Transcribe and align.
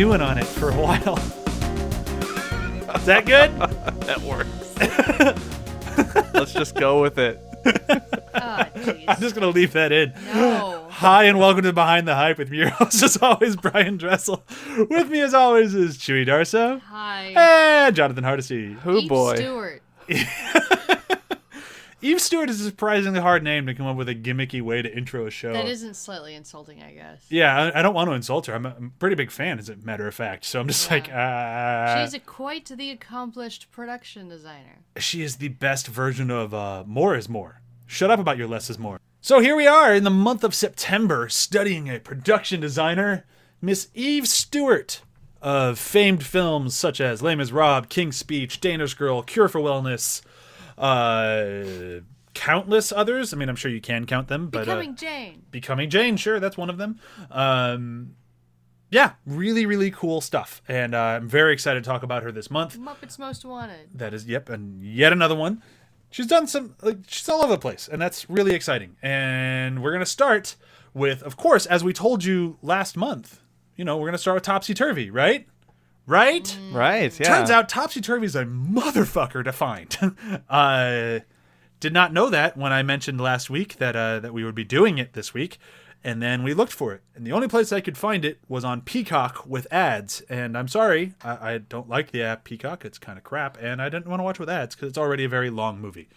stewing 0.00 0.22
on 0.22 0.38
it 0.38 0.46
for 0.46 0.70
a 0.70 0.74
while. 0.74 1.18
Is 2.96 3.04
that 3.04 3.26
good? 3.26 3.50
That 4.06 4.22
works. 4.22 4.48
Let's 6.34 6.54
just 6.54 6.74
go 6.74 7.02
with 7.02 7.18
it. 7.18 7.49
Oh. 7.66 8.66
I'm 9.08 9.20
just 9.20 9.34
gonna 9.34 9.48
leave 9.48 9.72
that 9.72 9.92
in. 9.92 10.12
No. 10.32 10.86
Hi 10.90 11.24
and 11.24 11.38
welcome 11.38 11.62
to 11.62 11.72
Behind 11.72 12.06
the 12.06 12.14
Hype 12.14 12.38
with 12.38 12.50
me, 12.50 12.58
your 12.58 12.70
host 12.70 13.02
as 13.02 13.16
always, 13.18 13.56
Brian 13.56 13.96
Dressel. 13.96 14.44
With 14.90 15.08
me 15.10 15.20
as 15.20 15.34
always 15.34 15.74
is 15.74 15.96
Chewy 15.98 16.26
Darso 16.26 16.80
Hi. 16.80 17.32
and 17.86 17.96
Jonathan 17.96 18.24
Hardesty. 18.24 18.72
Who 18.74 19.08
boy? 19.08 19.36
Stewart. 19.36 19.82
Eve 22.02 22.20
Stewart 22.20 22.48
is 22.48 22.60
a 22.62 22.64
surprisingly 22.64 23.20
hard 23.20 23.42
name 23.44 23.66
to 23.66 23.74
come 23.74 23.86
up 23.86 23.96
with 23.96 24.08
a 24.08 24.14
gimmicky 24.14 24.62
way 24.62 24.80
to 24.80 24.90
intro 24.96 25.26
a 25.26 25.30
show. 25.30 25.52
That 25.52 25.66
isn't 25.66 25.94
slightly 25.94 26.34
insulting, 26.34 26.82
I 26.82 26.92
guess. 26.92 27.26
Yeah, 27.28 27.54
I, 27.74 27.80
I 27.80 27.82
don't 27.82 27.92
want 27.94 28.08
to 28.08 28.14
insult 28.14 28.46
her. 28.46 28.54
I'm 28.54 28.64
a, 28.64 28.74
I'm 28.76 28.86
a 28.86 28.98
pretty 28.98 29.16
big 29.16 29.30
fan, 29.30 29.58
as 29.58 29.68
a 29.68 29.76
matter 29.76 30.06
of 30.08 30.14
fact. 30.14 30.46
So 30.46 30.60
I'm 30.60 30.66
just 30.66 30.88
Yeah. 30.88 30.94
like, 30.94 31.12
uh, 31.12 32.02
She's 32.04 32.14
a 32.14 32.18
quite 32.20 32.64
the 32.66 32.90
accomplished 32.90 33.70
production 33.70 34.28
designer. 34.28 34.78
she 34.98 35.22
is 35.22 35.36
the 35.36 35.48
best 35.48 35.86
version 35.88 36.30
of 36.30 36.54
uh, 36.54 36.84
more 36.86 37.14
is 37.16 37.28
more. 37.28 37.60
Shut 37.86 38.10
up 38.10 38.18
about 38.18 38.38
your 38.38 38.48
less 38.48 38.70
is 38.70 38.78
more. 38.78 38.98
So 39.20 39.40
here 39.40 39.54
we 39.54 39.66
are 39.66 39.94
in 39.94 40.04
the 40.04 40.10
month 40.10 40.42
of 40.42 40.54
September, 40.54 41.28
studying 41.28 41.90
a 41.90 41.98
production 41.98 42.60
designer, 42.60 43.26
Miss 43.60 43.88
Eve 43.92 44.26
Stewart, 44.26 45.02
of 45.42 45.78
famed 45.78 46.24
films 46.24 46.74
such 46.74 46.98
as 47.00 47.20
Les 47.20 47.34
Misérables, 47.34 47.88
King's 47.90 48.16
Speech, 48.16 48.60
Danish 48.60 48.94
Girl, 48.94 49.22
Cure 49.22 49.48
for 49.48 49.60
Wellness, 49.60 50.22
uh, 50.80 52.00
countless 52.34 52.90
others. 52.90 53.32
I 53.32 53.36
mean, 53.36 53.48
I'm 53.48 53.56
sure 53.56 53.70
you 53.70 53.80
can 53.80 54.06
count 54.06 54.28
them, 54.28 54.48
but 54.48 54.60
uh, 54.60 54.64
Becoming 54.64 54.96
Jane. 54.96 55.42
Becoming 55.50 55.90
Jane, 55.90 56.16
sure, 56.16 56.40
that's 56.40 56.56
one 56.56 56.70
of 56.70 56.78
them. 56.78 56.98
Um, 57.30 58.16
yeah, 58.90 59.12
really, 59.24 59.66
really 59.66 59.90
cool 59.90 60.20
stuff, 60.20 60.62
and 60.66 60.94
uh, 60.94 60.98
I'm 60.98 61.28
very 61.28 61.52
excited 61.52 61.84
to 61.84 61.88
talk 61.88 62.02
about 62.02 62.24
her 62.24 62.32
this 62.32 62.50
month. 62.50 62.76
Muppets 62.78 63.18
Most 63.18 63.44
Wanted. 63.44 63.90
That 63.94 64.14
is, 64.14 64.26
yep, 64.26 64.48
and 64.48 64.82
yet 64.82 65.12
another 65.12 65.36
one. 65.36 65.62
She's 66.10 66.26
done 66.26 66.48
some, 66.48 66.74
like, 66.82 66.96
she's 67.06 67.28
all 67.28 67.42
over 67.42 67.52
the 67.52 67.58
place, 67.58 67.88
and 67.90 68.02
that's 68.02 68.28
really 68.28 68.52
exciting. 68.52 68.96
And 69.00 69.80
we're 69.80 69.92
gonna 69.92 70.06
start 70.06 70.56
with, 70.92 71.22
of 71.22 71.36
course, 71.36 71.66
as 71.66 71.84
we 71.84 71.92
told 71.92 72.24
you 72.24 72.58
last 72.62 72.96
month. 72.96 73.42
You 73.76 73.84
know, 73.84 73.96
we're 73.96 74.08
gonna 74.08 74.18
start 74.18 74.34
with 74.34 74.42
Topsy 74.42 74.74
Turvy, 74.74 75.08
right? 75.08 75.46
Right? 76.10 76.58
Right. 76.72 77.20
Yeah. 77.20 77.28
Turns 77.28 77.50
out 77.50 77.68
Topsy 77.68 78.00
Turvy 78.00 78.26
is 78.26 78.34
a 78.34 78.44
motherfucker 78.44 79.44
to 79.44 79.52
find. 79.52 79.96
uh, 80.50 81.20
did 81.78 81.92
not 81.92 82.12
know 82.12 82.28
that 82.30 82.56
when 82.56 82.72
I 82.72 82.82
mentioned 82.82 83.20
last 83.20 83.48
week 83.48 83.76
that 83.76 83.94
uh, 83.94 84.18
that 84.18 84.34
we 84.34 84.42
would 84.42 84.56
be 84.56 84.64
doing 84.64 84.98
it 84.98 85.12
this 85.12 85.32
week, 85.32 85.58
and 86.02 86.20
then 86.20 86.42
we 86.42 86.52
looked 86.52 86.72
for 86.72 86.92
it, 86.94 87.02
and 87.14 87.24
the 87.24 87.30
only 87.30 87.46
place 87.46 87.70
I 87.70 87.80
could 87.80 87.96
find 87.96 88.24
it 88.24 88.40
was 88.48 88.64
on 88.64 88.80
Peacock 88.80 89.46
with 89.46 89.72
ads. 89.72 90.20
And 90.22 90.58
I'm 90.58 90.66
sorry, 90.66 91.14
I, 91.22 91.52
I 91.52 91.58
don't 91.58 91.88
like 91.88 92.10
the 92.10 92.24
app 92.24 92.42
Peacock; 92.42 92.84
it's 92.84 92.98
kind 92.98 93.16
of 93.16 93.22
crap, 93.22 93.56
and 93.60 93.80
I 93.80 93.88
didn't 93.88 94.08
want 94.08 94.18
to 94.18 94.24
watch 94.24 94.40
with 94.40 94.50
ads 94.50 94.74
because 94.74 94.88
it's 94.88 94.98
already 94.98 95.22
a 95.22 95.28
very 95.28 95.48
long 95.48 95.80
movie. 95.80 96.08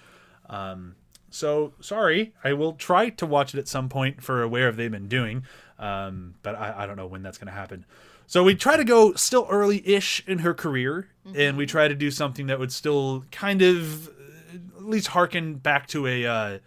Um, 0.49 0.95
so 1.29 1.73
sorry, 1.81 2.33
I 2.43 2.53
will 2.53 2.73
try 2.73 3.09
to 3.09 3.27
watch 3.27 3.53
it 3.53 3.59
at 3.59 3.67
some 3.67 3.89
point 3.89 4.23
for 4.23 4.47
where 4.47 4.65
have 4.65 4.75
they've 4.75 4.89
been 4.89 5.07
doing, 5.07 5.43
um, 5.77 6.33
but 6.41 6.55
I, 6.55 6.83
I 6.83 6.85
don't 6.87 6.97
know 6.97 7.05
when 7.05 7.21
that's 7.21 7.37
going 7.37 7.45
to 7.45 7.53
happen. 7.53 7.85
So 8.27 8.43
we 8.43 8.55
try 8.55 8.77
to 8.77 8.83
go 8.83 9.13
still 9.13 9.45
early-ish 9.49 10.23
in 10.27 10.39
her 10.39 10.53
career, 10.53 11.09
and 11.35 11.55
we 11.57 11.65
try 11.65 11.87
to 11.87 11.95
do 11.95 12.09
something 12.11 12.47
that 12.47 12.59
would 12.59 12.71
still 12.71 13.25
kind 13.31 13.61
of 13.61 14.07
uh, 14.07 14.11
at 14.77 14.85
least 14.85 15.07
harken 15.07 15.55
back 15.55 15.87
to 15.87 16.07
a 16.07 16.25
uh, 16.25 16.59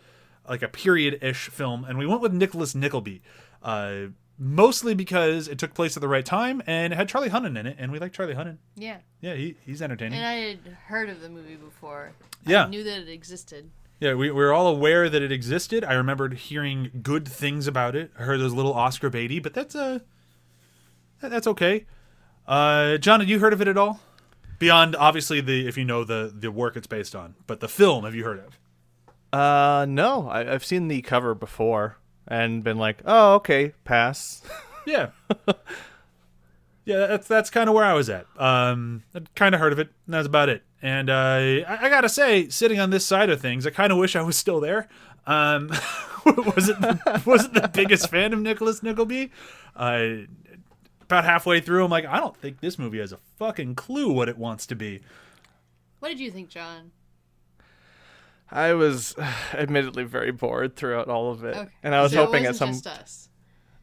like 0.48 0.62
a 0.62 0.68
period-ish 0.68 1.48
film, 1.48 1.84
and 1.84 1.98
we 1.98 2.06
went 2.06 2.20
with 2.20 2.32
Nicholas 2.32 2.74
Nickleby. 2.74 3.22
Uh, 3.62 4.06
Mostly 4.38 4.92
because 4.92 5.48
it 5.48 5.58
took 5.58 5.72
place 5.72 5.96
at 5.96 6.02
the 6.02 6.08
right 6.08 6.22
time 6.26 6.62
and 6.66 6.92
it 6.92 6.96
had 6.96 7.08
Charlie 7.08 7.30
Hunnam 7.30 7.56
in 7.58 7.66
it, 7.66 7.76
and 7.78 7.90
we 7.90 7.98
like 7.98 8.12
Charlie 8.12 8.34
Hunnam. 8.34 8.58
Yeah. 8.74 8.98
Yeah, 9.22 9.32
he, 9.32 9.56
he's 9.64 9.80
entertaining. 9.80 10.18
And 10.18 10.26
I 10.26 10.34
had 10.34 10.58
heard 10.88 11.08
of 11.08 11.22
the 11.22 11.30
movie 11.30 11.56
before. 11.56 12.12
Yeah. 12.44 12.66
I 12.66 12.68
knew 12.68 12.84
that 12.84 13.00
it 13.00 13.08
existed. 13.08 13.70
Yeah, 13.98 14.10
we, 14.12 14.30
we 14.30 14.32
were 14.32 14.52
all 14.52 14.66
aware 14.66 15.08
that 15.08 15.22
it 15.22 15.32
existed. 15.32 15.84
I 15.84 15.94
remembered 15.94 16.34
hearing 16.34 16.90
good 17.02 17.26
things 17.26 17.66
about 17.66 17.96
it. 17.96 18.10
I 18.18 18.24
heard 18.24 18.38
those 18.38 18.52
little 18.52 18.74
Oscar 18.74 19.08
Beatty, 19.08 19.38
but 19.38 19.54
that's 19.54 19.74
uh, 19.74 20.00
that- 20.00 20.04
that's 21.20 21.46
okay. 21.46 21.86
Uh, 22.46 22.96
John, 22.98 23.20
had 23.20 23.28
you 23.28 23.38
heard 23.38 23.52
of 23.52 23.60
it 23.60 23.68
at 23.68 23.76
all? 23.76 24.00
Beyond 24.58 24.96
obviously 24.96 25.40
the 25.40 25.66
if 25.68 25.76
you 25.76 25.84
know 25.84 26.04
the 26.04 26.32
the 26.34 26.50
work 26.50 26.76
it's 26.76 26.86
based 26.86 27.14
on, 27.14 27.34
but 27.46 27.60
the 27.60 27.68
film 27.68 28.04
have 28.04 28.14
you 28.14 28.24
heard 28.24 28.38
of? 28.38 28.58
Uh, 29.32 29.84
no. 29.86 30.28
I, 30.28 30.52
I've 30.54 30.64
seen 30.64 30.88
the 30.88 31.02
cover 31.02 31.34
before 31.34 31.98
and 32.26 32.64
been 32.64 32.78
like, 32.78 32.98
oh, 33.04 33.34
okay, 33.34 33.72
pass. 33.84 34.42
Yeah, 34.88 35.08
yeah, 36.84 37.08
that's 37.08 37.26
that's 37.26 37.50
kind 37.50 37.68
of 37.68 37.74
where 37.74 37.84
I 37.84 37.92
was 37.94 38.08
at. 38.08 38.24
Um, 38.38 39.02
I 39.16 39.22
kind 39.34 39.52
of 39.52 39.60
heard 39.60 39.72
of 39.72 39.80
it, 39.80 39.88
and 40.06 40.14
that's 40.14 40.28
about 40.28 40.48
it. 40.48 40.62
And 40.80 41.10
uh, 41.10 41.64
I, 41.66 41.78
I 41.82 41.88
gotta 41.88 42.08
say, 42.08 42.48
sitting 42.50 42.78
on 42.78 42.90
this 42.90 43.04
side 43.04 43.28
of 43.28 43.40
things, 43.40 43.66
I 43.66 43.70
kind 43.70 43.90
of 43.90 43.98
wish 43.98 44.14
I 44.14 44.22
was 44.22 44.36
still 44.36 44.60
there. 44.60 44.86
Um, 45.26 45.72
wasn't 46.24 47.26
wasn't 47.26 47.54
the 47.54 47.68
biggest 47.74 48.08
fan 48.10 48.32
of 48.32 48.38
Nicholas 48.38 48.80
Nickleby. 48.80 49.32
Uh, 49.74 50.08
about 51.06 51.24
halfway 51.24 51.60
through, 51.60 51.84
I'm 51.84 51.90
like, 51.90 52.04
I 52.06 52.18
don't 52.18 52.36
think 52.36 52.60
this 52.60 52.78
movie 52.78 52.98
has 52.98 53.12
a 53.12 53.18
fucking 53.38 53.74
clue 53.76 54.12
what 54.12 54.28
it 54.28 54.36
wants 54.38 54.66
to 54.66 54.74
be. 54.76 55.00
What 56.00 56.08
did 56.08 56.20
you 56.20 56.30
think, 56.30 56.48
John? 56.50 56.90
I 58.50 58.74
was 58.74 59.14
admittedly 59.54 60.04
very 60.04 60.30
bored 60.32 60.76
throughout 60.76 61.08
all 61.08 61.30
of 61.30 61.44
it, 61.44 61.56
Okay. 61.56 61.70
and 61.82 61.94
I 61.94 62.02
was 62.02 62.12
so 62.12 62.26
hoping 62.26 62.44
it 62.44 62.46
at 62.46 62.50
wasn't 62.50 62.74
some 62.76 62.82
just 62.92 63.00
us. 63.00 63.28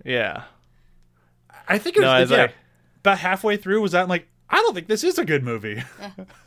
yeah. 0.05 0.43
I 1.67 1.77
think 1.77 1.95
it 1.97 2.01
No, 2.01 2.13
was 2.19 2.31
as 2.31 2.37
yeah, 2.37 2.43
I- 2.45 2.53
about 2.99 3.17
halfway 3.19 3.57
through 3.57 3.81
was 3.81 3.93
that 3.93 4.03
I'm 4.03 4.09
like, 4.09 4.27
I 4.49 4.57
don't 4.57 4.73
think 4.75 4.87
this 4.87 5.03
is 5.03 5.17
a 5.17 5.25
good 5.25 5.43
movie. 5.43 5.81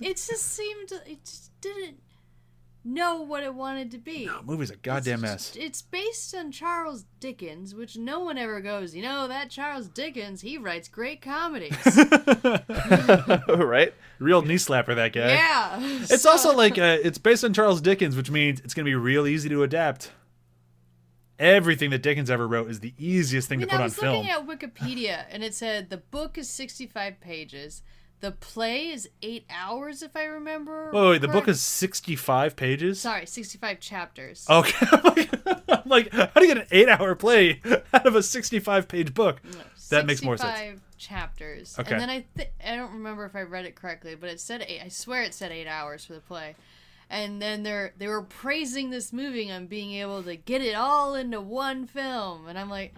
It 0.01 0.17
just 0.17 0.53
seemed 0.53 0.93
it 0.93 1.25
just 1.25 1.51
didn't 1.61 1.99
know 2.87 3.21
what 3.21 3.43
it 3.43 3.53
wanted 3.55 3.91
to 3.91 3.99
be. 3.99 4.27
the 4.27 4.43
movie's 4.45 4.71
a 4.71 4.77
goddamn 4.77 5.23
it's, 5.25 5.55
mess. 5.55 5.57
It's 5.57 5.83
based 5.83 6.35
on 6.35 6.53
Charles 6.53 7.05
Dickens, 7.21 7.75
which 7.75 7.97
no 7.99 8.21
one 8.21 8.39
ever 8.39 8.61
goes. 8.61 8.95
You 8.95 9.03
know 9.03 9.27
that 9.29 9.51
Charles 9.51 9.89
Dickens, 9.89 10.41
he 10.41 10.57
writes 10.57 10.89
great 10.89 11.21
comedies. 11.21 11.77
right? 13.49 13.93
Real 14.19 14.43
knee 14.43 14.55
slapper, 14.55 14.95
that 14.95 15.13
guy. 15.13 15.33
yeah, 15.35 15.79
It's 15.81 16.25
also 16.25 16.53
like 16.57 16.79
uh, 16.79 16.99
it's 17.03 17.19
based 17.19 17.45
on 17.45 17.53
Charles 17.53 17.81
Dickens, 17.81 18.17
which 18.17 18.31
means 18.31 18.61
it's 18.61 18.73
going 18.73 18.85
to 18.85 18.91
be 18.91 18.95
real 18.95 19.27
easy 19.27 19.49
to 19.49 19.63
adapt. 19.63 20.13
Everything 21.39 21.91
that 21.91 22.03
Dickens 22.03 22.31
ever 22.31 22.49
wrote 22.49 22.71
is 22.71 22.81
the 22.81 22.95
easiest 22.97 23.47
thing 23.49 23.59
I 23.63 23.67
to 23.67 23.67
mean, 23.67 23.71
put 23.71 23.77
I 23.77 23.83
on 23.83 23.85
was 23.85 23.95
film. 23.97 24.17
looking 24.17 24.31
at 24.31 24.47
Wikipedia, 24.47 25.25
and 25.31 25.45
it 25.45 25.55
said 25.55 25.91
the 25.91 25.99
book 25.99 26.39
is 26.39 26.49
sixty-five 26.49 27.21
pages. 27.21 27.83
The 28.21 28.33
play 28.33 28.89
is 28.89 29.09
eight 29.23 29.45
hours, 29.51 30.03
if 30.03 30.17
I 30.17 30.25
remember. 30.25 30.91
Wait, 30.93 31.09
wait, 31.09 31.21
the 31.21 31.29
book 31.29 31.49
is 31.49 31.61
65 31.61 32.57
pages? 32.57 33.01
sorry, 33.01 33.27
sixty-five 33.27 33.79
chapters. 33.79 34.47
Okay. 34.49 34.87
I'm 34.93 35.03
like, 35.05 35.31
I'm 35.69 35.83
like, 35.87 36.13
how 36.13 36.41
do 36.41 36.47
you 36.47 36.55
get 36.55 36.63
an 36.63 36.69
eight 36.71 36.89
hour 36.89 37.15
play 37.15 37.61
out 37.93 38.07
of 38.07 38.15
a 38.15 38.23
65 38.23 38.89
page 38.89 39.13
book? 39.13 39.41
That 39.91 40.07
makes 40.07 40.23
more 40.23 40.37
sense. 40.37 40.59
65 40.59 40.81
chapters. 40.99 41.77
Okay. 41.79 41.93
And 41.93 42.01
then 42.01 42.11
I 42.11 42.25
th- 42.37 42.51
I 42.67 42.77
don't 42.77 42.93
remember 42.95 43.27
if 43.27 43.37
I 43.37 43.43
read 43.43 43.67
it 43.67 43.75
correctly, 43.77 44.15
but 44.15 44.31
it 44.31 44.41
said 44.41 44.65
eight. 44.67 44.81
I 44.83 44.89
swear 44.89 45.23
it 45.23 45.35
said 45.35 45.53
eight 45.53 45.69
hours 45.69 46.05
for 46.07 46.15
the 46.15 46.21
play. 46.21 46.57
And 47.09 47.41
then 47.41 47.63
they're 47.63 47.93
they 47.99 48.09
were 48.09 48.23
praising 48.23 48.91
this 48.91 49.13
movie 49.13 49.51
on 49.53 49.67
being 49.67 49.93
able 49.93 50.23
to 50.25 50.35
get 50.37 50.63
it 50.63 50.75
all 50.75 51.15
into 51.15 51.41
one 51.41 51.87
film, 51.87 52.49
and 52.49 52.59
I'm 52.59 52.71
like, 52.71 52.95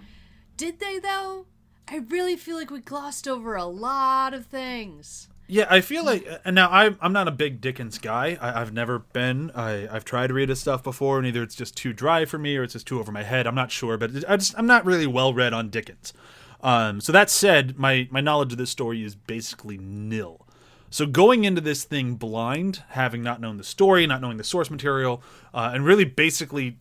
did 0.57 0.79
they 0.79 0.99
though? 0.99 1.47
I 1.91 2.03
really 2.09 2.37
feel 2.37 2.57
like 2.57 2.71
we 2.71 2.81
glossed 2.81 3.27
over 3.27 3.57
a 3.57 3.65
lot 3.65 4.35
of 4.35 4.47
things. 4.47 5.29
Yeah, 5.47 5.67
I 5.71 5.81
feel 5.81 6.05
like, 6.05 6.29
and 6.45 6.55
now 6.55 6.69
I'm, 6.71 6.99
I'm 7.01 7.15
not 7.15 7.27
a 7.27 7.31
big 7.31 7.63
Dickens 7.63 7.97
guy. 7.97 8.37
I, 8.39 8.61
I've 8.61 8.75
never 8.75 8.99
been. 8.99 9.51
I, 9.55 9.89
I've 9.89 10.05
tried 10.05 10.27
to 10.27 10.35
read 10.35 10.51
his 10.51 10.61
stuff 10.61 10.83
before, 10.83 11.17
and 11.17 11.27
either 11.27 11.43
it's 11.43 11.55
just 11.55 11.75
too 11.75 11.95
dry 11.95 12.27
for 12.27 12.37
me 12.37 12.59
or 12.59 12.63
it's 12.63 12.75
just 12.75 12.87
too 12.87 13.01
over 13.01 13.11
my 13.11 13.23
head. 13.23 13.47
I'm 13.47 13.55
not 13.55 13.71
sure, 13.71 13.97
but 13.97 14.11
I 14.29 14.37
just, 14.37 14.59
I'm 14.59 14.67
not 14.67 14.85
really 14.85 15.07
well 15.07 15.33
read 15.33 15.55
on 15.55 15.71
Dickens. 15.71 16.13
Um, 16.61 17.01
so 17.01 17.13
that 17.13 17.31
said, 17.31 17.79
my, 17.79 18.07
my 18.11 18.21
knowledge 18.21 18.53
of 18.53 18.59
this 18.59 18.69
story 18.69 19.03
is 19.03 19.15
basically 19.15 19.79
nil. 19.79 20.47
So 20.91 21.07
going 21.07 21.45
into 21.45 21.63
this 21.63 21.85
thing 21.85 22.17
blind, 22.17 22.83
having 22.91 23.23
not 23.23 23.41
known 23.41 23.57
the 23.57 23.65
story, 23.65 24.07
not 24.07 24.21
knowing 24.21 24.37
the 24.37 24.45
source 24.45 24.71
material, 24.71 25.23
uh, 25.55 25.71
and 25.73 25.87
really 25.87 26.05
basically 26.05 26.79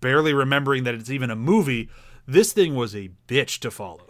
barely 0.00 0.34
remembering 0.34 0.84
that 0.84 0.94
it's 0.94 1.10
even 1.10 1.30
a 1.30 1.36
movie, 1.36 1.88
this 2.26 2.52
thing 2.52 2.74
was 2.74 2.94
a 2.94 3.10
bitch 3.26 3.58
to 3.60 3.70
follow. 3.70 4.05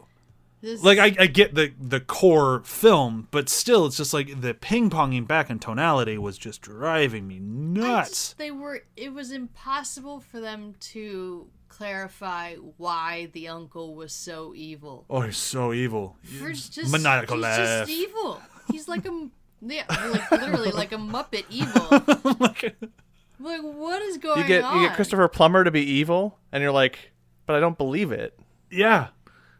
This, 0.62 0.82
like 0.82 0.98
I, 0.98 1.14
I 1.18 1.26
get 1.26 1.54
the 1.54 1.72
the 1.80 2.00
core 2.00 2.60
film, 2.64 3.28
but 3.30 3.48
still, 3.48 3.86
it's 3.86 3.96
just 3.98 4.14
like 4.14 4.40
the 4.40 4.54
ping 4.54 4.88
ponging 4.90 5.26
back 5.26 5.50
in 5.50 5.58
tonality 5.58 6.16
was 6.18 6.38
just 6.38 6.62
driving 6.62 7.28
me 7.28 7.38
nuts. 7.38 8.08
just- 8.08 8.38
they 8.38 8.50
were. 8.50 8.82
It 8.96 9.12
was 9.12 9.30
impossible 9.32 10.20
for 10.20 10.40
them 10.40 10.74
to 10.92 11.46
clarify 11.68 12.54
why 12.78 13.28
the 13.32 13.48
uncle 13.48 13.94
was 13.94 14.12
so 14.12 14.54
evil. 14.56 15.04
Oh, 15.10 15.20
he's 15.20 15.36
so 15.36 15.72
evil. 15.74 16.16
First, 16.22 16.72
just 16.72 16.90
Maniacal 16.90 17.36
he's 17.36 17.42
laugh. 17.42 17.58
just 17.86 17.90
evil. 17.90 18.40
He's 18.72 18.88
like 18.88 19.04
a 19.04 19.08
m- 19.08 19.32
yeah, 19.62 19.84
like 19.88 20.30
literally 20.30 20.70
like 20.72 20.92
a 20.92 20.96
Muppet 20.96 21.44
evil. 21.50 22.70
Like 23.38 23.60
what 23.60 24.00
is 24.00 24.16
going 24.16 24.40
You 24.40 24.46
get 24.46 24.64
on? 24.64 24.80
you 24.80 24.86
get 24.88 24.96
Christopher 24.96 25.28
Plummer 25.28 25.62
to 25.62 25.70
be 25.70 25.82
evil, 25.82 26.38
and 26.52 26.62
you're 26.62 26.72
like, 26.72 27.12
but 27.44 27.54
I 27.54 27.60
don't 27.60 27.76
believe 27.76 28.10
it. 28.10 28.38
Yeah. 28.70 29.08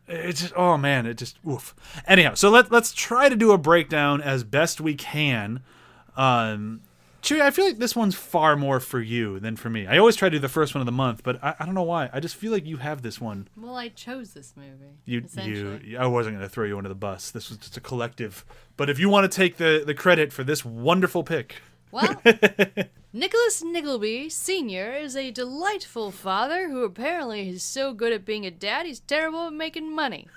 It's 0.09 0.41
just 0.41 0.53
oh 0.57 0.77
man, 0.77 1.07
it 1.07 1.15
just 1.19 1.39
oof. 1.49 1.75
Anyhow, 2.07 2.35
so 2.35 2.51
let 2.51 2.71
let's 2.71 2.93
try 2.93 3.29
to 3.29 3.37
do 3.37 3.53
a 3.53 3.59
breakdown 3.59 4.21
as 4.21 4.45
best 4.45 4.81
we 4.81 4.95
can. 4.95 5.61
Um 6.17 6.83
Chewy, 7.23 7.41
I 7.41 7.51
feel 7.51 7.65
like 7.65 7.79
this 7.79 7.97
one's 7.97 8.15
far 8.15 8.55
more 8.55 8.79
for 8.79 9.01
you 9.01 9.41
than 9.41 9.57
for 9.57 9.69
me. 9.69 9.85
I 9.89 9.99
always 9.99 10.15
try 10.15 10.29
to 10.29 10.37
do 10.37 10.39
the 10.39 10.49
first 10.49 10.77
one 10.77 10.81
of 10.81 10.87
the 10.87 10.93
month, 10.93 11.25
but 11.25 11.43
I, 11.43 11.57
I 11.59 11.65
don't 11.65 11.75
know 11.75 11.83
why. 11.83 12.09
I 12.13 12.21
just 12.21 12.37
feel 12.37 12.53
like 12.53 12.65
you 12.65 12.77
have 12.77 13.03
this 13.03 13.21
one. 13.21 13.49
Well, 13.57 13.75
I 13.75 13.89
chose 13.89 14.33
this 14.33 14.55
movie. 14.57 14.95
You 15.07 15.25
you 15.43 15.99
I 15.99 16.07
wasn't 16.07 16.37
going 16.37 16.47
to 16.47 16.49
throw 16.49 16.67
you 16.67 16.77
under 16.77 16.89
the 16.89 16.95
bus. 16.95 17.33
This 17.33 17.49
was 17.49 17.59
just 17.59 17.77
a 17.77 17.81
collective. 17.81 18.45
But 18.77 18.89
if 18.91 19.01
you 19.01 19.09
want 19.09 19.29
to 19.31 19.35
take 19.37 19.57
the 19.57 19.83
the 19.85 19.95
credit 19.95 20.33
for 20.33 20.45
this 20.45 20.65
wonderful 20.65 21.25
pick, 21.25 21.57
Well, 21.91 22.15
Nicholas 23.17 23.65
Nickleby 23.65 24.29
Sr. 24.29 24.93
is 24.93 25.17
a 25.17 25.31
delightful 25.31 26.11
father 26.11 26.69
who 26.69 26.85
apparently 26.85 27.49
is 27.49 27.63
so 27.63 27.95
good 27.95 28.13
at 28.13 28.27
being 28.27 28.45
a 28.45 28.51
dad, 28.51 28.85
he's 28.85 29.01
terrible 29.01 29.47
at 29.47 29.55
making 29.55 29.95
money. 29.95 30.29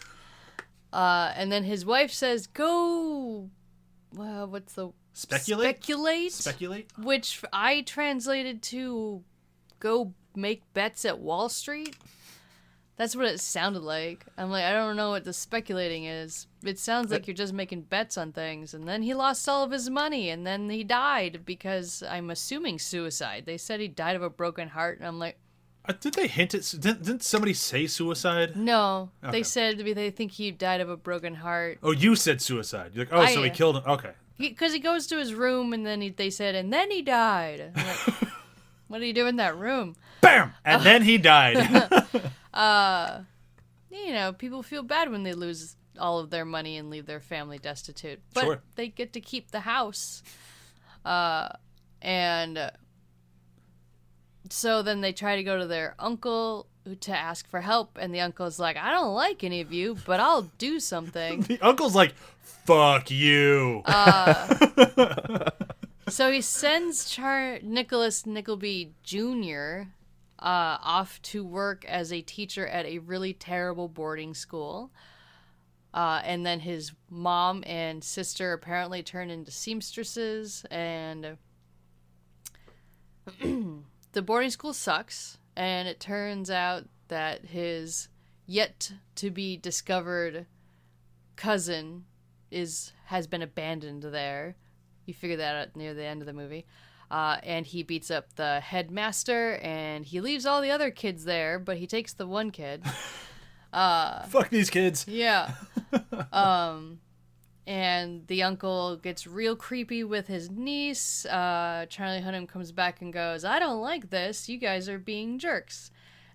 Uh, 0.93 1.33
and 1.35 1.51
then 1.51 1.65
his 1.65 1.85
wife 1.85 2.09
says, 2.09 2.47
Go. 2.47 3.49
Well, 4.13 4.47
what's 4.47 4.75
the. 4.75 4.91
Speculate? 5.11 5.75
Speculate? 5.75 6.31
speculate. 6.31 6.91
which 6.97 7.43
I 7.51 7.81
translated 7.81 8.61
to 8.63 9.25
go 9.81 10.13
make 10.33 10.61
bets 10.73 11.03
at 11.03 11.19
Wall 11.19 11.49
Street. 11.49 11.97
That's 12.99 13.15
what 13.15 13.27
it 13.27 13.39
sounded 13.39 13.81
like. 13.81 14.25
I'm 14.37 14.51
like, 14.51 14.65
I 14.65 14.73
don't 14.73 14.97
know 14.97 15.11
what 15.11 15.23
the 15.23 15.31
speculating 15.31 16.03
is. 16.03 16.47
It 16.65 16.77
sounds 16.77 17.11
like 17.11 17.27
you're 17.27 17.33
just 17.33 17.53
making 17.53 17.83
bets 17.83 18.17
on 18.17 18.33
things. 18.33 18.73
And 18.73 18.85
then 18.85 19.03
he 19.03 19.13
lost 19.13 19.47
all 19.47 19.63
of 19.63 19.71
his 19.71 19.89
money, 19.89 20.29
and 20.29 20.45
then 20.45 20.69
he 20.69 20.83
died 20.83 21.43
because 21.45 22.03
I'm 22.03 22.29
assuming 22.29 22.77
suicide. 22.77 23.43
They 23.45 23.55
said 23.55 23.79
he 23.79 23.87
died 23.87 24.17
of 24.17 24.21
a 24.21 24.29
broken 24.29 24.67
heart, 24.67 24.99
and 24.99 25.07
I'm 25.07 25.17
like, 25.17 25.37
Uh, 25.87 25.93
did 25.97 26.15
they 26.15 26.27
hint 26.27 26.53
at? 26.53 26.63
Didn't, 26.77 27.03
didn't 27.03 27.23
somebody 27.23 27.53
say 27.53 27.87
suicide? 27.87 28.57
no. 28.57 29.11
Okay. 29.23 29.31
They 29.31 29.43
said 29.43 29.77
they 29.77 30.11
think 30.11 30.33
he 30.33 30.51
died 30.51 30.81
of 30.81 30.89
a 30.89 30.97
broken 30.97 31.35
heart. 31.35 31.77
Oh, 31.81 31.91
you 31.91 32.17
said 32.17 32.41
suicide. 32.41 32.91
You're 32.93 33.05
like, 33.05 33.13
oh, 33.13 33.33
so 33.33 33.41
he 33.43 33.49
killed 33.49 33.77
him. 33.77 33.83
Okay. 33.87 34.11
Because 34.37 34.73
he, 34.73 34.79
goes 34.79 35.07
to 35.07 35.17
his 35.17 35.33
room, 35.33 35.71
and 35.71 35.85
then 35.85 36.01
he, 36.01 36.09
they 36.09 36.29
said, 36.29 36.53
and 36.53 36.73
then 36.73 36.91
he 36.91 37.01
died. 37.01 37.71
What 38.89 38.99
do 38.99 39.05
you 39.05 39.13
do 39.13 39.27
in 39.27 39.37
that 39.37 39.57
room? 39.57 39.95
Bam! 40.19 40.53
And 40.65 40.83
then 40.83 41.03
he 41.03 41.17
died. 41.17 41.55
you 43.91 44.13
know, 44.13 44.33
people 44.33 44.61
feel 44.63 44.83
bad 44.83 45.09
when 45.09 45.23
they 45.23 45.33
lose 45.33 45.77
all 45.97 46.19
of 46.19 46.29
their 46.29 46.45
money 46.45 46.75
and 46.77 46.89
leave 46.89 47.05
their 47.05 47.19
family 47.19 47.57
destitute. 47.57 48.19
But 48.33 48.43
Sure. 48.43 48.61
they 48.75 48.87
get 48.87 49.13
to 49.13 49.21
keep 49.21 49.51
the 49.51 49.61
house. 49.61 50.23
Uh, 51.05 51.49
and 52.01 52.57
uh, 52.57 52.71
so 54.49 54.81
then 54.81 55.01
they 55.01 55.13
try 55.13 55.35
to 55.35 55.43
go 55.43 55.57
to 55.59 55.67
their 55.67 55.95
uncle 55.99 56.67
to 57.01 57.15
ask 57.15 57.47
for 57.47 57.61
help, 57.61 57.97
and 57.99 58.13
the 58.13 58.19
uncle's 58.21 58.59
like, 58.59 58.75
I 58.75 58.91
don't 58.91 59.13
like 59.13 59.43
any 59.43 59.61
of 59.61 59.71
you, 59.71 59.97
but 60.05 60.19
I'll 60.19 60.49
do 60.57 60.79
something. 60.79 61.41
the 61.47 61.59
uncle's 61.61 61.93
like, 61.95 62.15
fuck 62.41 63.11
you. 63.11 63.83
So 66.09 66.31
he 66.31 66.41
sends 66.41 67.09
Char- 67.09 67.59
Nicholas 67.61 68.25
Nickleby 68.25 68.93
Jr. 69.03 69.83
Uh, 70.39 70.77
off 70.81 71.21
to 71.21 71.43
work 71.43 71.83
as 71.85 72.13
a 72.13 72.21
teacher 72.21 72.65
at 72.67 72.85
a 72.85 72.99
really 72.99 73.33
terrible 73.33 73.87
boarding 73.87 74.33
school. 74.33 74.91
Uh, 75.93 76.21
and 76.23 76.45
then 76.45 76.59
his 76.59 76.91
mom 77.09 77.63
and 77.65 78.03
sister 78.03 78.53
apparently 78.53 79.01
turn 79.01 79.29
into 79.29 79.51
seamstresses, 79.51 80.63
and 80.69 81.37
the 83.41 84.21
boarding 84.21 84.51
school 84.51 84.73
sucks. 84.73 85.37
And 85.55 85.87
it 85.87 85.99
turns 85.99 86.49
out 86.49 86.85
that 87.07 87.45
his 87.45 88.07
yet 88.45 88.93
to 89.15 89.29
be 89.29 89.57
discovered 89.57 90.45
cousin 91.35 92.05
is 92.51 92.93
has 93.05 93.27
been 93.27 93.41
abandoned 93.41 94.03
there. 94.03 94.55
You 95.09 95.13
figure 95.13 95.37
that 95.37 95.55
out 95.55 95.75
near 95.75 95.93
the 95.93 96.05
end 96.05 96.21
of 96.21 96.25
the 96.25 96.33
movie. 96.33 96.65
Uh, 97.11 97.37
and 97.43 97.65
he 97.65 97.83
beats 97.83 98.11
up 98.11 98.35
the 98.35 98.59
headmaster, 98.59 99.55
and 99.63 100.05
he 100.05 100.21
leaves 100.21 100.45
all 100.45 100.61
the 100.61 100.69
other 100.69 100.91
kids 100.91 101.25
there, 101.25 101.57
but 101.57 101.77
he 101.77 101.87
takes 101.87 102.13
the 102.13 102.27
one 102.27 102.51
kid. 102.51 102.83
fuck 104.29 104.49
these 104.49 104.69
kids. 104.69 105.07
Yeah. 105.07 105.53
um, 106.31 106.99
and 107.65 108.25
the 108.27 108.43
uncle 108.43 108.97
gets 108.97 109.27
real 109.27 109.55
creepy 109.55 110.03
with 110.03 110.27
his 110.27 110.49
niece. 110.49 111.25
Uh, 111.25 111.85
Charlie 111.89 112.21
Hunnam 112.21 112.47
comes 112.47 112.71
back 112.71 113.01
and 113.01 113.13
goes, 113.13 113.45
I 113.45 113.59
don't 113.59 113.81
like 113.81 114.09
this. 114.09 114.49
You 114.49 114.57
guys 114.57 114.89
are 114.89 114.99
being 114.99 115.39
jerks. 115.39 115.91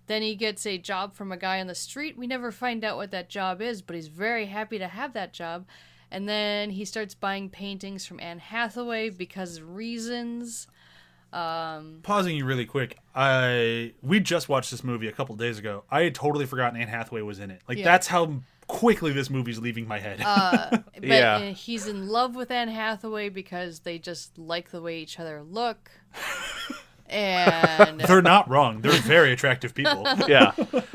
Then 0.07 0.21
he 0.21 0.35
gets 0.35 0.65
a 0.65 0.77
job 0.77 1.15
from 1.15 1.31
a 1.31 1.37
guy 1.37 1.59
on 1.59 1.67
the 1.67 1.75
street. 1.75 2.17
We 2.17 2.27
never 2.27 2.51
find 2.51 2.83
out 2.83 2.95
what 2.95 3.11
that 3.11 3.29
job 3.29 3.61
is, 3.61 3.81
but 3.81 3.95
he's 3.95 4.07
very 4.07 4.45
happy 4.45 4.77
to 4.77 4.87
have 4.87 5.13
that 5.13 5.33
job. 5.33 5.65
And 6.11 6.27
then 6.29 6.69
he 6.69 6.85
starts 6.85 7.13
buying 7.15 7.49
paintings 7.49 8.05
from 8.05 8.19
Anne 8.19 8.39
Hathaway 8.39 9.09
because 9.09 9.61
reasons. 9.61 10.67
Um, 11.33 11.99
Pausing 12.03 12.37
you 12.37 12.45
really 12.45 12.65
quick. 12.65 12.97
I 13.13 13.93
we 14.01 14.19
just 14.21 14.47
watched 14.47 14.71
this 14.71 14.83
movie 14.83 15.07
a 15.07 15.11
couple 15.11 15.35
days 15.35 15.59
ago. 15.59 15.83
I 15.91 16.03
had 16.03 16.15
totally 16.15 16.45
forgotten 16.45 16.79
Anne 16.79 16.87
Hathaway 16.87 17.21
was 17.21 17.39
in 17.39 17.51
it. 17.51 17.61
Like 17.67 17.79
Yeah. 17.79 17.83
that's 17.85 18.07
how 18.07 18.41
quickly 18.67 19.11
this 19.11 19.29
movie's 19.29 19.59
leaving 19.59 19.87
my 19.87 19.99
head. 19.99 20.19
But 20.95 21.03
Yeah. 21.03 21.35
uh, 21.35 21.53
he's 21.53 21.87
in 21.87 22.07
love 22.07 22.35
with 22.35 22.51
Anne 22.51 22.69
Hathaway 22.69 23.27
because 23.29 23.79
they 23.81 23.99
just 23.99 24.37
like 24.37 24.71
the 24.71 24.81
way 24.81 24.99
each 24.99 25.19
other 25.19 25.43
look. 25.43 25.91
And 27.07 27.99
They're 28.01 28.21
not 28.23 28.49
wrong. 28.49 28.81
They're 28.81 28.91
very 29.01 29.31
attractive 29.31 29.75
people. 29.75 30.07
Yeah. 30.27 30.53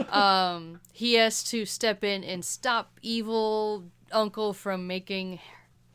Um, 0.09 0.81
he 0.93 1.15
has 1.15 1.45
to 1.45 1.65
step 1.65 2.03
in 2.03 2.25
and 2.25 2.45
stop 2.45 2.99
evil 3.01 3.85
uncle 4.13 4.53
from 4.53 4.87
making 4.87 5.41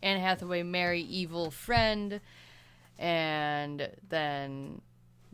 Anne 0.01 0.19
Hathaway 0.19 0.63
marry 0.63 1.01
evil 1.01 1.51
friend. 1.51 2.21
And 2.97 3.89
then 4.07 4.81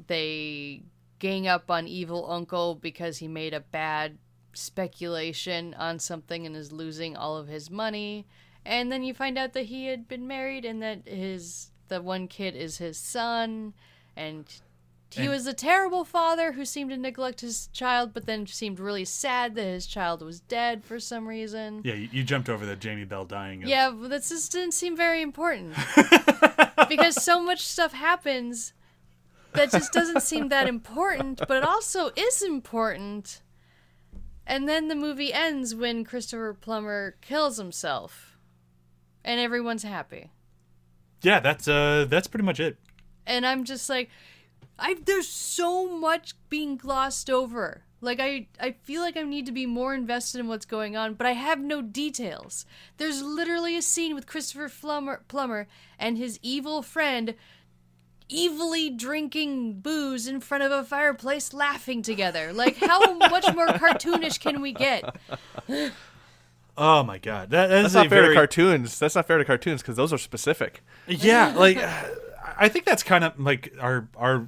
they 0.07 0.83
gang 1.19 1.47
up 1.47 1.69
on 1.69 1.87
evil 1.87 2.29
uncle 2.31 2.75
because 2.75 3.19
he 3.19 3.27
made 3.27 3.53
a 3.53 3.59
bad 3.59 4.17
speculation 4.53 5.73
on 5.75 5.99
something 5.99 6.45
and 6.45 6.55
is 6.55 6.71
losing 6.71 7.15
all 7.15 7.37
of 7.37 7.47
his 7.47 7.69
money. 7.69 8.25
And 8.65 8.91
then 8.91 9.03
you 9.03 9.13
find 9.13 9.37
out 9.37 9.53
that 9.53 9.65
he 9.65 9.87
had 9.87 10.07
been 10.07 10.27
married 10.27 10.65
and 10.65 10.81
that 10.81 11.07
his 11.07 11.71
the 11.87 12.01
one 12.01 12.27
kid 12.27 12.55
is 12.55 12.77
his 12.77 12.97
son 12.97 13.73
and 14.15 14.45
he 15.13 15.21
And- 15.23 15.29
was 15.31 15.45
a 15.47 15.53
terrible 15.53 16.03
father 16.05 16.53
who 16.53 16.63
seemed 16.65 16.89
to 16.91 16.97
neglect 16.97 17.41
his 17.41 17.67
child, 17.67 18.13
but 18.13 18.25
then 18.25 18.45
seemed 18.47 18.79
really 18.79 19.05
sad 19.05 19.55
that 19.55 19.63
his 19.63 19.85
child 19.85 20.21
was 20.21 20.39
dead 20.39 20.83
for 20.85 20.99
some 20.99 21.27
reason. 21.27 21.81
Yeah, 21.83 21.95
you, 21.95 22.09
you 22.11 22.23
jumped 22.23 22.49
over 22.49 22.65
the 22.65 22.75
Jamie 22.75 23.03
Bell 23.05 23.25
dying. 23.25 23.63
Of, 23.63 23.69
Yeah, 23.69 23.89
but 23.91 24.09
that 24.09 24.23
just 24.23 24.51
didn't 24.51 24.73
seem 24.73 24.95
very 24.95 25.21
important. 25.21 25.75
because 26.89 27.21
so 27.23 27.41
much 27.41 27.61
stuff 27.61 27.93
happens 27.93 28.73
that 29.53 29.71
just 29.71 29.91
doesn't 29.91 30.21
seem 30.23 30.49
that 30.49 30.67
important, 30.67 31.41
but 31.47 31.57
it 31.57 31.63
also 31.63 32.11
is 32.15 32.41
important. 32.41 33.41
And 34.47 34.67
then 34.67 34.87
the 34.87 34.95
movie 34.95 35.33
ends 35.33 35.75
when 35.75 36.03
Christopher 36.03 36.53
Plummer 36.53 37.15
kills 37.21 37.57
himself. 37.57 38.37
And 39.23 39.39
everyone's 39.39 39.83
happy. 39.83 40.31
yeah. 41.21 41.39
That's 41.39 41.67
uh, 41.67 42.05
that's 42.09 42.27
pretty 42.27 42.45
much 42.45 42.59
it. 42.59 42.77
and 43.27 43.45
I'm 43.45 43.63
just 43.65 43.87
like, 43.89 44.09
I 44.81 44.95
there's 45.05 45.27
so 45.27 45.87
much 45.87 46.33
being 46.49 46.75
glossed 46.75 47.29
over. 47.29 47.83
Like 48.01 48.19
I 48.19 48.47
I 48.59 48.71
feel 48.83 49.01
like 49.01 49.15
I 49.15 49.21
need 49.21 49.45
to 49.45 49.51
be 49.51 49.65
more 49.65 49.93
invested 49.93 50.39
in 50.39 50.47
what's 50.47 50.65
going 50.65 50.97
on, 50.97 51.13
but 51.13 51.27
I 51.27 51.33
have 51.33 51.59
no 51.59 51.81
details. 51.81 52.65
There's 52.97 53.21
literally 53.21 53.77
a 53.77 53.81
scene 53.81 54.15
with 54.15 54.25
Christopher 54.27 54.69
Plummer, 54.69 55.23
Plummer 55.27 55.67
and 55.99 56.17
his 56.17 56.39
evil 56.41 56.81
friend 56.81 57.35
evilly 58.33 58.89
drinking 58.89 59.81
booze 59.81 60.25
in 60.25 60.39
front 60.39 60.63
of 60.63 60.71
a 60.71 60.83
fireplace 60.83 61.53
laughing 61.53 62.01
together. 62.01 62.51
Like 62.51 62.77
how 62.77 63.13
much 63.17 63.53
more 63.53 63.67
cartoonish 63.67 64.39
can 64.39 64.61
we 64.61 64.73
get? 64.73 65.15
Oh 66.77 67.03
my 67.03 67.17
god, 67.17 67.49
that, 67.49 67.67
that 67.67 67.81
That's 67.81 67.93
not 67.93 68.07
fair 68.07 68.23
very 68.23 68.33
to 68.33 68.39
cartoons. 68.39 68.97
That's 68.97 69.13
not 69.15 69.27
fair 69.27 69.37
to 69.37 69.45
cartoons 69.45 69.81
because 69.81 69.97
those 69.97 70.13
are 70.13 70.17
specific. 70.17 70.81
yeah. 71.05 71.53
Like, 71.55 71.77
I 72.61 72.69
think 72.69 72.85
that's 72.85 73.01
kind 73.01 73.23
of 73.23 73.39
like 73.39 73.73
our 73.79 74.07
our 74.15 74.47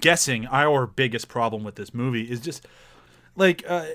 guessing 0.00 0.46
our 0.46 0.86
biggest 0.86 1.28
problem 1.28 1.64
with 1.64 1.76
this 1.76 1.94
movie 1.94 2.30
is 2.30 2.40
just 2.40 2.66
like 3.36 3.64
uh, 3.66 3.86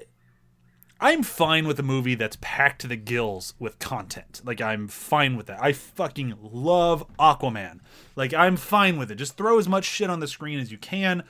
I'm 1.00 1.22
fine 1.22 1.67
with 1.67 1.79
a 1.79 1.83
movie 1.83 2.15
that's 2.15 2.36
packed 2.41 2.81
to 2.81 2.88
the 2.88 2.95
gills 2.95 3.53
with 3.60 3.77
content. 3.77 4.41
Like 4.43 4.60
I'm 4.60 4.88
fine 4.88 5.38
with 5.38 5.45
that. 5.45 5.62
I 5.62 5.72
fucking 5.72 6.36
love 6.41 7.05
Aquaman. 7.19 7.81
Like 8.15 8.33
I'm 8.33 8.57
fine 8.57 8.98
with 8.98 9.12
it. 9.12 9.15
Just 9.15 9.38
throw 9.38 9.60
as 9.60 9.69
much 9.69 9.86
shit 9.86 10.10
on 10.10 10.19
the 10.19 10.27
screen 10.27 10.60
as 10.60 10.72
you 10.72 10.79
can, 10.79 11.24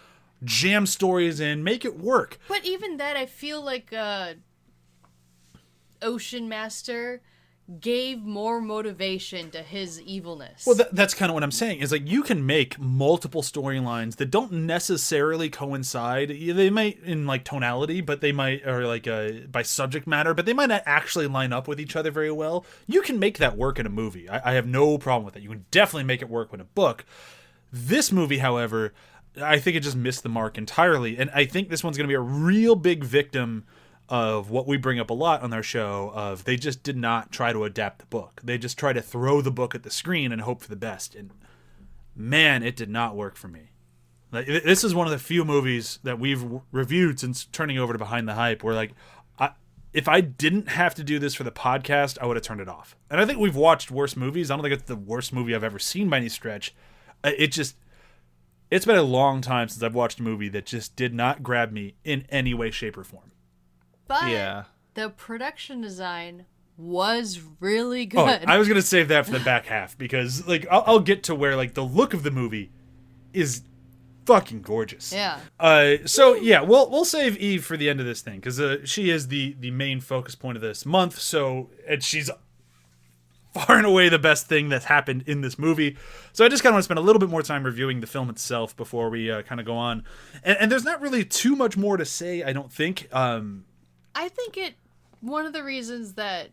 jam 0.46 0.86
stories 0.86 1.42
in, 1.42 1.62
make 1.62 1.84
it 1.84 2.00
work. 2.00 2.40
But 2.48 2.64
even 2.64 2.96
that, 2.98 3.18
I 3.18 3.26
feel 3.26 3.62
like 3.62 3.92
uh, 3.92 4.36
Ocean 6.02 6.48
Master 6.48 7.22
gave 7.80 8.22
more 8.22 8.60
motivation 8.60 9.50
to 9.52 9.60
his 9.62 10.02
evilness. 10.02 10.66
Well, 10.66 10.76
th- 10.76 10.90
that's 10.92 11.14
kind 11.14 11.30
of 11.30 11.34
what 11.34 11.44
I'm 11.44 11.52
saying. 11.52 11.80
Is 11.80 11.92
like 11.92 12.08
you 12.08 12.22
can 12.22 12.46
make 12.46 12.78
multiple 12.78 13.42
storylines 13.42 14.18
that 14.18 14.32
don't 14.32 14.52
necessarily 14.52 15.50
coincide. 15.50 16.30
They 16.30 16.70
might 16.70 17.00
in 17.04 17.26
like 17.26 17.46
tonality, 17.46 18.02
but 18.02 18.20
they 18.20 18.34
might 18.34 18.68
or 18.68 18.86
like 18.86 19.08
uh, 19.08 19.32
by 19.50 19.62
subject 19.62 20.08
matter, 20.08 20.34
but 20.34 20.46
they 20.46 20.54
might 20.54 20.70
not 20.70 20.84
actually 20.86 21.28
line 21.28 21.54
up 21.54 21.68
with 21.68 21.80
each 21.80 21.96
other 21.96 22.12
very 22.12 22.32
well. 22.32 22.66
You 22.86 23.02
can 23.02 23.18
make 23.18 23.38
that 23.38 23.58
work 23.58 23.80
in 23.80 23.86
a 23.86 23.90
movie. 23.90 24.28
I, 24.30 24.52
I 24.52 24.54
have 24.56 24.68
no 24.68 24.98
problem 24.98 25.26
with 25.26 25.38
it. 25.38 25.44
You 25.44 25.50
can 25.50 25.66
definitely 25.72 26.06
make 26.06 26.22
it 26.22 26.30
work 26.30 26.54
in 26.54 26.60
a 26.60 26.66
book. 26.66 27.06
This 27.72 28.12
movie, 28.12 28.40
however, 28.40 28.94
I 29.42 29.58
think 29.58 29.78
it 29.78 29.80
just 29.80 29.96
missed 29.96 30.22
the 30.22 30.30
mark 30.30 30.58
entirely, 30.58 31.18
and 31.18 31.32
I 31.32 31.46
think 31.46 31.70
this 31.70 31.84
one's 31.84 31.98
going 31.98 32.08
to 32.08 32.12
be 32.12 32.16
a 32.16 32.20
real 32.20 32.76
big 32.76 33.04
victim 33.04 33.64
of 34.10 34.50
what 34.50 34.68
we 34.68 34.78
bring 34.78 35.00
up 35.00 35.10
a 35.10 35.14
lot 35.14 35.42
on 35.42 35.54
our 35.54 35.64
show 35.64 36.12
of 36.14 36.44
they 36.44 36.56
just 36.58 36.84
did 36.84 36.98
not 36.98 37.32
try 37.32 37.54
to 37.54 37.64
adapt 37.64 38.00
the 38.00 38.06
book. 38.06 38.42
They 38.44 38.58
just 38.58 38.78
try 38.78 38.94
to 38.94 39.02
throw 39.02 39.42
the 39.42 39.52
book 39.52 39.74
at 39.74 39.84
the 39.84 39.90
screen 39.90 40.32
and 40.32 40.42
hope 40.42 40.62
for 40.62 40.70
the 40.70 40.76
best. 40.76 41.16
And 41.16 41.32
man, 42.16 42.64
it 42.64 42.76
did 42.76 42.90
not 42.90 43.16
work 43.16 43.36
for 43.36 43.48
me. 43.48 43.72
Like 44.32 44.48
this 44.48 44.84
is 44.84 44.96
one 44.96 45.08
of 45.08 45.12
the 45.12 45.20
few 45.20 45.46
movies 45.46 46.00
that 46.04 46.20
we've 46.20 46.44
reviewed 46.72 47.20
since 47.20 47.46
turning 47.46 47.78
over 47.78 47.94
to 47.94 48.00
Behind 48.00 48.28
the 48.28 48.34
Hype 48.34 48.64
where 48.64 48.74
like 48.74 48.94
I 49.40 49.52
if 49.94 50.08
I 50.08 50.22
didn't 50.22 50.70
have 50.70 50.96
to 50.96 51.04
do 51.04 51.20
this 51.20 51.36
for 51.36 51.44
the 51.44 51.52
podcast, 51.52 52.18
I 52.20 52.26
would 52.26 52.36
have 52.36 52.44
turned 52.44 52.62
it 52.62 52.68
off. 52.68 52.96
And 53.12 53.22
I 53.22 53.26
think 53.26 53.38
we've 53.40 53.56
watched 53.56 53.92
worse 53.92 54.16
movies. 54.18 54.50
I 54.50 54.56
don't 54.56 54.64
think 54.64 54.74
it's 54.74 54.84
the 54.84 54.96
worst 54.96 55.34
movie 55.34 55.54
I've 55.54 55.64
ever 55.64 55.80
seen 55.80 56.10
by 56.10 56.18
any 56.18 56.30
stretch. 56.30 56.74
Uh, 57.24 57.32
It 57.38 57.52
just 57.52 57.76
it's 58.72 58.86
been 58.86 58.98
a 58.98 59.04
long 59.04 59.42
time 59.42 59.70
since 59.70 59.84
I've 59.84 59.94
watched 59.94 60.20
a 60.20 60.24
movie 60.24 60.50
that 60.50 60.66
just 60.66 60.96
did 60.96 61.14
not 61.14 61.44
grab 61.44 61.72
me 61.72 61.94
in 62.04 62.26
any 62.30 62.56
way, 62.56 62.72
shape, 62.72 62.98
or 62.98 63.04
form. 63.04 63.33
But 64.22 64.30
Yeah. 64.30 64.64
the 64.94 65.10
production 65.10 65.82
design 65.82 66.46
was 66.78 67.40
really 67.60 68.06
good. 68.06 68.20
Oh, 68.20 68.46
I 68.48 68.58
was 68.58 68.68
gonna 68.68 68.82
save 68.82 69.08
that 69.10 69.26
for 69.26 69.32
the 69.32 69.40
back 69.40 69.66
half 69.68 69.98
because 69.98 70.48
like 70.48 70.66
I'll, 70.72 70.84
I'll 70.88 71.00
get 71.00 71.24
to 71.24 71.36
where 71.36 71.56
like 71.56 71.74
the 71.76 71.84
look 71.84 72.14
of 72.14 72.24
the 72.24 72.32
movie 72.32 72.72
is 73.34 73.62
fucking 74.26 74.62
gorgeous. 74.62 75.12
yeah. 75.14 75.40
Uh, 75.60 75.98
so 76.06 76.34
yeah, 76.34 76.62
we'll 76.62 76.90
we'll 76.90 77.06
save 77.06 77.38
Eve 77.38 77.64
for 77.64 77.78
the 77.78 77.90
end 77.90 78.00
of 78.00 78.06
this 78.06 78.22
thing 78.22 78.36
because 78.40 78.60
uh, 78.60 78.78
she 78.86 79.10
is 79.10 79.28
the 79.28 79.56
the 79.60 79.70
main 79.72 80.00
focus 80.00 80.34
point 80.36 80.56
of 80.56 80.62
this 80.62 80.86
month. 80.86 81.20
So 81.20 81.70
and 81.88 82.04
she's 82.04 82.30
far 83.54 83.78
and 83.78 83.86
away 83.86 84.10
the 84.10 84.18
best 84.18 84.48
thing 84.48 84.70
that's 84.70 84.86
happened 84.86 85.24
in 85.28 85.42
this 85.42 85.60
movie. 85.60 85.96
So 86.32 86.44
I 86.44 86.50
just 86.50 86.64
kind 86.64 86.72
of 86.72 86.76
want 86.76 86.82
to 86.82 86.86
spend 86.86 86.98
a 86.98 87.02
little 87.04 87.20
bit 87.20 87.30
more 87.30 87.44
time 87.44 87.64
reviewing 87.64 88.02
the 88.02 88.08
film 88.08 88.30
itself 88.32 88.76
before 88.76 89.12
we 89.12 89.30
uh, 89.30 89.44
kind 89.44 89.60
of 89.62 89.68
go 89.68 89.76
on. 89.76 90.04
And, 90.44 90.58
and 90.60 90.72
there's 90.72 90.84
not 90.84 91.02
really 91.02 91.24
too 91.24 91.56
much 91.56 91.78
more 91.78 91.96
to 91.98 92.06
say, 92.06 92.42
I 92.42 92.52
don't 92.52 92.74
think. 92.74 93.08
Um, 93.12 93.66
I 94.16 94.30
think 94.30 94.58
it 94.58 94.76
one 95.22 95.46
of 95.46 95.54
the 95.54 95.64
reasons 95.64 96.14
that 96.14 96.50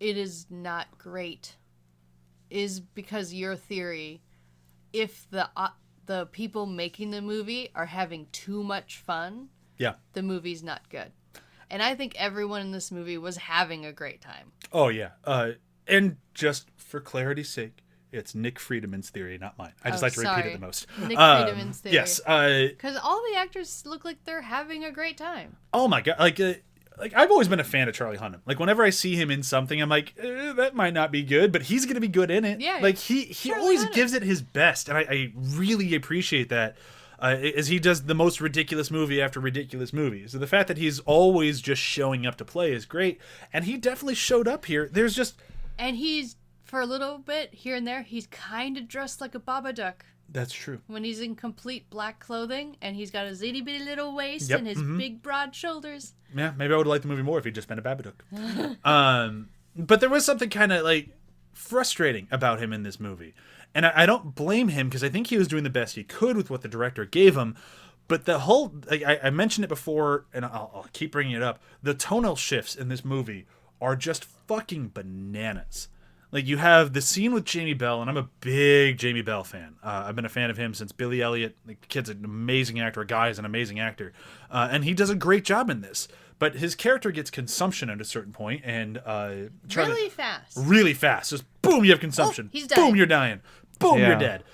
it 0.00 0.16
is 0.16 0.46
not 0.50 0.86
great 0.98 1.56
is 2.50 2.80
because 2.80 3.32
your 3.32 3.56
theory 3.56 4.22
if 4.92 5.28
the 5.30 5.48
uh, 5.56 5.68
the 6.06 6.26
people 6.26 6.66
making 6.66 7.10
the 7.10 7.22
movie 7.22 7.70
are 7.74 7.86
having 7.86 8.26
too 8.32 8.62
much 8.62 8.98
fun, 8.98 9.48
yeah. 9.78 9.94
the 10.12 10.22
movie's 10.22 10.62
not 10.62 10.88
good. 10.90 11.10
And 11.70 11.82
I 11.82 11.94
think 11.94 12.14
everyone 12.16 12.60
in 12.60 12.72
this 12.72 12.92
movie 12.92 13.18
was 13.18 13.36
having 13.38 13.84
a 13.86 13.92
great 13.92 14.20
time. 14.20 14.52
Oh 14.72 14.88
yeah. 14.88 15.10
Uh, 15.24 15.52
and 15.86 16.16
just 16.34 16.68
for 16.76 17.00
clarity's 17.00 17.48
sake, 17.48 17.82
it's 18.12 18.34
Nick 18.34 18.58
Friedman's 18.60 19.10
theory, 19.10 19.38
not 19.38 19.58
mine. 19.58 19.72
I 19.82 19.90
just 19.90 20.02
Oh, 20.02 20.06
like 20.06 20.12
to 20.14 20.20
repeat 20.20 20.46
it 20.46 20.52
the 20.60 20.66
most. 20.66 20.86
Nick 21.08 21.18
Um, 21.18 21.42
Friedman's 21.46 21.78
theory. 21.78 21.94
Yes. 21.94 22.20
Uh, 22.24 22.66
Because 22.68 22.96
all 23.02 23.20
the 23.32 23.38
actors 23.38 23.84
look 23.86 24.04
like 24.04 24.22
they're 24.24 24.42
having 24.42 24.84
a 24.84 24.92
great 24.92 25.16
time. 25.16 25.56
oh 25.72 25.88
my 25.88 26.00
god. 26.00 26.16
Like. 26.18 26.38
Uh, 26.38 26.54
like 26.98 27.14
I've 27.14 27.30
always 27.30 27.48
been 27.48 27.60
a 27.60 27.64
fan 27.64 27.88
of 27.88 27.94
Charlie 27.94 28.18
Hunnam. 28.18 28.40
Like 28.46 28.58
whenever 28.58 28.82
I 28.84 28.90
see 28.90 29.16
him 29.16 29.30
in 29.30 29.42
something, 29.42 29.80
I'm 29.80 29.88
like, 29.88 30.14
eh, 30.18 30.52
that 30.54 30.74
might 30.74 30.94
not 30.94 31.10
be 31.12 31.22
good, 31.22 31.52
but 31.52 31.62
he's 31.62 31.86
gonna 31.86 32.00
be 32.00 32.08
good 32.08 32.30
in 32.30 32.44
it. 32.44 32.60
Yeah, 32.60 32.78
Like 32.82 32.96
he 32.98 33.24
he 33.24 33.50
Charlie 33.50 33.62
always 33.62 33.84
Hunnam. 33.84 33.92
gives 33.94 34.12
it 34.14 34.22
his 34.22 34.42
best, 34.42 34.88
and 34.88 34.98
I, 34.98 35.02
I 35.02 35.32
really 35.36 35.94
appreciate 35.94 36.48
that. 36.50 36.76
Uh, 37.16 37.36
as 37.56 37.68
he 37.68 37.78
does 37.78 38.02
the 38.04 38.14
most 38.14 38.40
ridiculous 38.40 38.90
movie 38.90 39.22
after 39.22 39.38
ridiculous 39.40 39.92
movie. 39.92 40.26
So 40.26 40.36
the 40.36 40.48
fact 40.48 40.68
that 40.68 40.76
he's 40.76 40.98
always 41.00 41.60
just 41.62 41.80
showing 41.80 42.26
up 42.26 42.36
to 42.36 42.44
play 42.44 42.72
is 42.72 42.84
great, 42.84 43.20
and 43.52 43.64
he 43.64 43.76
definitely 43.76 44.16
showed 44.16 44.46
up 44.48 44.66
here. 44.66 44.90
There's 44.92 45.14
just 45.14 45.36
And 45.78 45.96
he's, 45.96 46.36
for 46.64 46.80
a 46.80 46.86
little 46.86 47.18
bit 47.18 47.54
here 47.54 47.76
and 47.76 47.86
there, 47.86 48.02
he's 48.02 48.26
kind 48.26 48.76
of 48.76 48.88
dressed 48.88 49.20
like 49.20 49.34
a 49.34 49.40
Babadook. 49.40 50.02
that's 50.28 50.52
true. 50.52 50.80
when 50.88 51.04
he's 51.04 51.20
in 51.20 51.36
complete 51.36 51.88
black 51.88 52.18
clothing 52.18 52.76
and 52.82 52.96
he's 52.96 53.10
got 53.12 53.26
his 53.26 53.40
itty 53.42 53.60
bitty 53.60 53.84
little 53.84 54.14
waist 54.14 54.50
Yep, 54.50 54.58
and 54.58 54.68
his 54.68 54.78
mhm. 54.78 54.98
big 54.98 55.22
broad 55.22 55.54
shoulders. 55.54 56.14
Yeah, 56.34 56.52
maybe 56.56 56.74
I 56.74 56.76
would 56.76 56.86
liked 56.86 57.02
the 57.02 57.08
movie 57.08 57.22
more 57.22 57.38
if 57.38 57.44
he'd 57.44 57.54
just 57.54 57.68
been 57.68 57.78
a 57.78 57.82
Babadook. 57.82 58.76
um, 58.84 59.48
but 59.76 60.00
there 60.00 60.10
was 60.10 60.24
something 60.24 60.50
kind 60.50 60.72
of 60.72 60.82
like 60.82 61.10
frustrating 61.52 62.26
about 62.30 62.60
him 62.60 62.72
in 62.72 62.82
this 62.82 62.98
movie, 62.98 63.34
and 63.74 63.86
I, 63.86 63.92
I 64.02 64.06
don't 64.06 64.34
blame 64.34 64.68
him 64.68 64.88
because 64.88 65.04
I 65.04 65.08
think 65.08 65.28
he 65.28 65.38
was 65.38 65.48
doing 65.48 65.64
the 65.64 65.70
best 65.70 65.94
he 65.94 66.04
could 66.04 66.36
with 66.36 66.50
what 66.50 66.62
the 66.62 66.68
director 66.68 67.04
gave 67.04 67.36
him. 67.36 67.56
But 68.06 68.26
the 68.26 68.40
whole, 68.40 68.74
like, 68.90 69.02
I, 69.02 69.18
I 69.24 69.30
mentioned 69.30 69.64
it 69.64 69.68
before, 69.68 70.26
and 70.34 70.44
I'll, 70.44 70.70
I'll 70.74 70.86
keep 70.92 71.12
bringing 71.12 71.34
it 71.34 71.42
up. 71.42 71.62
The 71.82 71.94
tonal 71.94 72.36
shifts 72.36 72.76
in 72.76 72.88
this 72.88 73.02
movie 73.02 73.46
are 73.80 73.96
just 73.96 74.24
fucking 74.24 74.90
bananas. 74.92 75.88
Like 76.34 76.48
you 76.48 76.56
have 76.56 76.94
the 76.94 77.00
scene 77.00 77.32
with 77.32 77.44
Jamie 77.44 77.74
Bell, 77.74 78.00
and 78.00 78.10
I'm 78.10 78.16
a 78.16 78.28
big 78.40 78.98
Jamie 78.98 79.22
Bell 79.22 79.44
fan. 79.44 79.76
Uh, 79.84 80.06
I've 80.06 80.16
been 80.16 80.24
a 80.24 80.28
fan 80.28 80.50
of 80.50 80.56
him 80.56 80.74
since 80.74 80.90
Billy 80.90 81.22
Elliot. 81.22 81.56
The 81.64 81.76
kid's 81.86 82.08
an 82.08 82.24
amazing 82.24 82.80
actor. 82.80 83.02
A 83.02 83.06
guy 83.06 83.28
is 83.28 83.38
an 83.38 83.44
amazing 83.44 83.78
actor, 83.78 84.12
uh, 84.50 84.68
and 84.68 84.82
he 84.82 84.94
does 84.94 85.10
a 85.10 85.14
great 85.14 85.44
job 85.44 85.70
in 85.70 85.80
this. 85.80 86.08
But 86.44 86.56
his 86.56 86.74
character 86.74 87.10
gets 87.10 87.30
consumption 87.30 87.88
at 87.88 88.02
a 88.02 88.04
certain 88.04 88.30
point, 88.34 88.60
and 88.66 88.98
uh, 88.98 89.34
Charlie- 89.66 89.92
Really 89.94 90.10
fast. 90.10 90.58
really 90.60 90.92
fast. 90.92 91.30
Just 91.30 91.44
boom, 91.62 91.86
you 91.86 91.90
have 91.92 92.00
consumption. 92.00 92.46
Oh, 92.48 92.52
he's 92.52 92.66
Boom, 92.66 92.94
you're 92.96 93.06
dying. 93.06 93.40
Boom, 93.78 93.96
you're 93.98 94.18
dead. 94.18 94.44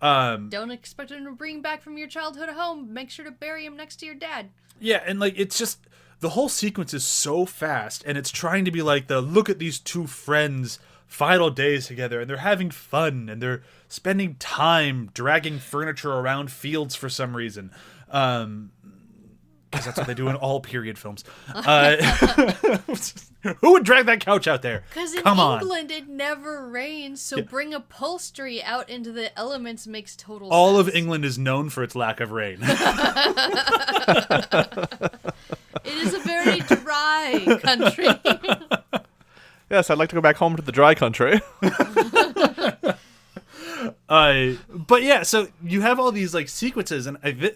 Um, 0.00 0.48
Don't 0.48 0.70
expect 0.70 1.10
him 1.10 1.24
to 1.24 1.32
bring 1.32 1.60
back 1.60 1.82
from 1.82 1.98
your 1.98 2.06
childhood 2.06 2.50
home. 2.50 2.94
Make 2.94 3.10
sure 3.10 3.24
to 3.24 3.32
bury 3.32 3.64
him 3.66 3.76
next 3.76 3.96
to 3.96 4.06
your 4.06 4.14
dad. 4.14 4.50
Yeah, 4.78 5.02
and 5.04 5.18
like 5.18 5.34
it's 5.36 5.58
just 5.58 5.80
the 6.20 6.28
whole 6.30 6.48
sequence 6.48 6.94
is 6.94 7.04
so 7.04 7.44
fast, 7.46 8.04
and 8.06 8.16
it's 8.16 8.30
trying 8.30 8.64
to 8.66 8.70
be 8.70 8.80
like 8.80 9.08
the 9.08 9.20
look 9.20 9.50
at 9.50 9.58
these 9.58 9.80
two 9.80 10.06
friends 10.06 10.78
final 11.08 11.50
days 11.50 11.88
together, 11.88 12.20
and 12.20 12.30
they're 12.30 12.36
having 12.36 12.70
fun, 12.70 13.28
and 13.28 13.42
they're 13.42 13.62
spending 13.88 14.36
time 14.36 15.10
dragging 15.14 15.58
furniture 15.58 16.12
around 16.12 16.52
fields 16.52 16.94
for 16.94 17.08
some 17.08 17.34
reason. 17.36 17.72
Um, 18.08 18.70
because 19.70 19.86
that's 19.86 19.98
what 19.98 20.06
they 20.06 20.14
do 20.14 20.28
in 20.28 20.36
all 20.36 20.60
period 20.60 20.98
films. 20.98 21.22
Uh, 21.54 21.96
who 23.60 23.72
would 23.72 23.84
drag 23.84 24.06
that 24.06 24.20
couch 24.20 24.46
out 24.48 24.62
there? 24.62 24.82
Because 24.90 25.14
in 25.14 25.22
Come 25.22 25.38
on. 25.38 25.60
England 25.62 25.90
it 25.90 26.08
never 26.08 26.68
rains, 26.68 27.20
so 27.20 27.42
bring 27.42 27.72
upholstery 27.72 28.62
out 28.62 28.88
into 28.90 29.12
the 29.12 29.36
elements 29.38 29.86
makes 29.86 30.16
total 30.16 30.48
All 30.50 30.76
sense. 30.76 30.88
of 30.88 30.94
England 30.94 31.24
is 31.24 31.38
known 31.38 31.70
for 31.70 31.82
its 31.82 31.94
lack 31.94 32.20
of 32.20 32.32
rain. 32.32 32.58
It 35.82 35.94
is 36.06 36.14
a 36.14 36.18
very 36.20 36.60
dry 36.60 37.58
country. 37.62 38.08
Yes, 39.70 39.88
I'd 39.88 39.98
like 39.98 40.08
to 40.08 40.16
go 40.16 40.20
back 40.20 40.34
home 40.34 40.56
to 40.56 40.62
the 40.62 40.72
dry 40.72 40.96
country. 40.96 41.40
Uh, 44.08 44.52
but 44.68 45.02
yeah, 45.02 45.22
so 45.22 45.48
you 45.62 45.80
have 45.80 45.98
all 45.98 46.12
these 46.12 46.34
like 46.34 46.48
sequences, 46.48 47.06
and 47.06 47.18
I, 47.22 47.52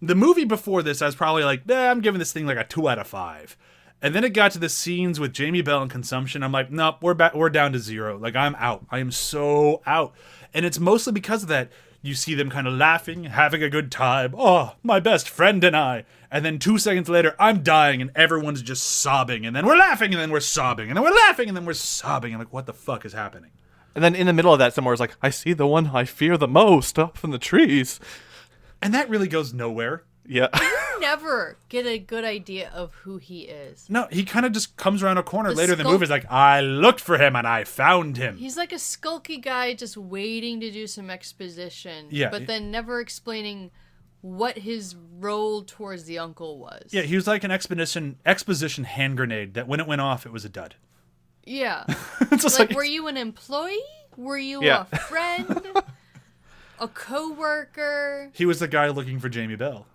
the 0.00 0.14
movie 0.14 0.44
before 0.44 0.82
this, 0.82 1.02
I 1.02 1.06
was 1.06 1.14
probably 1.14 1.44
like, 1.44 1.70
I'm 1.70 2.00
giving 2.00 2.18
this 2.18 2.32
thing 2.32 2.46
like 2.46 2.58
a 2.58 2.64
two 2.64 2.88
out 2.88 2.98
of 2.98 3.06
five. 3.06 3.56
And 4.02 4.14
then 4.14 4.24
it 4.24 4.34
got 4.34 4.52
to 4.52 4.58
the 4.58 4.68
scenes 4.68 5.18
with 5.18 5.32
Jamie 5.32 5.62
Bell 5.62 5.80
and 5.80 5.90
consumption. 5.90 6.42
I'm 6.42 6.52
like, 6.52 6.70
nope, 6.70 6.96
we're 7.00 7.14
back, 7.14 7.34
we're 7.34 7.48
down 7.48 7.72
to 7.72 7.78
zero. 7.78 8.18
Like 8.18 8.36
I'm 8.36 8.54
out. 8.56 8.84
I 8.90 8.98
am 8.98 9.10
so 9.10 9.80
out. 9.86 10.14
And 10.52 10.66
it's 10.66 10.78
mostly 10.78 11.12
because 11.12 11.42
of 11.42 11.48
that. 11.48 11.70
You 12.02 12.14
see 12.14 12.34
them 12.34 12.50
kind 12.50 12.68
of 12.68 12.74
laughing, 12.74 13.24
having 13.24 13.64
a 13.64 13.70
good 13.70 13.90
time. 13.90 14.32
Oh, 14.36 14.76
my 14.84 15.00
best 15.00 15.28
friend 15.28 15.64
and 15.64 15.76
I. 15.76 16.04
And 16.30 16.44
then 16.44 16.60
two 16.60 16.78
seconds 16.78 17.08
later, 17.08 17.34
I'm 17.40 17.64
dying, 17.64 18.00
and 18.00 18.12
everyone's 18.14 18.62
just 18.62 18.84
sobbing. 18.84 19.44
And 19.44 19.56
then 19.56 19.66
we're 19.66 19.76
laughing, 19.76 20.12
and 20.12 20.20
then 20.20 20.30
we're 20.30 20.38
sobbing, 20.38 20.88
and 20.88 20.96
then 20.96 21.02
we're 21.02 21.10
laughing, 21.10 21.48
and 21.48 21.56
then 21.56 21.64
we're 21.64 21.72
sobbing. 21.72 22.32
I'm 22.32 22.38
like, 22.38 22.52
what 22.52 22.66
the 22.66 22.72
fuck 22.72 23.04
is 23.04 23.12
happening? 23.12 23.50
And 23.96 24.04
then 24.04 24.14
in 24.14 24.28
the 24.28 24.32
middle 24.32 24.52
of 24.52 24.60
that, 24.60 24.72
somewhere 24.74 24.94
is 24.94 25.00
like, 25.00 25.16
I 25.20 25.30
see 25.30 25.52
the 25.52 25.66
one 25.66 25.88
I 25.92 26.04
fear 26.04 26.36
the 26.36 26.46
most 26.46 26.96
up 26.98 27.24
in 27.24 27.30
the 27.30 27.38
trees. 27.38 27.98
And 28.80 28.94
that 28.94 29.08
really 29.10 29.26
goes 29.26 29.52
nowhere. 29.52 30.04
Yeah. 30.28 30.48
You 30.60 31.00
never 31.00 31.56
get 31.68 31.86
a 31.86 31.98
good 31.98 32.24
idea 32.24 32.68
of 32.74 32.92
who 33.02 33.16
he 33.18 33.42
is. 33.42 33.88
No, 33.88 34.06
he 34.10 34.24
kind 34.24 34.44
of 34.44 34.52
just 34.52 34.76
comes 34.76 35.02
around 35.02 35.18
a 35.18 35.22
corner 35.22 35.50
The 35.50 35.56
later 35.56 35.72
in 35.72 35.78
the 35.78 35.84
sculpt- 35.84 35.90
movie. 35.92 36.02
He's 36.04 36.10
like, 36.10 36.30
I 36.30 36.60
looked 36.60 37.00
for 37.00 37.16
him 37.18 37.36
and 37.36 37.46
I 37.46 37.64
found 37.64 38.16
him. 38.16 38.36
He's 38.36 38.56
like 38.56 38.72
a 38.72 38.76
skulky 38.76 39.40
guy 39.40 39.74
just 39.74 39.96
waiting 39.96 40.60
to 40.60 40.70
do 40.70 40.86
some 40.86 41.10
exposition, 41.10 42.06
Yeah. 42.10 42.30
but 42.30 42.46
then 42.46 42.70
never 42.70 43.00
explaining 43.00 43.70
what 44.20 44.58
his 44.58 44.96
role 45.20 45.62
towards 45.62 46.04
the 46.04 46.18
uncle 46.18 46.58
was. 46.58 46.88
Yeah, 46.92 47.02
he 47.02 47.14
was 47.14 47.26
like 47.28 47.44
an 47.44 47.52
exposition 47.52 48.16
exposition 48.26 48.82
hand 48.84 49.16
grenade 49.16 49.54
that 49.54 49.68
when 49.68 49.78
it 49.78 49.86
went 49.86 50.00
off, 50.00 50.26
it 50.26 50.32
was 50.32 50.44
a 50.44 50.48
dud. 50.48 50.74
Yeah. 51.46 51.84
it's 52.32 52.42
just 52.42 52.58
like, 52.58 52.68
like, 52.70 52.76
were 52.76 52.84
you 52.84 53.06
an 53.06 53.16
employee? 53.16 53.78
Were 54.16 54.38
you 54.38 54.62
Yeah. 54.62 54.84
a 54.92 54.98
friend? 54.98 55.66
a 56.80 56.88
coworker? 56.88 58.30
he 58.34 58.44
was 58.44 58.58
the 58.60 58.68
guy 58.68 58.88
looking 58.88 59.18
for 59.20 59.28
Jamie 59.28 59.56
Bell. 59.56 59.86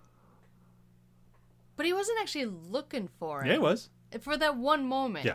But 1.76 1.86
he 1.86 1.92
wasn't 1.92 2.18
actually 2.20 2.46
looking 2.46 3.08
for 3.18 3.40
him. 3.42 3.46
Yeah, 3.48 3.52
he 3.54 3.58
was. 3.58 3.90
For 4.20 4.36
that 4.36 4.56
one 4.56 4.86
moment. 4.86 5.24
Yeah. 5.24 5.34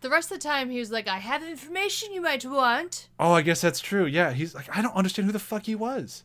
The 0.00 0.10
rest 0.10 0.30
of 0.30 0.38
the 0.38 0.46
time, 0.48 0.70
he 0.70 0.78
was 0.78 0.90
like, 0.92 1.08
I 1.08 1.18
have 1.18 1.42
information 1.42 2.12
you 2.12 2.20
might 2.20 2.44
want. 2.46 3.08
Oh, 3.18 3.32
I 3.32 3.42
guess 3.42 3.60
that's 3.60 3.80
true. 3.80 4.06
Yeah, 4.06 4.32
he's 4.32 4.54
like, 4.54 4.74
I 4.76 4.80
don't 4.80 4.94
understand 4.94 5.26
who 5.26 5.32
the 5.32 5.40
fuck 5.40 5.66
he 5.66 5.74
was. 5.74 6.22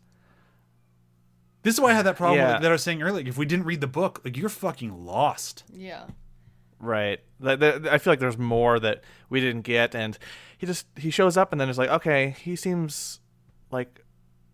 This 1.64 1.76
is 1.76 1.82
why 1.82 1.90
I 1.90 1.94
had 1.94 2.06
that 2.06 2.18
problem 2.18 2.40
Yeah. 2.40 2.60
that 2.60 2.70
I 2.70 2.72
was 2.72 2.84
saying 2.84 3.02
earlier. 3.02 3.28
If 3.28 3.38
we 3.38 3.46
didn't 3.46 3.66
read 3.66 3.82
the 3.82 3.88
book, 3.88 4.22
like 4.24 4.38
you're 4.38 4.50
fucking 4.50 5.06
lost. 5.06 5.64
Yeah. 5.74 6.06
Right. 6.80 7.20
I 7.44 7.98
feel 7.98 8.12
like 8.12 8.20
there's 8.20 8.38
more 8.38 8.80
that 8.80 9.04
we 9.30 9.40
didn't 9.40 9.62
get, 9.62 9.96
and 9.96 10.18
he 10.58 10.66
just 10.66 10.86
he 10.98 11.10
shows 11.10 11.38
up, 11.38 11.52
and 11.52 11.60
then 11.60 11.70
it's 11.70 11.78
like, 11.78 11.90
okay, 11.90 12.36
he 12.42 12.56
seems 12.56 13.20
like 13.72 14.04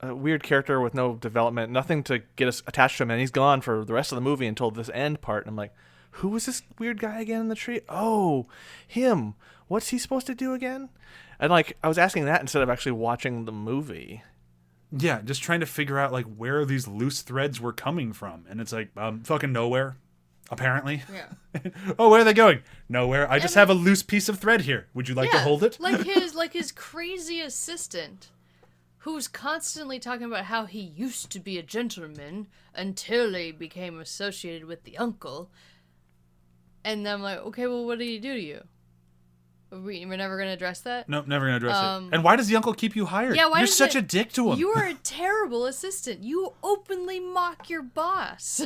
a 0.02 0.16
weird 0.16 0.44
character 0.44 0.80
with 0.80 0.94
no 0.94 1.16
development, 1.16 1.72
nothing 1.72 2.04
to 2.04 2.20
get 2.36 2.48
us 2.48 2.64
attached 2.68 2.98
to 2.98 3.04
him, 3.04 3.12
and 3.12 3.20
he's 3.20 3.32
gone 3.32 3.62
for 3.62 3.84
the 3.84 3.94
rest 3.94 4.12
of 4.12 4.16
the 4.16 4.22
movie 4.22 4.48
until 4.48 4.72
this 4.72 4.90
end 4.94 5.22
part. 5.22 5.44
And 5.44 5.52
I'm 5.52 5.58
like, 5.58 5.74
who 6.12 6.30
was 6.30 6.46
this 6.46 6.64
weird 6.78 7.00
guy 7.00 7.20
again 7.20 7.42
in 7.42 7.48
the 7.50 7.56
tree? 7.56 7.82
Oh, 7.90 8.48
him. 8.88 9.36
What's 9.68 9.90
he 9.90 10.00
supposed 10.00 10.28
to 10.28 10.36
do 10.36 10.54
again? 10.54 10.90
And 11.40 11.52
like, 11.52 11.78
I 11.84 11.88
was 11.88 11.98
asking 11.98 12.26
that 12.26 12.42
instead 12.42 12.64
of 12.64 12.70
actually 12.70 12.94
watching 12.94 13.46
the 13.46 13.52
movie. 13.52 14.24
Yeah, 14.92 15.22
just 15.22 15.44
trying 15.44 15.60
to 15.60 15.68
figure 15.68 16.00
out 16.00 16.12
like 16.12 16.26
where 16.26 16.66
these 16.66 16.88
loose 16.88 17.22
threads 17.22 17.62
were 17.62 17.74
coming 17.74 18.12
from, 18.14 18.46
and 18.50 18.60
it's 18.60 18.74
like 18.74 18.90
um, 18.98 19.22
fucking 19.22 19.52
nowhere. 19.52 19.98
Apparently. 20.51 21.03
Yeah. 21.13 21.70
oh, 22.00 22.10
where 22.10 22.22
are 22.22 22.24
they 22.24 22.34
going? 22.34 22.62
Nowhere. 22.88 23.29
I 23.32 23.39
just 23.39 23.56
And- 23.56 23.60
have 23.60 23.70
a 23.70 23.74
loose 23.74 24.01
piece 24.03 24.27
of 24.29 24.39
thread 24.39 24.62
here. 24.62 24.88
Would 24.94 25.08
you 25.08 25.15
like 25.15 25.32
to 25.32 25.39
hold 25.39 25.63
it? 25.63 25.79
like 25.79 26.01
his 26.06 26.34
like 26.36 26.53
his 26.53 26.72
crazy 26.72 27.39
assistant, 27.41 28.29
who's 29.00 29.27
constantly 29.27 30.00
talking 30.00 30.25
about 30.25 30.46
how 30.46 30.65
he 30.65 30.79
used 30.82 31.29
to 31.32 31.39
be 31.39 31.58
a 31.58 31.63
gentleman 31.63 32.48
until 32.74 33.34
he 33.34 33.51
became 33.51 34.00
associated 34.00 34.65
with 34.65 34.84
the 34.84 34.98
uncle. 34.98 35.51
And 36.84 37.08
I'm 37.08 37.22
like, 37.22 37.39
okay, 37.39 37.68
well, 37.68 37.86
what 37.86 38.00
did 38.00 38.08
he 38.08 38.20
do 38.20 38.34
to 38.34 38.39
you? 38.39 38.63
We, 39.72 40.03
we're 40.06 40.18
never 40.18 40.36
gonna 40.39 40.53
address 40.53 40.82
that. 40.82 41.08
Nope, 41.08 41.27
never 41.27 41.46
gonna 41.46 41.58
address 41.58 41.75
Um, 41.77 42.06
it. 42.08 42.15
And 42.15 42.24
why 42.24 42.36
does 42.38 42.48
the 42.48 42.56
uncle 42.56 42.74
keep 42.74 42.96
you 42.96 43.06
hired? 43.06 43.36
Yeah, 43.36 43.50
why 43.50 43.60
You're 43.60 43.68
such 43.68 43.96
it- 43.96 44.00
a 44.00 44.01
dick 44.01 44.32
to 44.34 44.51
him. 44.51 44.58
You 44.58 44.70
are 44.70 44.86
a 44.88 44.94
terrible 45.03 45.68
assistant. 45.68 46.24
You 46.24 46.53
openly 46.63 47.20
mock 47.20 47.70
your 47.70 47.84
boss. 47.84 48.65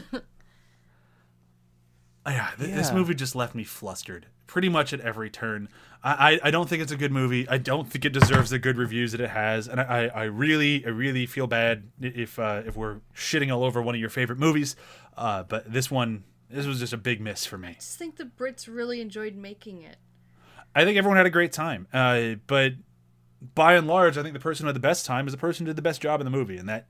Yeah, 2.32 2.52
th- 2.58 2.74
this 2.74 2.92
movie 2.92 3.14
just 3.16 3.36
left 3.36 3.54
me 3.56 3.64
flustered. 3.64 4.28
Pretty 4.48 4.70
much 4.70 4.94
at 4.94 5.02
every 5.02 5.30
turn. 5.30 5.68
I, 6.04 6.34
I, 6.34 6.40
I 6.48 6.52
don't 6.52 6.70
think 6.70 6.82
it's 6.82 6.92
a 6.92 6.98
good 6.98 7.12
movie. 7.12 7.48
I 7.50 7.58
don't 7.58 7.90
think 7.90 8.06
it 8.06 8.14
deserves 8.14 8.50
the 8.50 8.60
good 8.60 8.78
reviews 8.78 9.12
that 9.14 9.22
it 9.22 9.30
has, 9.30 9.68
and 9.68 9.82
I, 9.82 9.84
I 9.84 10.08
I 10.08 10.24
really 10.26 10.86
I 10.86 10.90
really 10.90 11.26
feel 11.26 11.48
bad 11.48 11.84
if 12.02 12.38
uh, 12.40 12.62
if 12.66 12.76
we're 12.76 12.98
shitting 13.16 13.54
all 13.54 13.64
over 13.64 13.82
one 13.82 13.96
of 13.96 14.02
your 14.02 14.10
favorite 14.10 14.40
movies. 14.40 14.76
Uh, 15.18 15.44
but 15.44 15.72
this 15.72 15.90
one, 15.90 16.24
this 16.50 16.66
was 16.66 16.80
just 16.80 16.94
a 16.94 16.98
big 16.98 17.20
miss 17.20 17.46
for 17.46 17.58
me. 17.58 17.70
I 17.70 17.74
just 17.74 17.98
think 17.98 18.18
the 18.18 18.26
Brits 18.26 18.68
really 18.68 19.02
enjoyed 19.02 19.36
making 19.36 19.82
it. 19.82 19.98
I 20.76 20.86
think 20.86 20.98
everyone 20.98 21.18
had 21.18 21.26
a 21.26 21.32
great 21.32 21.52
time. 21.52 21.88
Uh, 21.94 22.36
but 22.48 22.74
by 23.56 23.74
and 23.76 23.88
large, 23.88 24.18
I 24.18 24.24
think 24.24 24.34
the 24.34 24.40
person 24.40 24.64
who 24.64 24.68
had 24.68 24.76
the 24.76 24.80
best 24.80 25.06
time 25.06 25.28
is 25.28 25.34
the 25.34 25.38
person 25.38 25.66
who 25.66 25.70
did 25.70 25.76
the 25.76 25.82
best 25.84 26.02
job 26.02 26.20
in 26.20 26.26
the 26.26 26.32
movie. 26.32 26.58
And 26.58 26.68
that 26.70 26.88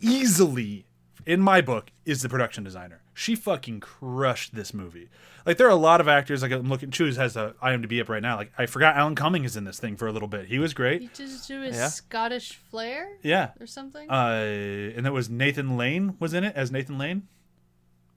easily, 0.00 0.86
in 1.26 1.40
my 1.40 1.60
book, 1.60 1.90
is 2.04 2.22
the 2.22 2.28
production 2.28 2.64
designer. 2.64 3.02
She 3.18 3.34
fucking 3.34 3.80
crushed 3.80 4.54
this 4.54 4.72
movie. 4.72 5.08
Like, 5.44 5.56
there 5.56 5.66
are 5.66 5.70
a 5.70 5.74
lot 5.74 6.00
of 6.00 6.06
actors, 6.06 6.40
like, 6.40 6.52
I'm 6.52 6.68
looking, 6.68 6.92
Choose 6.92 7.16
has 7.16 7.36
a 7.36 7.52
IMDb 7.60 8.00
up 8.00 8.08
right 8.08 8.22
now. 8.22 8.36
Like, 8.36 8.52
I 8.56 8.66
forgot 8.66 8.94
Alan 8.96 9.16
Cumming 9.16 9.42
is 9.44 9.56
in 9.56 9.64
this 9.64 9.80
thing 9.80 9.96
for 9.96 10.06
a 10.06 10.12
little 10.12 10.28
bit. 10.28 10.46
He 10.46 10.60
was 10.60 10.72
great. 10.72 11.00
He 11.00 11.08
great. 11.08 11.16
just 11.16 11.48
do 11.48 11.60
his 11.62 11.74
Yeah. 11.76 11.88
Scottish 11.88 12.52
flair 12.70 13.08
Yeah. 13.22 13.50
or 13.58 13.66
something. 13.66 14.08
Uh, 14.08 14.92
and 14.96 15.04
that 15.04 15.12
was 15.12 15.28
Nathan 15.28 15.76
Lane 15.76 16.14
was 16.20 16.32
in 16.32 16.44
it 16.44 16.54
as 16.54 16.70
Nathan 16.70 16.96
Lane. 16.96 17.24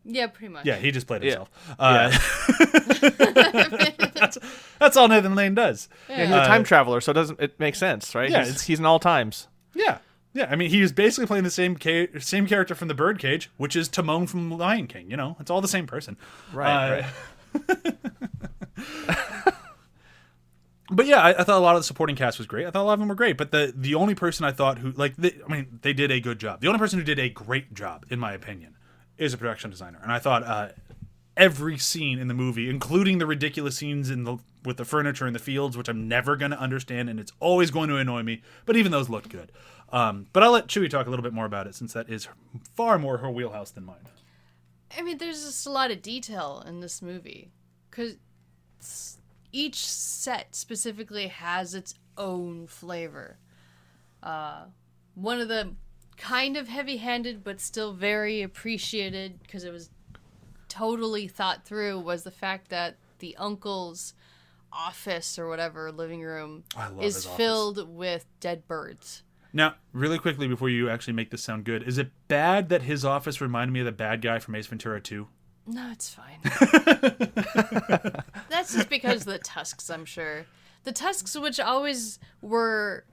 yeah, 0.05 0.27
pretty 0.27 0.53
much. 0.53 0.65
Yeah, 0.67 0.75
he 0.77 0.91
just 0.91 1.07
played 1.07 1.23
Yeah. 1.23 1.29
himself. 1.29 1.49
Uh, 1.79 2.11
that's, 4.13 4.37
that's 4.79 4.97
all 4.97 5.07
Nathan 5.07 5.33
Lane 5.35 5.55
does. 5.55 5.89
Yeah, 6.09 6.25
he's 6.25 6.35
a 6.35 6.45
time 6.45 6.63
traveler, 6.63 7.01
so 7.01 7.11
it 7.11 7.15
doesn't 7.15 7.39
it 7.39 7.59
makes 7.59 7.79
sense, 7.79 8.13
right? 8.13 8.29
yeah, 8.29 8.39
he's, 8.39 8.49
it's- 8.49 8.65
he's 8.65 8.79
in 8.79 8.85
all 8.85 8.99
times. 8.99 9.47
Yeah, 9.73 9.97
yeah. 10.33 10.47
I 10.49 10.55
mean, 10.55 10.69
he 10.69 10.81
was 10.81 10.91
basically 10.91 11.27
playing 11.27 11.43
the 11.43 11.51
same 11.51 11.75
ca- 11.75 12.07
same 12.19 12.47
character 12.47 12.75
from 12.75 12.87
the 12.87 12.93
Birdcage, 12.93 13.49
which 13.57 13.75
is 13.75 13.87
Timon 13.87 14.27
from 14.27 14.51
Lion 14.51 14.87
King. 14.87 15.09
You 15.09 15.17
know, 15.17 15.35
it's 15.39 15.51
all 15.51 15.61
the 15.61 15.67
same 15.67 15.87
person. 15.87 16.17
Right, 16.53 17.05
Uh, 17.57 17.75
but 20.91 21.05
yeah, 21.05 21.21
I, 21.21 21.29
I 21.39 21.43
thought 21.43 21.57
a 21.57 21.59
lot 21.59 21.75
of 21.75 21.81
the 21.81 21.85
supporting 21.85 22.15
cast 22.15 22.37
was 22.37 22.47
great. 22.47 22.65
I 22.65 22.71
thought 22.71 22.83
a 22.83 22.87
lot 22.87 22.93
of 22.93 22.99
them 22.99 23.09
were 23.09 23.15
great. 23.15 23.37
But 23.37 23.51
the 23.51 23.73
the 23.75 23.95
only 23.95 24.15
person 24.15 24.45
I 24.45 24.51
thought 24.51 24.79
who 24.79 24.91
like, 24.91 25.15
they, 25.15 25.37
I 25.47 25.51
mean, 25.51 25.79
they 25.81 25.93
did 25.93 26.11
a 26.11 26.19
good 26.19 26.39
job. 26.39 26.61
The 26.61 26.67
only 26.67 26.79
person 26.79 26.99
who 26.99 27.05
did 27.05 27.19
a 27.19 27.29
great 27.29 27.73
job, 27.73 28.05
in 28.09 28.19
my 28.19 28.33
opinion, 28.33 28.75
is 29.17 29.33
a 29.33 29.37
production 29.37 29.69
designer. 29.69 29.99
And 30.03 30.11
I 30.11 30.19
thought 30.19 30.43
uh, 30.43 30.69
every 31.37 31.77
scene 31.77 32.19
in 32.19 32.27
the 32.27 32.33
movie, 32.33 32.69
including 32.69 33.17
the 33.19 33.25
ridiculous 33.25 33.77
scenes 33.77 34.09
in 34.09 34.23
the 34.25 34.37
with 34.63 34.77
the 34.77 34.85
furniture 34.85 35.25
in 35.25 35.33
the 35.33 35.39
fields, 35.39 35.77
which 35.77 35.89
I'm 35.89 36.07
never 36.07 36.35
going 36.35 36.51
to 36.51 36.59
understand, 36.59 37.09
and 37.09 37.19
it's 37.19 37.31
always 37.39 37.71
going 37.71 37.89
to 37.89 37.97
annoy 37.97 38.23
me. 38.23 38.43
But 38.65 38.75
even 38.75 38.91
those 38.91 39.09
looked 39.09 39.29
good. 39.29 39.51
Um, 39.91 40.27
but 40.31 40.43
I'll 40.43 40.51
let 40.51 40.67
Chewie 40.67 40.89
talk 40.89 41.07
a 41.07 41.09
little 41.09 41.23
bit 41.23 41.33
more 41.33 41.45
about 41.45 41.67
it, 41.67 41.75
since 41.75 41.93
that 41.93 42.09
is 42.09 42.27
far 42.75 42.97
more 42.97 43.17
her 43.17 43.29
wheelhouse 43.29 43.71
than 43.71 43.85
mine. 43.85 43.97
I 44.97 45.01
mean, 45.01 45.17
there's 45.17 45.43
just 45.43 45.65
a 45.65 45.71
lot 45.71 45.91
of 45.91 46.01
detail 46.01 46.63
in 46.65 46.79
this 46.79 47.01
movie 47.01 47.51
because 47.89 48.15
each 49.51 49.85
set 49.85 50.55
specifically 50.55 51.27
has 51.27 51.73
its 51.75 51.93
own 52.17 52.67
flavor. 52.67 53.37
Uh, 54.23 54.65
one 55.15 55.39
of 55.39 55.47
the 55.47 55.73
kind 56.17 56.55
of 56.55 56.67
heavy-handed 56.67 57.43
but 57.43 57.59
still 57.59 57.93
very 57.93 58.41
appreciated 58.41 59.39
because 59.41 59.63
it 59.63 59.71
was 59.71 59.89
totally 60.69 61.27
thought 61.27 61.65
through 61.65 61.99
was 61.99 62.23
the 62.23 62.31
fact 62.31 62.69
that 62.69 62.95
the 63.19 63.35
uncle's 63.37 64.13
office 64.71 65.37
or 65.37 65.47
whatever 65.49 65.91
living 65.91 66.21
room 66.21 66.63
is 67.01 67.25
filled 67.25 67.89
with 67.89 68.25
dead 68.39 68.67
birds. 68.67 69.23
Now, 69.53 69.75
really 69.91 70.17
quickly 70.17 70.47
before 70.47 70.69
you 70.69 70.89
actually 70.89 71.13
make 71.13 71.29
this 71.29 71.43
sound 71.43 71.65
good, 71.65 71.83
is 71.83 71.97
it 71.97 72.11
bad 72.27 72.69
that 72.69 72.83
his 72.83 73.03
office 73.03 73.41
reminded 73.41 73.73
me 73.73 73.81
of 73.81 73.85
the 73.85 73.91
bad 73.91 74.21
guy 74.21 74.39
from 74.39 74.55
Ace 74.55 74.67
Ventura 74.67 75.01
2? 75.01 75.27
No, 75.67 75.91
it's 75.91 76.09
fine. 76.09 76.39
That's 78.49 78.73
just 78.73 78.89
because 78.89 79.21
of 79.21 79.33
the 79.33 79.39
tusks, 79.39 79.89
I'm 79.89 80.05
sure. 80.05 80.45
The 80.83 80.91
tusks, 80.91 81.37
which 81.37 81.59
always 81.59 82.17
were 82.41 83.05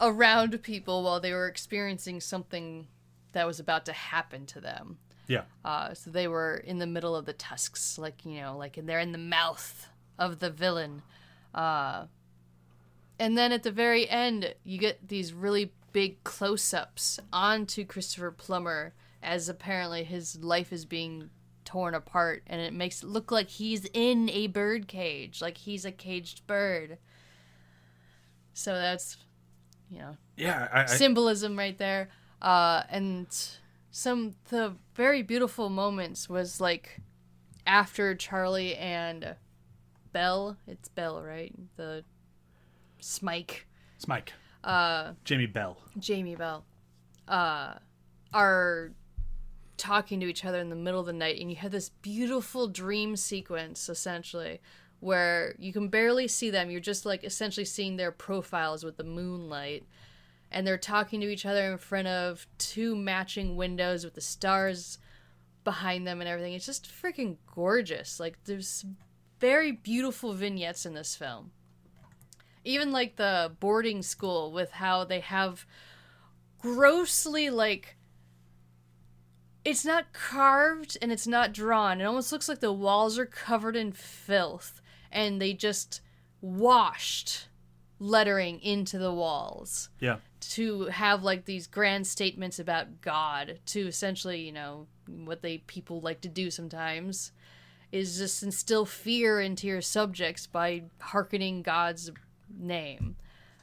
around 0.00 0.62
people 0.62 1.02
while 1.02 1.20
they 1.20 1.32
were 1.32 1.48
experiencing 1.48 2.20
something 2.20 2.86
that 3.32 3.46
was 3.46 3.60
about 3.60 3.86
to 3.86 3.92
happen 3.92 4.46
to 4.46 4.60
them. 4.60 4.98
Yeah. 5.26 5.42
Uh, 5.64 5.94
so 5.94 6.10
they 6.10 6.28
were 6.28 6.56
in 6.56 6.78
the 6.78 6.86
middle 6.86 7.14
of 7.14 7.24
the 7.24 7.32
tusks, 7.32 7.98
like 7.98 8.24
you 8.24 8.40
know, 8.40 8.56
like 8.56 8.76
and 8.76 8.88
they're 8.88 9.00
in 9.00 9.12
the 9.12 9.18
mouth 9.18 9.88
of 10.18 10.38
the 10.40 10.50
villain. 10.50 11.02
Uh, 11.54 12.06
and 13.20 13.36
then 13.36 13.52
at 13.52 13.62
the 13.62 13.70
very 13.70 14.08
end, 14.08 14.54
you 14.64 14.78
get 14.78 15.08
these 15.08 15.32
really 15.34 15.72
big 15.92 16.24
close-ups 16.24 17.20
onto 17.32 17.84
Christopher 17.84 18.30
Plummer 18.30 18.94
as 19.22 19.48
apparently 19.48 20.04
his 20.04 20.42
life 20.42 20.72
is 20.72 20.86
being 20.86 21.28
torn 21.66 21.94
apart, 21.94 22.42
and 22.46 22.62
it 22.62 22.72
makes 22.72 23.02
it 23.02 23.08
look 23.08 23.30
like 23.30 23.50
he's 23.50 23.84
in 23.92 24.30
a 24.30 24.46
bird 24.46 24.88
cage, 24.88 25.42
like 25.42 25.58
he's 25.58 25.84
a 25.84 25.92
caged 25.92 26.46
bird. 26.46 26.96
So 28.54 28.72
that's, 28.74 29.18
you 29.90 29.98
know, 29.98 30.16
Yeah, 30.36 30.68
I, 30.72 30.82
I, 30.82 30.86
symbolism 30.86 31.58
right 31.58 31.76
there. 31.76 32.08
Uh, 32.40 32.84
and 32.88 33.26
some 33.90 34.34
the 34.48 34.76
very 34.94 35.22
beautiful 35.22 35.68
moments 35.68 36.28
was 36.28 36.58
like 36.58 37.00
after 37.66 38.14
Charlie 38.14 38.76
and 38.76 39.36
Belle. 40.12 40.56
It's 40.66 40.88
Belle, 40.88 41.22
right? 41.22 41.52
The 41.76 42.02
Smike, 43.00 43.66
Smike. 43.98 44.32
Uh, 44.62 45.12
Jamie 45.24 45.46
Bell. 45.46 45.78
Jamie 45.98 46.36
Bell, 46.36 46.64
uh, 47.28 47.74
are 48.32 48.92
talking 49.76 50.20
to 50.20 50.26
each 50.26 50.44
other 50.44 50.60
in 50.60 50.68
the 50.68 50.76
middle 50.76 51.00
of 51.00 51.06
the 51.06 51.12
night, 51.12 51.40
and 51.40 51.50
you 51.50 51.56
have 51.56 51.72
this 51.72 51.88
beautiful 51.88 52.68
dream 52.68 53.16
sequence 53.16 53.88
essentially 53.88 54.60
where 55.00 55.54
you 55.58 55.72
can 55.72 55.88
barely 55.88 56.28
see 56.28 56.50
them. 56.50 56.70
You're 56.70 56.80
just 56.80 57.04
like 57.06 57.24
essentially 57.24 57.64
seeing 57.64 57.96
their 57.96 58.12
profiles 58.12 58.84
with 58.84 58.96
the 58.96 59.04
moonlight. 59.04 59.84
And 60.52 60.66
they're 60.66 60.78
talking 60.78 61.20
to 61.20 61.28
each 61.30 61.46
other 61.46 61.72
in 61.72 61.78
front 61.78 62.08
of 62.08 62.46
two 62.58 62.94
matching 62.94 63.56
windows 63.56 64.04
with 64.04 64.14
the 64.14 64.20
stars 64.20 64.98
behind 65.64 66.06
them 66.06 66.20
and 66.20 66.28
everything. 66.28 66.54
It's 66.54 66.66
just 66.66 66.90
freaking 66.90 67.36
gorgeous. 67.54 68.20
Like 68.20 68.36
there's 68.44 68.84
very 69.38 69.72
beautiful 69.72 70.34
vignettes 70.34 70.84
in 70.84 70.94
this 70.94 71.16
film. 71.16 71.52
Even 72.64 72.92
like 72.92 73.16
the 73.16 73.52
boarding 73.60 74.02
school 74.02 74.52
with 74.52 74.72
how 74.72 75.04
they 75.04 75.20
have 75.20 75.64
grossly 76.58 77.48
like 77.50 77.96
it's 79.64 79.84
not 79.84 80.12
carved 80.12 80.96
and 81.02 81.12
it's 81.12 81.26
not 81.26 81.52
drawn. 81.52 82.00
It 82.00 82.04
almost 82.04 82.32
looks 82.32 82.48
like 82.48 82.60
the 82.60 82.72
walls 82.72 83.18
are 83.18 83.26
covered 83.26 83.76
in 83.76 83.92
filth 83.92 84.80
and 85.12 85.40
they 85.40 85.52
just 85.52 86.00
washed 86.40 87.48
lettering 87.98 88.58
into 88.60 88.98
the 88.98 89.12
walls 89.12 89.90
Yeah. 90.00 90.16
to 90.40 90.84
have 90.86 91.22
like 91.22 91.44
these 91.44 91.66
grand 91.66 92.06
statements 92.06 92.58
about 92.58 93.02
God 93.02 93.58
to 93.66 93.86
essentially, 93.86 94.40
you 94.40 94.52
know, 94.52 94.86
what 95.06 95.42
they 95.42 95.58
people 95.58 96.00
like 96.00 96.22
to 96.22 96.28
do 96.28 96.50
sometimes 96.50 97.32
is 97.92 98.16
just 98.16 98.42
instill 98.42 98.86
fear 98.86 99.40
into 99.40 99.66
your 99.66 99.82
subjects 99.82 100.46
by 100.46 100.84
hearkening 101.00 101.60
God's 101.60 102.10
name, 102.58 103.16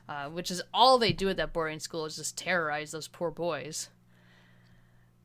uh, 0.08 0.30
which 0.30 0.52
is 0.52 0.62
all 0.74 0.98
they 0.98 1.14
do 1.14 1.30
at 1.30 1.38
that 1.38 1.54
boarding 1.54 1.80
school 1.80 2.06
is 2.06 2.16
just 2.16 2.38
terrorize 2.38 2.92
those 2.92 3.08
poor 3.08 3.32
boys. 3.32 3.90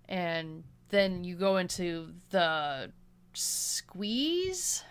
And 0.08 0.64
then 0.90 1.24
you 1.24 1.36
go 1.36 1.56
into 1.56 2.12
the 2.30 2.92
squeeze. 3.32 4.84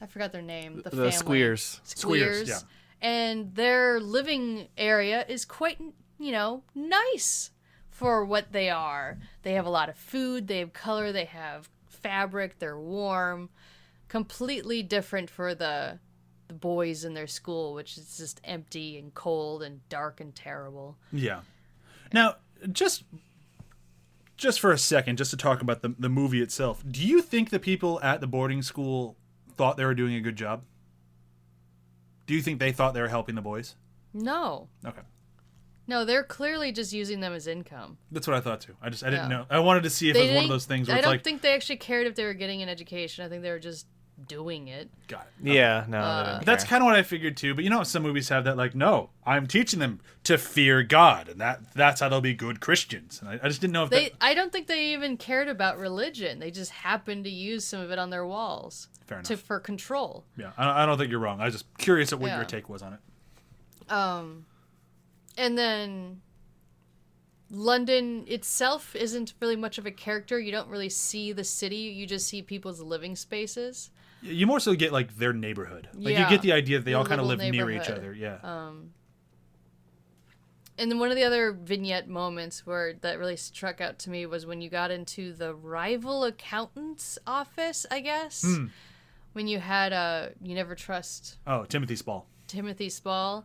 I 0.00 0.06
forgot 0.06 0.32
their 0.32 0.42
name. 0.42 0.82
The, 0.82 0.90
The 0.90 0.96
family. 0.96 1.10
Squeers. 1.12 1.80
Squeers, 1.84 2.48
yeah. 2.48 2.58
And 3.00 3.54
their 3.54 4.00
living 4.00 4.68
area 4.78 5.24
is 5.28 5.44
quite, 5.44 5.78
you 6.18 6.32
know, 6.32 6.62
nice 6.74 7.50
for 7.90 8.24
what 8.24 8.52
they 8.52 8.70
are. 8.70 9.18
They 9.42 9.52
have 9.52 9.66
a 9.66 9.70
lot 9.70 9.88
of 9.88 9.96
food, 9.96 10.48
they 10.48 10.58
have 10.60 10.72
color, 10.72 11.12
they 11.12 11.26
have 11.26 11.68
fabric, 11.86 12.58
they're 12.58 12.78
warm. 12.78 13.50
Completely 14.08 14.82
different 14.82 15.28
for 15.28 15.54
the 15.54 15.98
the 16.48 16.54
boys 16.54 17.04
in 17.04 17.14
their 17.14 17.26
school, 17.26 17.74
which 17.74 17.96
is 17.96 18.16
just 18.16 18.40
empty 18.44 18.98
and 18.98 19.14
cold 19.14 19.62
and 19.62 19.86
dark 19.88 20.20
and 20.20 20.34
terrible. 20.34 20.96
Yeah. 21.12 21.40
Now, 22.12 22.36
just 22.72 23.04
just 24.36 24.58
for 24.60 24.72
a 24.72 24.78
second, 24.78 25.16
just 25.16 25.30
to 25.30 25.36
talk 25.36 25.60
about 25.62 25.82
the 25.82 25.94
the 25.98 26.08
movie 26.08 26.42
itself, 26.42 26.82
do 26.88 27.06
you 27.06 27.22
think 27.22 27.50
the 27.50 27.58
people 27.60 28.00
at 28.02 28.20
the 28.20 28.26
boarding 28.26 28.62
school 28.62 29.16
thought 29.56 29.76
they 29.76 29.84
were 29.84 29.94
doing 29.94 30.14
a 30.14 30.20
good 30.20 30.36
job? 30.36 30.62
Do 32.26 32.34
you 32.34 32.42
think 32.42 32.58
they 32.58 32.72
thought 32.72 32.94
they 32.94 33.02
were 33.02 33.08
helping 33.08 33.34
the 33.34 33.42
boys? 33.42 33.74
No. 34.12 34.68
Okay. 34.84 35.02
No, 35.86 36.06
they're 36.06 36.24
clearly 36.24 36.72
just 36.72 36.94
using 36.94 37.20
them 37.20 37.34
as 37.34 37.46
income. 37.46 37.98
That's 38.10 38.26
what 38.26 38.34
I 38.36 38.40
thought 38.40 38.62
too. 38.62 38.74
I 38.80 38.88
just 38.88 39.04
I 39.04 39.10
didn't 39.10 39.30
Yeah. 39.30 39.36
know. 39.38 39.46
I 39.50 39.58
wanted 39.58 39.82
to 39.82 39.90
see 39.90 40.08
if 40.08 40.14
They 40.14 40.24
it 40.24 40.28
was 40.28 40.34
one 40.36 40.44
of 40.44 40.50
those 40.50 40.64
things 40.66 40.88
where 40.88 40.96
I 40.96 41.00
don't 41.02 41.10
like, 41.10 41.24
think 41.24 41.42
they 41.42 41.54
actually 41.54 41.76
cared 41.76 42.06
if 42.06 42.14
they 42.14 42.24
were 42.24 42.32
getting 42.34 42.62
an 42.62 42.68
education. 42.70 43.24
I 43.24 43.28
think 43.28 43.42
they 43.42 43.50
were 43.50 43.58
just 43.58 43.86
doing 44.26 44.68
it. 44.68 44.90
got 45.08 45.26
it. 45.42 45.52
Yeah, 45.52 45.84
no. 45.88 45.98
Uh, 45.98 46.40
That's 46.44 46.64
kind 46.64 46.82
of 46.82 46.86
what 46.86 46.94
I 46.94 47.02
figured 47.02 47.36
too. 47.36 47.54
But 47.54 47.64
you 47.64 47.70
know, 47.70 47.82
some 47.82 48.02
movies 48.02 48.28
have 48.28 48.44
that 48.44 48.56
like, 48.56 48.74
no, 48.74 49.10
I'm 49.26 49.46
teaching 49.46 49.80
them 49.80 50.00
to 50.24 50.38
fear 50.38 50.82
God, 50.82 51.28
and 51.28 51.40
that 51.40 51.72
that's 51.74 52.00
how 52.00 52.08
they'll 52.08 52.20
be 52.20 52.34
good 52.34 52.60
Christians. 52.60 53.20
And 53.20 53.28
I, 53.28 53.40
I 53.42 53.48
just 53.48 53.60
didn't 53.60 53.72
know 53.72 53.84
if 53.84 53.90
They 53.90 54.04
that. 54.10 54.12
I 54.20 54.34
don't 54.34 54.52
think 54.52 54.66
they 54.66 54.92
even 54.92 55.16
cared 55.16 55.48
about 55.48 55.78
religion. 55.78 56.38
They 56.38 56.50
just 56.50 56.70
happened 56.70 57.24
to 57.24 57.30
use 57.30 57.66
some 57.66 57.80
of 57.80 57.90
it 57.90 57.98
on 57.98 58.10
their 58.10 58.24
walls 58.26 58.88
Fair 59.06 59.18
enough. 59.18 59.28
to 59.28 59.36
for 59.36 59.58
control. 59.60 60.24
Yeah, 60.36 60.52
I, 60.56 60.82
I 60.82 60.86
don't 60.86 60.96
think 60.98 61.10
you're 61.10 61.20
wrong. 61.20 61.40
I 61.40 61.46
was 61.46 61.54
just 61.54 61.76
curious 61.78 62.12
at 62.12 62.20
what 62.20 62.28
Yeah. 62.28 62.36
your 62.36 62.44
take 62.44 62.68
was 62.68 62.82
on 62.82 62.94
it. 62.94 63.92
Um 63.92 64.46
and 65.36 65.58
then 65.58 66.20
London 67.50 68.24
itself 68.26 68.96
isn't 68.96 69.34
really 69.40 69.56
much 69.56 69.78
of 69.78 69.86
a 69.86 69.90
character. 69.90 70.40
You 70.40 70.50
don't 70.50 70.68
really 70.68 70.88
see 70.88 71.32
the 71.32 71.44
city. 71.44 71.76
You 71.76 72.06
just 72.06 72.26
see 72.26 72.42
people's 72.42 72.80
living 72.80 73.14
spaces. 73.16 73.90
You 74.24 74.46
more 74.46 74.58
so 74.58 74.74
get 74.74 74.92
like 74.92 75.16
their 75.16 75.32
neighborhood. 75.32 75.88
Like 75.94 76.18
you 76.18 76.28
get 76.28 76.42
the 76.42 76.52
idea 76.52 76.78
that 76.78 76.84
they 76.84 76.92
Their 76.92 76.98
all 76.98 77.06
kind 77.06 77.20
of 77.20 77.26
live 77.26 77.40
near 77.40 77.70
each 77.70 77.90
other. 77.90 78.12
Yeah. 78.12 78.38
Um, 78.42 78.90
and 80.78 80.90
then 80.90 80.98
one 80.98 81.10
of 81.10 81.16
the 81.16 81.24
other 81.24 81.52
vignette 81.52 82.08
moments 82.08 82.66
where 82.66 82.94
that 82.94 83.18
really 83.18 83.36
struck 83.36 83.80
out 83.80 83.98
to 84.00 84.10
me 84.10 84.26
was 84.26 84.44
when 84.44 84.60
you 84.60 84.68
got 84.68 84.90
into 84.90 85.32
the 85.32 85.54
rival 85.54 86.24
accountant's 86.24 87.18
office, 87.26 87.86
I 87.90 88.00
guess. 88.00 88.42
Hmm. 88.42 88.66
When 89.34 89.46
you 89.46 89.58
had 89.58 89.92
a 89.92 90.32
you 90.42 90.54
never 90.54 90.74
trust 90.74 91.38
oh, 91.46 91.64
Timothy 91.64 91.96
Spall. 91.96 92.26
Timothy 92.46 92.88
Spall. 92.88 93.44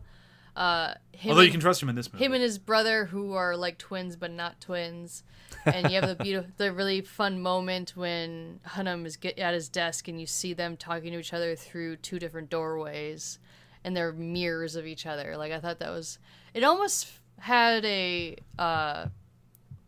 Uh, 0.56 0.94
him 1.12 1.30
Although 1.30 1.42
you 1.42 1.50
can 1.50 1.60
trust 1.60 1.82
him 1.82 1.88
in 1.88 1.94
this 1.94 2.12
movie. 2.12 2.24
him 2.24 2.32
and 2.32 2.42
his 2.42 2.58
brother 2.58 3.06
who 3.06 3.34
are 3.34 3.56
like 3.56 3.78
twins 3.78 4.16
but 4.16 4.30
not 4.30 4.60
twins 4.60 5.22
and 5.64 5.90
you 5.90 6.00
have 6.00 6.08
the 6.08 6.22
beautiful 6.22 6.50
the 6.56 6.72
really 6.72 7.02
fun 7.02 7.40
moment 7.40 7.92
when 7.94 8.60
Hunnam 8.66 9.06
is 9.06 9.16
get 9.16 9.38
at 9.38 9.54
his 9.54 9.68
desk 9.68 10.08
and 10.08 10.20
you 10.20 10.26
see 10.26 10.52
them 10.54 10.76
talking 10.76 11.12
to 11.12 11.18
each 11.18 11.32
other 11.32 11.54
through 11.54 11.96
two 11.96 12.18
different 12.18 12.50
doorways 12.50 13.38
and 13.84 13.96
they're 13.96 14.12
mirrors 14.12 14.76
of 14.76 14.86
each 14.86 15.06
other 15.06 15.36
like 15.36 15.52
i 15.52 15.60
thought 15.60 15.78
that 15.78 15.90
was 15.90 16.18
it 16.52 16.64
almost 16.64 17.08
had 17.38 17.84
a 17.84 18.36
uh 18.58 19.06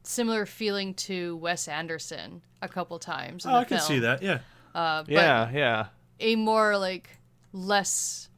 similar 0.04 0.46
feeling 0.46 0.94
to 0.94 1.36
Wes 1.36 1.68
Anderson 1.68 2.42
a 2.60 2.68
couple 2.68 2.98
times 2.98 3.44
in 3.44 3.50
oh, 3.50 3.54
the 3.54 3.60
I 3.60 3.64
can 3.64 3.80
see 3.80 4.00
that. 4.00 4.22
Yeah. 4.22 4.40
uh, 4.74 5.02
but 5.02 5.12
Yeah, 5.12 5.50
yeah. 5.52 5.86
a 6.20 6.36
more 6.36 6.76
like 6.76 7.18
less 7.52 8.28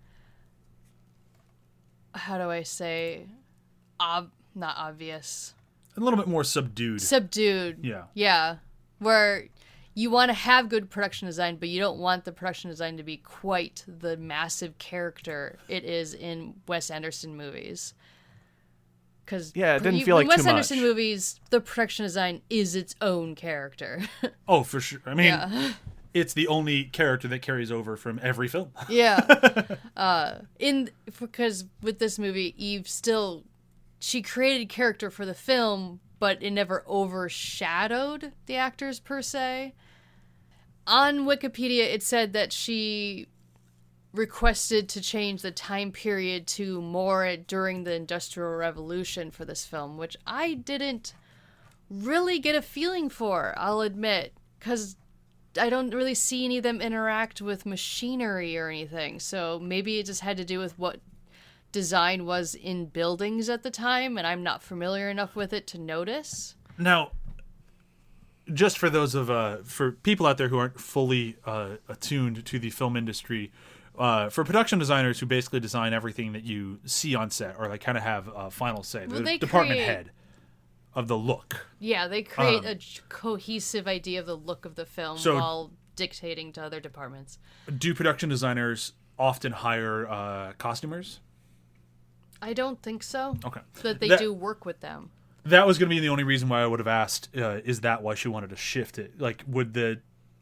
how 2.14 2.38
do 2.38 2.50
I 2.50 2.62
say 2.62 3.27
ob 4.00 4.31
not 4.55 4.77
obvious 4.77 5.55
A 5.96 6.00
little 6.00 6.16
bit 6.18 6.29
more 6.29 6.44
subdued. 6.44 7.00
subdued 7.03 7.79
yeah. 7.83 8.05
yeah 8.14 8.57
where 8.98 9.44
you 9.96 10.11
want 10.11 10.29
to 10.31 10.35
have 10.35 10.68
good 10.68 10.90
production 10.90 11.27
design 11.27 11.57
but 11.57 11.68
you 11.68 11.79
don't 11.81 11.98
want 11.98 12.24
the 12.24 12.33
production 12.33 12.70
design 12.70 12.96
to 12.96 13.03
be 13.03 13.16
quite 13.16 13.85
the 13.87 14.16
massive 14.16 14.77
character 14.79 15.59
it 15.68 15.85
is 15.85 16.14
in 16.14 16.55
Wes 16.68 16.90
Anderson 16.90 17.37
movies 17.37 17.94
because 19.24 19.53
Yeah, 19.55 19.77
it 19.77 19.83
didn't 19.83 20.03
feel 20.03 20.16
like 20.16 20.29
Wes 20.29 20.46
Anderson 20.46 20.79
much. 20.79 20.85
movies 20.85 21.40
the 21.50 21.61
production 21.61 22.05
design 22.05 22.42
is 22.50 22.74
its 22.77 22.94
own 23.00 23.35
character 23.35 24.03
Oh, 24.48 24.62
for 24.62 24.81
sure. 24.81 25.00
I 25.07 25.14
mean, 25.14 25.27
yeah 25.27 25.72
it's 26.14 26.33
the 26.33 26.46
only 26.46 26.85
character 26.85 27.29
that 27.29 27.42
carries 27.42 27.70
over 27.72 27.96
from 27.96 28.20
every 28.22 28.48
film. 28.48 28.70
Yeah. 28.88 29.66
uh, 29.96 30.37
in 30.59 30.90
because 31.18 31.64
with 31.83 31.98
this 31.98 32.18
movie, 32.18 32.55
Eve 32.57 32.88
still 32.88 33.44
she 33.98 34.22
created 34.22 34.68
character 34.68 35.11
for 35.11 35.27
the 35.27 35.35
film, 35.35 36.00
but 36.18 36.42
it 36.42 36.53
never 36.53 36.85
overshadowed 36.88 38.33
the 38.46 38.57
actors 38.57 39.00
per 39.00 39.20
se. 39.20 39.74
On 40.87 41.20
Wikipedia, 41.20 41.85
it 41.85 42.03
said 42.03 42.35
that 42.35 42.53
she 42.53 43.27
requested 44.12 44.88
to 44.90 45.00
change 45.00 45.42
the 45.42 45.50
time 45.50 45.90
period 45.90 46.46
to 46.46 46.81
more 46.81 47.37
during 47.37 47.85
the 47.85 47.94
Industrial 47.94 48.50
Revolution 48.50 49.31
for 49.31 49.44
this 49.44 49.64
film, 49.64 49.96
which 49.96 50.16
I 50.27 50.55
didn't 50.55 51.14
really 51.90 52.38
get 52.38 52.55
a 52.55 52.62
feeling 52.62 53.09
for, 53.09 53.55
I'll 53.57 53.81
admit, 53.81 54.35
because 54.59 54.96
I 55.58 55.70
don't 55.70 55.94
really 55.94 56.14
see 56.14 56.44
any 56.44 56.56
of 56.58 56.62
them 56.62 56.80
interact 56.80 57.40
with 57.40 57.64
machinery 57.66 58.56
or 58.58 58.68
anything. 58.68 59.20
So 59.20 59.58
maybe 59.62 59.98
it 59.98 60.06
just 60.06 60.20
had 60.20 60.36
to 60.38 60.44
do 60.44 60.58
with 60.58 60.78
what 60.78 61.00
design 61.72 62.24
was 62.24 62.54
in 62.54 62.86
buildings 62.86 63.48
at 63.48 63.62
the 63.62 63.70
time, 63.70 64.16
and 64.16 64.26
I'm 64.26 64.42
not 64.42 64.62
familiar 64.62 65.10
enough 65.10 65.34
with 65.36 65.52
it 65.52 65.66
to 65.68 65.78
notice. 65.78 66.54
Now, 66.78 67.12
just 68.52 68.78
for 68.78 68.90
those 68.90 69.14
of 69.14 69.30
uh, 69.30 69.58
for 69.64 69.92
people 69.92 70.26
out 70.26 70.38
there 70.38 70.48
who 70.48 70.58
aren't 70.58 70.78
fully 70.80 71.36
uh, 71.44 71.76
attuned 71.88 72.44
to 72.44 72.58
the 72.58 72.70
film 72.70 72.96
industry, 72.96 73.50
uh, 73.98 74.28
for 74.28 74.44
production 74.44 74.78
designers 74.78 75.18
who 75.20 75.26
basically 75.26 75.60
design 75.60 75.92
everything 75.92 76.32
that 76.32 76.44
you 76.44 76.78
see 76.84 77.14
on 77.14 77.30
set 77.30 77.56
or 77.58 77.68
like 77.68 77.80
kind 77.80 77.96
of 77.96 78.04
have 78.04 78.28
a 78.34 78.50
final 78.50 78.82
say, 78.82 79.06
Well, 79.06 79.22
the 79.22 79.38
department 79.38 79.78
create- 79.78 79.86
head 79.86 80.10
of 80.94 81.09
the 81.09 81.16
look. 81.18 81.66
Yeah, 81.78 82.07
they 82.09 82.22
create 82.22 82.61
Um, 82.64 82.66
a 82.66 82.78
cohesive 83.09 83.87
idea 83.87 84.20
of 84.20 84.26
the 84.26 84.37
look 84.37 84.64
of 84.64 84.74
the 84.76 84.87
film 84.87 85.18
So- 85.18 85.35
while 85.35 85.72
dictating 85.96 86.52
to 86.52 86.62
other 86.62 86.80
departments. 86.80 87.38
Do 87.78 87.94
production 87.94 88.28
designers 88.28 88.92
often 89.18 89.52
hire 89.52 90.09
uh, 90.09 90.52
costumers? 90.59 91.20
I 92.42 92.52
don't 92.52 92.83
think 92.83 93.02
so, 93.02 93.37
Okay, 93.44 93.61
but 93.83 94.00
they 94.00 94.09
That- 94.09 94.18
do 94.18 94.33
work 94.33 94.64
with 94.64 94.80
them. 94.80 95.11
that 95.44 95.66
was 95.66 95.78
going 95.78 95.88
to 95.88 95.94
be 95.94 96.00
the 96.00 96.09
only 96.09 96.24
reason 96.24 96.48
why 96.48 96.62
I 96.62 96.66
would 96.66 96.80
have 96.80 96.88
asked. 96.88 97.28
Uh, 97.37 97.61
is 97.64 97.80
that 97.83 98.02
why 98.02 98.14
she 98.14 98.28
wanted 98.28 98.50
to 98.50 98.57
shift 98.57 98.98
it? 98.98 99.20
Like, 99.20 99.44
would 99.46 99.72
the 99.74 100.00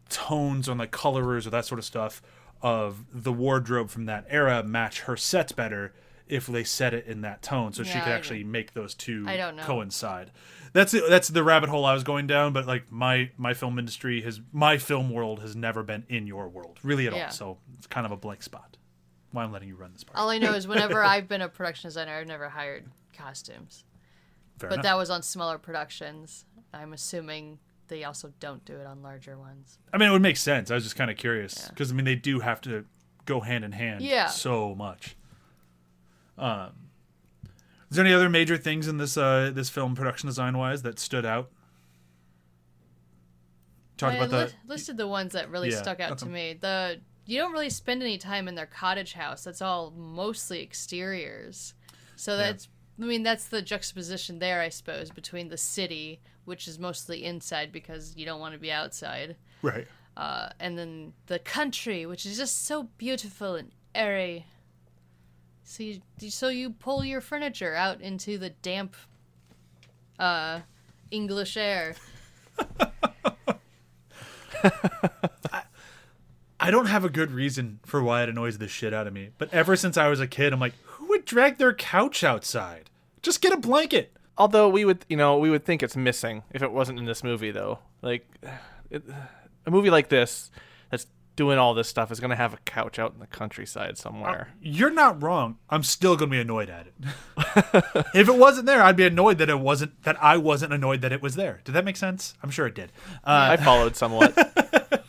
tones 0.08 0.68
on 0.68 0.78
the 0.78 0.86
colorers 0.86 1.46
or 1.46 1.50
that 1.50 1.64
sort 1.64 1.78
of 1.78 1.84
stuff 1.84 2.22
of 2.62 3.04
the 3.12 3.32
wardrobe 3.32 3.90
from 3.90 4.06
that 4.06 4.24
era 4.28 4.62
match 4.62 5.00
her 5.02 5.16
sets 5.16 5.52
better 5.52 5.92
if 6.28 6.46
they 6.46 6.64
set 6.64 6.94
it 6.94 7.06
in 7.06 7.20
that 7.22 7.42
tone, 7.42 7.72
so 7.72 7.82
she 7.82 7.92
could 7.98 8.08
I 8.08 8.12
actually 8.12 8.44
make 8.44 8.74
those 8.74 8.94
two 8.94 9.24
I 9.26 9.36
don't 9.36 9.56
know. 9.56 9.62
coincide? 9.64 10.30
That's 10.72 10.94
it, 10.94 11.04
that's 11.08 11.28
the 11.28 11.44
rabbit 11.44 11.68
hole 11.68 11.84
I 11.84 11.92
was 11.92 12.02
going 12.04 12.26
down. 12.26 12.52
But 12.52 12.66
like 12.66 12.90
my 12.90 13.30
my 13.36 13.54
film 13.54 13.78
industry 13.78 14.22
has 14.22 14.40
my 14.52 14.78
film 14.78 15.10
world 15.10 15.40
has 15.40 15.54
never 15.54 15.82
been 15.82 16.04
in 16.08 16.26
your 16.26 16.48
world 16.48 16.78
really 16.82 17.06
at 17.06 17.14
Yeah. 17.14 17.26
all. 17.26 17.30
So 17.32 17.58
it's 17.76 17.86
kind 17.86 18.06
of 18.06 18.12
a 18.12 18.16
blank 18.16 18.42
spot. 18.42 18.76
Why 19.32 19.44
I'm 19.44 19.52
letting 19.52 19.68
you 19.68 19.76
run 19.76 19.92
this 19.92 20.04
part. 20.04 20.18
All 20.18 20.28
I 20.30 20.38
know 20.38 20.52
is 20.52 20.66
whenever 20.68 21.02
I've 21.04 21.28
been 21.28 21.40
a 21.42 21.48
production 21.48 21.88
designer, 21.88 22.12
I've 22.16 22.26
never 22.26 22.48
hired 22.48 22.84
costumes. 23.16 23.84
Fair 24.58 24.68
but 24.68 24.74
enough. 24.76 24.84
that 24.84 24.96
was 24.98 25.10
on 25.10 25.22
smaller 25.22 25.58
productions. 25.58 26.44
I'm 26.74 26.92
assuming 26.92 27.58
they 27.88 28.04
also 28.04 28.32
don't 28.40 28.64
do 28.64 28.76
it 28.76 28.86
on 28.86 29.02
larger 29.02 29.38
ones. 29.38 29.78
I 29.92 29.98
mean, 29.98 30.08
it 30.08 30.12
would 30.12 30.22
make 30.22 30.36
sense. 30.38 30.70
I 30.70 30.74
was 30.74 30.84
just 30.84 30.96
kind 30.96 31.10
of 31.10 31.16
curious 31.16 31.68
because 31.68 31.90
I 31.90 31.94
mean 31.94 32.04
they 32.06 32.14
do 32.14 32.40
have 32.40 32.60
to 32.62 32.84
go 33.24 33.40
hand 33.40 33.64
in 33.64 33.72
hand 33.72 34.02
Yeah. 34.02 34.26
so 34.28 34.74
much. 34.74 35.16
Um, 36.42 36.72
is 37.90 37.96
there 37.96 38.04
any 38.04 38.14
other 38.14 38.28
major 38.28 38.56
things 38.56 38.88
in 38.88 38.98
this 38.98 39.16
uh, 39.16 39.50
this 39.54 39.68
film 39.70 39.94
production 39.94 40.26
design 40.26 40.58
wise 40.58 40.82
that 40.82 40.98
stood 40.98 41.24
out? 41.24 41.50
talked 44.02 44.14
I 44.14 44.16
about 44.16 44.30
the 44.30 44.46
li- 44.46 44.52
listed 44.66 44.96
the 44.96 45.06
ones 45.06 45.32
that 45.32 45.50
really 45.50 45.70
Yeah, 45.70 45.82
stuck 45.82 46.00
out 46.00 46.18
to 46.18 46.26
me. 46.26 46.58
The 46.60 47.00
you 47.24 47.38
don't 47.38 47.52
really 47.52 47.70
spend 47.70 48.02
any 48.02 48.18
time 48.18 48.48
in 48.48 48.54
their 48.54 48.66
cottage 48.66 49.12
house. 49.12 49.44
That's 49.44 49.62
all 49.62 49.92
mostly 49.92 50.60
exteriors. 50.60 51.74
So 52.16 52.36
that's 52.36 52.68
I 53.00 53.04
mean 53.04 53.22
that's 53.22 53.46
the 53.46 53.62
juxtaposition 53.62 54.38
there, 54.38 54.60
I 54.60 54.68
suppose, 54.68 55.10
between 55.10 55.48
the 55.48 55.56
city, 55.56 56.20
which 56.44 56.66
is 56.68 56.78
mostly 56.78 57.24
inside 57.24 57.72
because 57.72 58.16
you 58.16 58.26
don't 58.26 58.40
want 58.40 58.54
to 58.54 58.60
be 58.60 58.72
outside, 58.72 59.36
right. 59.62 59.86
uh, 60.16 60.50
and 60.60 60.76
then 60.78 61.12
the 61.26 61.38
country, 61.38 62.06
which 62.06 62.26
is 62.26 62.36
just 62.36 62.64
so 62.66 62.84
beautiful 62.98 63.54
and 63.54 63.70
airy. 63.94 64.46
So 65.64 65.82
you 65.82 66.00
so 66.28 66.48
you 66.48 66.70
pull 66.70 67.04
your 67.04 67.20
furniture 67.20 67.74
out 67.74 68.00
into 68.00 68.38
the 68.38 68.50
damp, 68.50 68.96
uh, 70.18 70.60
English 71.10 71.56
air. 71.56 71.94
I 76.60 76.70
don't 76.70 76.86
have 76.86 77.04
a 77.04 77.08
good 77.08 77.32
reason 77.32 77.80
for 77.84 78.02
why 78.02 78.22
it 78.22 78.28
annoys 78.28 78.58
the 78.58 78.68
shit 78.68 78.94
out 78.94 79.08
of 79.08 79.12
me. 79.12 79.30
But 79.36 79.52
ever 79.52 79.74
since 79.74 79.96
I 79.96 80.08
was 80.08 80.20
a 80.20 80.28
kid, 80.28 80.52
I'm 80.52 80.60
like, 80.60 80.74
who 80.84 81.08
would 81.08 81.24
drag 81.24 81.58
their 81.58 81.74
couch 81.74 82.22
outside? 82.22 82.88
Just 83.20 83.40
get 83.40 83.52
a 83.52 83.56
blanket. 83.56 84.12
Although 84.38 84.68
we 84.68 84.84
would, 84.84 85.04
you 85.08 85.16
know, 85.16 85.38
we 85.38 85.50
would 85.50 85.64
think 85.64 85.82
it's 85.82 85.96
missing 85.96 86.44
if 86.52 86.62
it 86.62 86.70
wasn't 86.70 87.00
in 87.00 87.04
this 87.04 87.24
movie, 87.24 87.50
though. 87.50 87.80
Like, 88.00 88.26
it, 88.90 89.02
a 89.66 89.70
movie 89.70 89.90
like 89.90 90.08
this 90.08 90.50
that's 90.52 90.71
doing 91.36 91.58
all 91.58 91.74
this 91.74 91.88
stuff 91.88 92.10
is 92.12 92.20
going 92.20 92.30
to 92.30 92.36
have 92.36 92.52
a 92.54 92.58
couch 92.58 92.98
out 92.98 93.14
in 93.14 93.20
the 93.20 93.26
countryside 93.26 93.96
somewhere. 93.98 94.48
You're 94.60 94.90
not 94.90 95.22
wrong. 95.22 95.58
I'm 95.70 95.82
still 95.82 96.16
gonna 96.16 96.30
be 96.30 96.40
annoyed 96.40 96.70
at 96.70 96.86
it. 96.86 96.92
if 98.14 98.28
it 98.28 98.36
wasn't 98.36 98.66
there, 98.66 98.82
I'd 98.82 98.96
be 98.96 99.06
annoyed 99.06 99.38
that 99.38 99.48
it 99.48 99.58
wasn't 99.58 100.02
that 100.04 100.22
I 100.22 100.36
wasn't 100.36 100.72
annoyed 100.72 101.00
that 101.02 101.12
it 101.12 101.22
was 101.22 101.34
there. 101.34 101.60
Did 101.64 101.72
that 101.72 101.84
make 101.84 101.96
sense? 101.96 102.34
I'm 102.42 102.50
sure 102.50 102.66
it 102.66 102.74
did. 102.74 102.92
Uh, 103.24 103.48
I 103.52 103.56
followed 103.56 103.96
somewhat. 103.96 104.34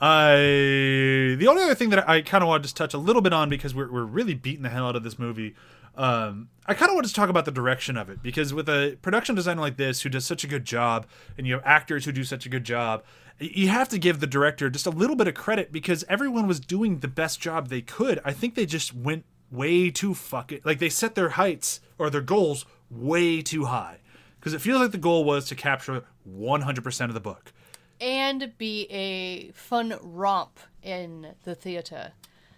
I 0.00 1.36
the 1.38 1.46
only 1.48 1.62
other 1.62 1.74
thing 1.74 1.90
that 1.90 2.08
I 2.08 2.22
kind 2.22 2.42
of 2.42 2.48
want 2.48 2.62
to 2.62 2.66
just 2.66 2.76
touch 2.76 2.94
a 2.94 2.98
little 2.98 3.20
bit 3.20 3.32
on 3.32 3.50
because 3.50 3.74
we're 3.74 3.92
we're 3.92 4.04
really 4.04 4.34
beating 4.34 4.62
the 4.62 4.70
hell 4.70 4.86
out 4.86 4.96
of 4.96 5.02
this 5.02 5.18
movie. 5.18 5.54
Um, 5.96 6.48
I 6.66 6.74
kind 6.74 6.88
of 6.88 6.94
want 6.94 7.06
to 7.08 7.12
talk 7.12 7.28
about 7.28 7.44
the 7.44 7.50
direction 7.50 7.96
of 7.96 8.08
it 8.08 8.22
because 8.22 8.54
with 8.54 8.68
a 8.68 8.96
production 9.02 9.34
designer 9.34 9.60
like 9.60 9.76
this 9.76 10.02
who 10.02 10.08
does 10.08 10.24
such 10.24 10.44
a 10.44 10.46
good 10.46 10.64
job, 10.64 11.06
and 11.36 11.46
you 11.46 11.54
have 11.54 11.62
actors 11.64 12.04
who 12.04 12.12
do 12.12 12.24
such 12.24 12.46
a 12.46 12.48
good 12.48 12.64
job, 12.64 13.02
you 13.40 13.68
have 13.68 13.88
to 13.88 13.98
give 13.98 14.20
the 14.20 14.26
director 14.26 14.68
just 14.70 14.86
a 14.86 14.90
little 14.90 15.16
bit 15.16 15.26
of 15.26 15.34
credit 15.34 15.72
because 15.72 16.04
everyone 16.08 16.46
was 16.46 16.60
doing 16.60 16.98
the 17.00 17.08
best 17.08 17.40
job 17.40 17.68
they 17.68 17.80
could. 17.80 18.20
I 18.24 18.32
think 18.32 18.54
they 18.54 18.66
just 18.66 18.94
went 18.94 19.24
way 19.50 19.90
too 19.90 20.14
fucking 20.14 20.60
like 20.64 20.78
they 20.78 20.88
set 20.88 21.14
their 21.16 21.30
heights 21.30 21.80
or 21.98 22.08
their 22.10 22.20
goals 22.20 22.64
way 22.90 23.42
too 23.42 23.64
high 23.64 23.98
because 24.38 24.52
it 24.52 24.60
feels 24.60 24.80
like 24.80 24.92
the 24.92 24.98
goal 24.98 25.24
was 25.24 25.46
to 25.48 25.54
capture 25.54 26.04
100% 26.28 27.04
of 27.06 27.14
the 27.14 27.20
book. 27.20 27.52
and 28.00 28.52
be 28.58 28.86
a 28.90 29.50
fun 29.52 29.98
romp 30.02 30.58
in 30.82 31.34
the 31.44 31.54
theater. 31.54 32.12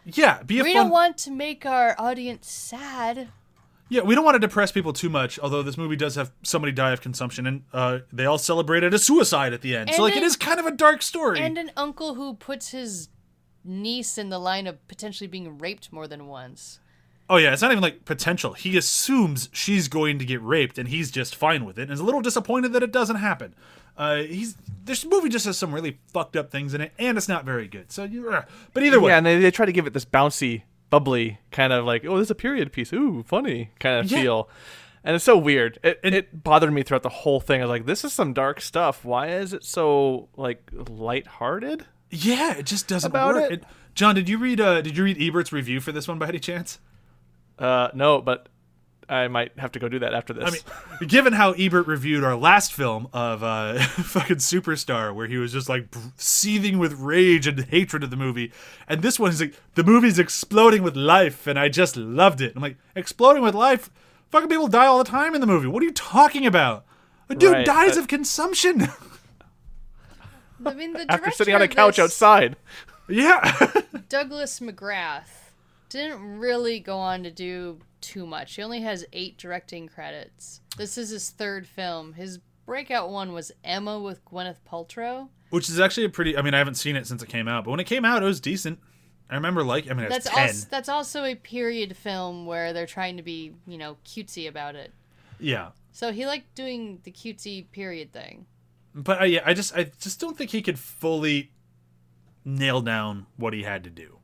Yeah, 0.04 0.42
be 0.42 0.60
a 0.60 0.62
We 0.64 0.72
fun. 0.74 0.82
don't 0.84 0.90
want 0.92 1.16
to 1.18 1.30
make 1.30 1.64
our 1.66 1.94
audience 1.98 2.50
sad. 2.50 3.28
Yeah, 3.92 4.00
we 4.00 4.14
don't 4.14 4.24
want 4.24 4.36
to 4.36 4.38
depress 4.38 4.72
people 4.72 4.94
too 4.94 5.10
much. 5.10 5.38
Although 5.38 5.62
this 5.62 5.76
movie 5.76 5.96
does 5.96 6.14
have 6.14 6.32
somebody 6.42 6.72
die 6.72 6.92
of 6.92 7.02
consumption, 7.02 7.46
and 7.46 7.62
uh, 7.74 7.98
they 8.10 8.24
all 8.24 8.38
celebrated 8.38 8.94
a 8.94 8.98
suicide 8.98 9.52
at 9.52 9.60
the 9.60 9.76
end. 9.76 9.90
so 9.92 10.00
like, 10.02 10.14
it 10.14 10.18
an- 10.18 10.24
is 10.24 10.34
kind 10.34 10.58
of 10.58 10.64
a 10.64 10.70
dark 10.70 11.02
story. 11.02 11.40
And 11.40 11.58
an 11.58 11.70
uncle 11.76 12.14
who 12.14 12.32
puts 12.32 12.70
his 12.70 13.10
niece 13.64 14.16
in 14.16 14.30
the 14.30 14.38
line 14.38 14.66
of 14.66 14.88
potentially 14.88 15.28
being 15.28 15.58
raped 15.58 15.92
more 15.92 16.08
than 16.08 16.26
once. 16.26 16.80
oh 17.28 17.36
yeah, 17.36 17.52
it's 17.52 17.60
not 17.60 17.70
even 17.70 17.82
like 17.82 18.06
potential. 18.06 18.54
He 18.54 18.76
assumes 18.78 19.50
she's 19.52 19.88
going 19.88 20.18
to 20.18 20.24
get 20.24 20.40
raped, 20.42 20.78
and 20.78 20.88
he's 20.88 21.10
just 21.10 21.36
fine 21.36 21.66
with 21.66 21.78
it, 21.78 21.82
and 21.82 21.92
is 21.92 22.00
a 22.00 22.04
little 22.04 22.22
disappointed 22.22 22.72
that 22.72 22.82
it 22.82 22.92
doesn't 22.92 23.16
happen. 23.16 23.54
Uh, 23.96 24.22
he's 24.22 24.56
this 24.84 25.04
movie 25.04 25.28
just 25.28 25.44
has 25.44 25.58
some 25.58 25.72
really 25.72 25.98
fucked 26.14 26.34
up 26.34 26.50
things 26.50 26.72
in 26.72 26.80
it, 26.80 26.92
and 26.98 27.18
it's 27.18 27.28
not 27.28 27.44
very 27.44 27.68
good. 27.68 27.92
So 27.92 28.04
you, 28.04 28.34
but 28.72 28.82
either 28.82 28.98
way, 29.00 29.10
yeah, 29.12 29.18
and 29.18 29.26
they, 29.26 29.38
they 29.38 29.50
try 29.50 29.66
to 29.66 29.72
give 29.72 29.86
it 29.86 29.92
this 29.92 30.06
bouncy, 30.06 30.62
bubbly 30.92 31.38
kind 31.50 31.72
of 31.72 31.84
like, 31.86 32.04
oh, 32.04 32.18
this 32.18 32.26
is 32.26 32.30
a 32.30 32.34
period 32.36 32.70
piece. 32.70 32.92
Ooh, 32.92 33.24
funny 33.26 33.70
kind 33.80 33.98
of 34.04 34.12
Yeah. 34.12 34.20
feel. 34.22 34.48
And 35.02 35.16
it's 35.16 35.24
so 35.24 35.36
weird. 35.36 35.78
It, 35.82 35.98
it 36.04 36.44
bothered 36.44 36.72
me 36.72 36.82
throughout 36.84 37.02
the 37.02 37.08
whole 37.08 37.40
thing. 37.40 37.60
I 37.60 37.64
was 37.64 37.70
like, 37.70 37.86
this 37.86 38.04
is 38.04 38.12
some 38.12 38.32
dark 38.34 38.60
stuff. 38.60 39.04
Why 39.04 39.28
is 39.28 39.52
it 39.52 39.64
so 39.64 40.28
like 40.36 40.70
lighthearted? 40.72 41.86
yeah, 42.10 42.54
it 42.58 42.66
just 42.66 42.86
doesn't 42.88 43.10
About 43.10 43.34
work. 43.34 43.50
it? 43.50 43.64
John, 43.94 44.14
did 44.14 44.28
you 44.28 44.36
read? 44.38 44.60
Uh, 44.60 44.80
did 44.82 44.96
you 44.98 45.04
read 45.04 45.16
Ebert's 45.18 45.50
review 45.52 45.80
for 45.80 45.92
this 45.92 46.06
one 46.06 46.18
by 46.18 46.28
any 46.28 46.38
chance? 46.38 46.78
Uh, 47.58 47.88
no, 47.94 48.20
but 48.20 48.48
I 49.12 49.28
might 49.28 49.58
have 49.58 49.72
to 49.72 49.78
go 49.78 49.88
do 49.88 49.98
that 49.98 50.14
after 50.14 50.32
this. 50.32 50.44
I 50.44 50.50
mean, 50.50 51.08
given 51.08 51.34
how 51.34 51.52
Ebert 51.52 51.86
reviewed 51.86 52.24
our 52.24 52.34
last 52.34 52.72
film 52.72 53.08
of 53.12 53.42
uh, 53.42 53.78
fucking 53.82 54.36
Superstar, 54.36 55.14
where 55.14 55.26
he 55.26 55.36
was 55.36 55.52
just 55.52 55.68
like 55.68 55.90
br- 55.90 55.98
seething 56.16 56.78
with 56.78 56.94
rage 56.94 57.46
and 57.46 57.62
hatred 57.64 58.04
of 58.04 58.10
the 58.10 58.16
movie, 58.16 58.52
and 58.88 59.02
this 59.02 59.20
one 59.20 59.30
is 59.30 59.40
like 59.40 59.54
the 59.74 59.84
movie's 59.84 60.18
exploding 60.18 60.82
with 60.82 60.96
life, 60.96 61.46
and 61.46 61.58
I 61.58 61.68
just 61.68 61.96
loved 61.96 62.40
it. 62.40 62.54
I'm 62.56 62.62
like, 62.62 62.76
exploding 62.96 63.42
with 63.42 63.54
life? 63.54 63.90
Fucking 64.30 64.48
people 64.48 64.66
die 64.68 64.86
all 64.86 64.96
the 64.98 65.04
time 65.10 65.34
in 65.34 65.42
the 65.42 65.46
movie. 65.46 65.66
What 65.66 65.82
are 65.82 65.86
you 65.86 65.92
talking 65.92 66.46
about? 66.46 66.86
A 67.28 67.34
dude 67.34 67.52
Right, 67.52 67.66
dies 67.66 67.98
uh, 67.98 68.00
of 68.00 68.08
consumption. 68.08 68.88
I 70.64 70.74
mean, 70.74 70.92
the 70.94 71.04
after 71.10 71.30
sitting 71.30 71.54
on 71.54 71.60
a 71.62 71.68
couch 71.68 71.96
this, 71.96 72.04
outside. 72.04 72.56
yeah. 73.08 73.70
Douglas 74.08 74.60
McGrath, 74.60 75.50
didn't 75.88 76.38
really 76.38 76.80
go 76.80 76.96
on 76.98 77.22
to 77.24 77.30
do 77.30 77.78
too 78.02 78.26
much. 78.26 78.54
He 78.56 78.62
only 78.62 78.80
has 78.82 79.04
eight 79.12 79.38
directing 79.38 79.88
credits. 79.88 80.60
This 80.76 80.98
is 80.98 81.10
his 81.10 81.30
third 81.30 81.66
film. 81.66 82.12
His 82.14 82.38
breakout 82.66 83.10
one 83.10 83.32
was 83.32 83.52
Emma 83.64 83.98
with 83.98 84.24
Gwyneth 84.24 84.58
Paltrow. 84.70 85.28
Which 85.50 85.68
is 85.68 85.80
actually 85.80 86.04
a 86.04 86.08
pretty. 86.08 86.36
I 86.36 86.42
mean, 86.42 86.54
I 86.54 86.58
haven't 86.58 86.74
seen 86.74 86.96
it 86.96 87.06
since 87.06 87.22
it 87.22 87.28
came 87.28 87.48
out, 87.48 87.64
but 87.64 87.70
when 87.70 87.80
it 87.80 87.84
came 87.84 88.04
out, 88.04 88.22
it 88.22 88.26
was 88.26 88.40
decent. 88.40 88.78
I 89.30 89.34
remember 89.36 89.62
like. 89.64 89.90
I 89.90 89.94
mean, 89.94 90.08
That's 90.08 90.26
also 90.26 90.66
that's 90.70 90.88
also 90.88 91.24
a 91.24 91.34
period 91.34 91.96
film 91.96 92.44
where 92.46 92.72
they're 92.72 92.86
trying 92.86 93.16
to 93.16 93.22
be, 93.22 93.52
you 93.66 93.78
know, 93.78 93.96
cutesy 94.04 94.48
about 94.48 94.74
it. 94.76 94.92
yeah. 95.38 95.70
So 95.94 96.10
he 96.10 96.26
liked 96.26 96.54
doing 96.54 97.00
the 97.04 97.10
cutesy 97.12 97.70
period 97.70 98.12
thing. 98.14 98.46
but 98.94 99.20
I, 99.20 99.24
yeah, 99.26 99.42
I 99.44 99.52
just 99.52 99.74
I 99.76 99.84
just 100.00 100.18
don't 100.20 100.36
think 100.38 100.50
he 100.50 100.62
could 100.62 100.78
fully 100.78 101.52
nail 102.46 102.80
down 102.80 103.26
what 103.36 103.52
he 103.52 103.62
had 103.62 103.84
to 103.84 103.90
do, 103.90 104.18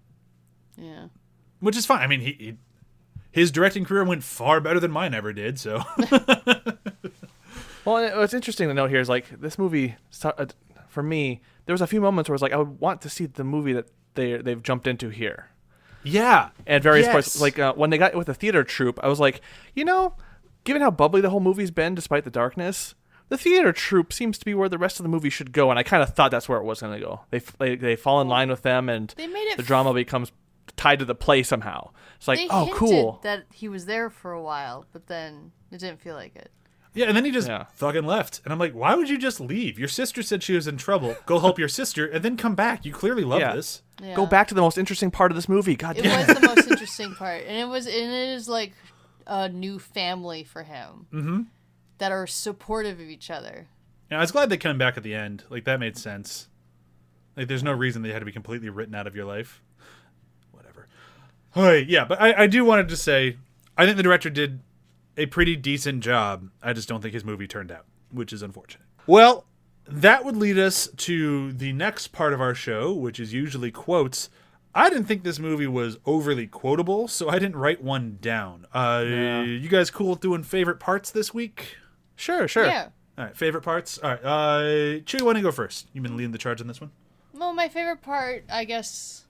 Yeah. 0.79 1.09
which 1.61 1.77
is 1.77 1.85
fine. 1.87 2.01
I 2.01 2.07
mean, 2.07 2.21
he, 2.21 2.33
he 2.33 2.57
his 3.39 3.51
directing 3.51 3.85
career 3.85 4.05
went 4.05 4.23
far 4.25 4.61
better 4.61 4.81
than 4.81 4.91
mine 4.91 5.15
ever 5.15 5.33
did. 5.33 5.59
So 5.59 5.83
Well, 7.85 7.97
and 7.99 8.17
what's 8.19 8.35
interesting 8.35 8.69
to 8.69 8.75
note 8.75 8.91
here 8.91 9.01
is 9.01 9.09
like 9.09 9.41
this 9.41 9.59
movie 9.59 9.97
uh, 10.23 10.47
for 10.89 11.03
me. 11.03 11.41
There 11.67 11.73
was 11.73 11.81
a 11.81 11.87
few 11.87 12.01
moments 12.01 12.29
where 12.29 12.35
it's 12.35 12.43
like 12.43 12.53
I 12.53 12.57
would 12.59 12.81
want 12.81 13.01
to 13.03 13.09
see 13.11 13.27
the 13.27 13.45
movie 13.45 13.73
that 13.73 13.89
they 14.15 14.37
they've 14.37 14.63
jumped 14.63 14.87
into 14.87 15.09
here. 15.09 15.49
yeah, 16.03 16.51
at 16.67 16.83
various 16.83 17.07
Yes. 17.07 17.13
points. 17.15 17.41
Like 17.41 17.59
uh, 17.59 17.73
when 17.75 17.91
they 17.91 17.97
got 17.99 18.15
with 18.15 18.27
the 18.27 18.35
theater 18.35 18.63
troupe, 18.65 19.01
I 19.03 19.09
was 19.09 19.21
like, 19.21 19.41
you 19.75 19.85
know, 19.85 20.17
given 20.65 20.83
how 20.83 20.91
bubbly 20.91 21.21
the 21.23 21.31
whole 21.31 21.41
movie's 21.41 21.71
been 21.71 21.95
despite 21.95 22.25
the 22.25 22.31
darkness, 22.31 22.95
the 23.31 23.39
theater 23.39 23.73
troupe 23.73 24.13
seems 24.13 24.37
to 24.39 24.45
be 24.45 24.55
where 24.55 24.69
the 24.69 24.79
rest 24.79 24.99
of 25.01 25.03
the 25.05 25.09
movie 25.09 25.31
should 25.31 25.53
go, 25.53 25.71
and 25.71 25.79
I 25.79 25.83
kind 25.83 26.03
of 26.03 26.15
thought 26.15 26.31
that's 26.31 26.49
where 26.49 26.59
it 26.59 26.65
was 26.65 26.81
going 26.81 26.93
to 26.99 27.05
go. 27.05 27.21
They, 27.31 27.39
they 27.59 27.77
they 27.77 27.97
fall 27.97 28.21
in 28.21 28.29
line 28.29 28.51
with 28.51 28.63
them, 28.63 28.89
and 28.91 29.15
They 29.17 29.27
made 29.27 29.49
it 29.51 29.57
the 29.57 29.63
f- 29.63 29.67
drama 29.67 29.95
becomes 29.95 30.31
tied 30.79 31.01
to 31.01 31.05
the 31.05 31.15
play 31.15 31.43
somehow. 31.43 31.91
It's 32.17 32.27
like, 32.27 32.39
they 32.39 32.49
oh, 32.49 32.71
cool. 32.73 33.21
that 33.23 33.45
he 33.53 33.69
was 33.69 33.85
there 33.87 34.09
for 34.09 34.33
a 34.33 34.43
while, 34.43 34.87
but 34.93 35.07
then 35.07 35.53
it 35.71 35.79
didn't 35.79 36.01
feel 36.01 36.15
like 36.15 36.35
it. 36.37 36.51
yeah, 36.95 37.07
and 37.07 37.17
then 37.17 37.25
he 37.25 37.31
just 37.31 37.47
Yeah. 37.49 37.65
fucking 37.75 38.05
left, 38.05 38.41
and 38.45 38.53
I'm 38.53 38.59
like, 38.59 38.73
why 38.73 38.95
would 38.95 39.09
you 39.11 39.19
just 39.19 39.41
leave? 39.41 39.79
Your 39.79 39.89
sister 39.89 40.23
said 40.23 40.43
she 40.43 40.55
was 40.55 40.67
in 40.67 40.79
trouble. 40.79 41.17
Go 41.27 41.39
help 41.39 41.59
your 41.59 41.69
sister, 41.69 42.07
and 42.07 42.25
then 42.25 42.37
come 42.37 42.55
back. 42.55 42.85
You 42.87 42.93
clearly 42.93 43.25
love 43.25 43.41
Yeah. 43.41 43.55
this. 43.55 43.83
Yeah. 44.03 44.15
Go 44.15 44.25
back 44.27 44.49
to 44.49 44.55
the 44.55 44.61
most 44.63 44.79
interesting 44.79 45.11
part 45.11 45.31
of 45.31 45.37
this 45.37 45.49
movie. 45.49 45.77
God 45.77 45.99
It 45.99 46.03
damn. 46.03 46.27
was 46.27 46.39
the 46.41 46.47
most 46.47 46.69
interesting 46.71 47.15
part, 47.15 47.45
and 47.47 47.57
it 47.59 47.69
was 47.69 47.87
and 47.87 47.95
it 47.97 48.29
is 48.31 48.49
like 48.49 48.73
a 49.27 49.49
new 49.49 49.79
family 49.79 50.43
for 50.45 50.63
him 50.63 51.07
mm-hmm. 51.13 51.43
that 51.99 52.11
are 52.13 52.27
supportive 52.27 52.99
of 53.01 53.07
each 53.09 53.31
other. 53.31 53.69
Yeah, 54.11 54.19
I 54.19 54.21
was 54.23 54.33
glad 54.33 54.49
they 54.49 54.57
came 54.57 54.79
back 54.79 54.97
at 54.97 55.03
the 55.03 55.15
end. 55.15 55.45
Like 55.51 55.65
that 55.65 55.79
made 55.79 55.97
sense. 55.99 56.49
Like 57.37 57.47
there's 57.49 57.63
no 57.63 57.73
reason 57.73 58.03
they 58.03 58.13
had 58.13 58.21
to 58.21 58.25
be 58.25 58.33
completely 58.33 58.71
written 58.71 58.95
out 58.95 59.07
of 59.07 59.15
your 59.15 59.27
life. 59.27 59.61
Whatever. 61.59 61.79
Yeah, 61.81 62.05
but 62.05 62.21
I, 62.21 62.43
I 62.45 62.47
do 62.47 62.65
wanted 62.65 62.89
to 62.89 62.97
say 62.97 63.37
I 63.77 63.85
think 63.85 63.97
the 63.97 64.03
director 64.03 64.31
did 64.31 64.61
a 65.17 65.27
pretty 65.27 65.57
decent 65.57 66.03
job. 66.03 66.51
I 66.63 66.73
just 66.73 66.89
don't 66.89 67.01
think 67.03 67.15
his 67.15 67.25
movie 67.25 67.47
turned 67.47 67.71
out, 67.73 67.85
which 68.13 68.33
is 68.33 68.43
unfortunate. 68.43 68.85
Well, 69.07 69.45
that 69.87 70.25
would 70.25 70.37
lead 70.37 70.59
us 70.59 70.89
to 70.97 71.53
the 71.53 71.73
next 71.73 72.09
part 72.09 72.33
of 72.33 72.41
our 72.41 72.55
show, 72.55 72.93
which 72.93 73.19
is 73.19 73.33
usually 73.33 73.71
quotes. 73.71 74.31
I 74.75 74.91
didn't 74.91 75.07
think 75.07 75.25
this 75.25 75.39
movie 75.39 75.67
was 75.67 75.99
overly 76.07 76.47
quotable, 76.47 77.09
so 77.09 77.29
I 77.29 77.39
didn't 77.39 77.57
write 77.57 77.83
one 77.83 78.19
down. 78.21 78.67
Uh, 78.73 79.03
You 79.07 79.69
guys 79.69 79.91
cool 79.91 80.11
with 80.11 80.21
doing 80.21 80.43
favorite 80.43 80.79
parts 80.79 81.11
this 81.11 81.33
week? 81.33 81.77
Sure, 82.17 82.47
sure. 82.47 82.67
Yeah. 82.67 82.89
All 83.17 83.25
right, 83.25 83.37
favorite 83.37 83.63
parts. 83.63 83.99
All 83.99 84.11
right, 84.11 84.21
uh, 84.25 84.61
Chewy, 85.01 85.23
why 85.23 85.33
don't 85.33 85.37
you 85.37 85.43
go 85.43 85.51
first? 85.53 85.89
You've 85.93 86.05
been 86.05 86.17
leading 86.17 86.33
the 86.33 86.39
charge 86.39 86.61
on 86.61 86.67
this 86.69 86.81
one. 86.81 86.91
Well, 87.33 87.53
my 87.55 87.69
favorite 87.69 88.03
part, 88.03 88.45
I 88.51 88.65
guess. 88.65 89.25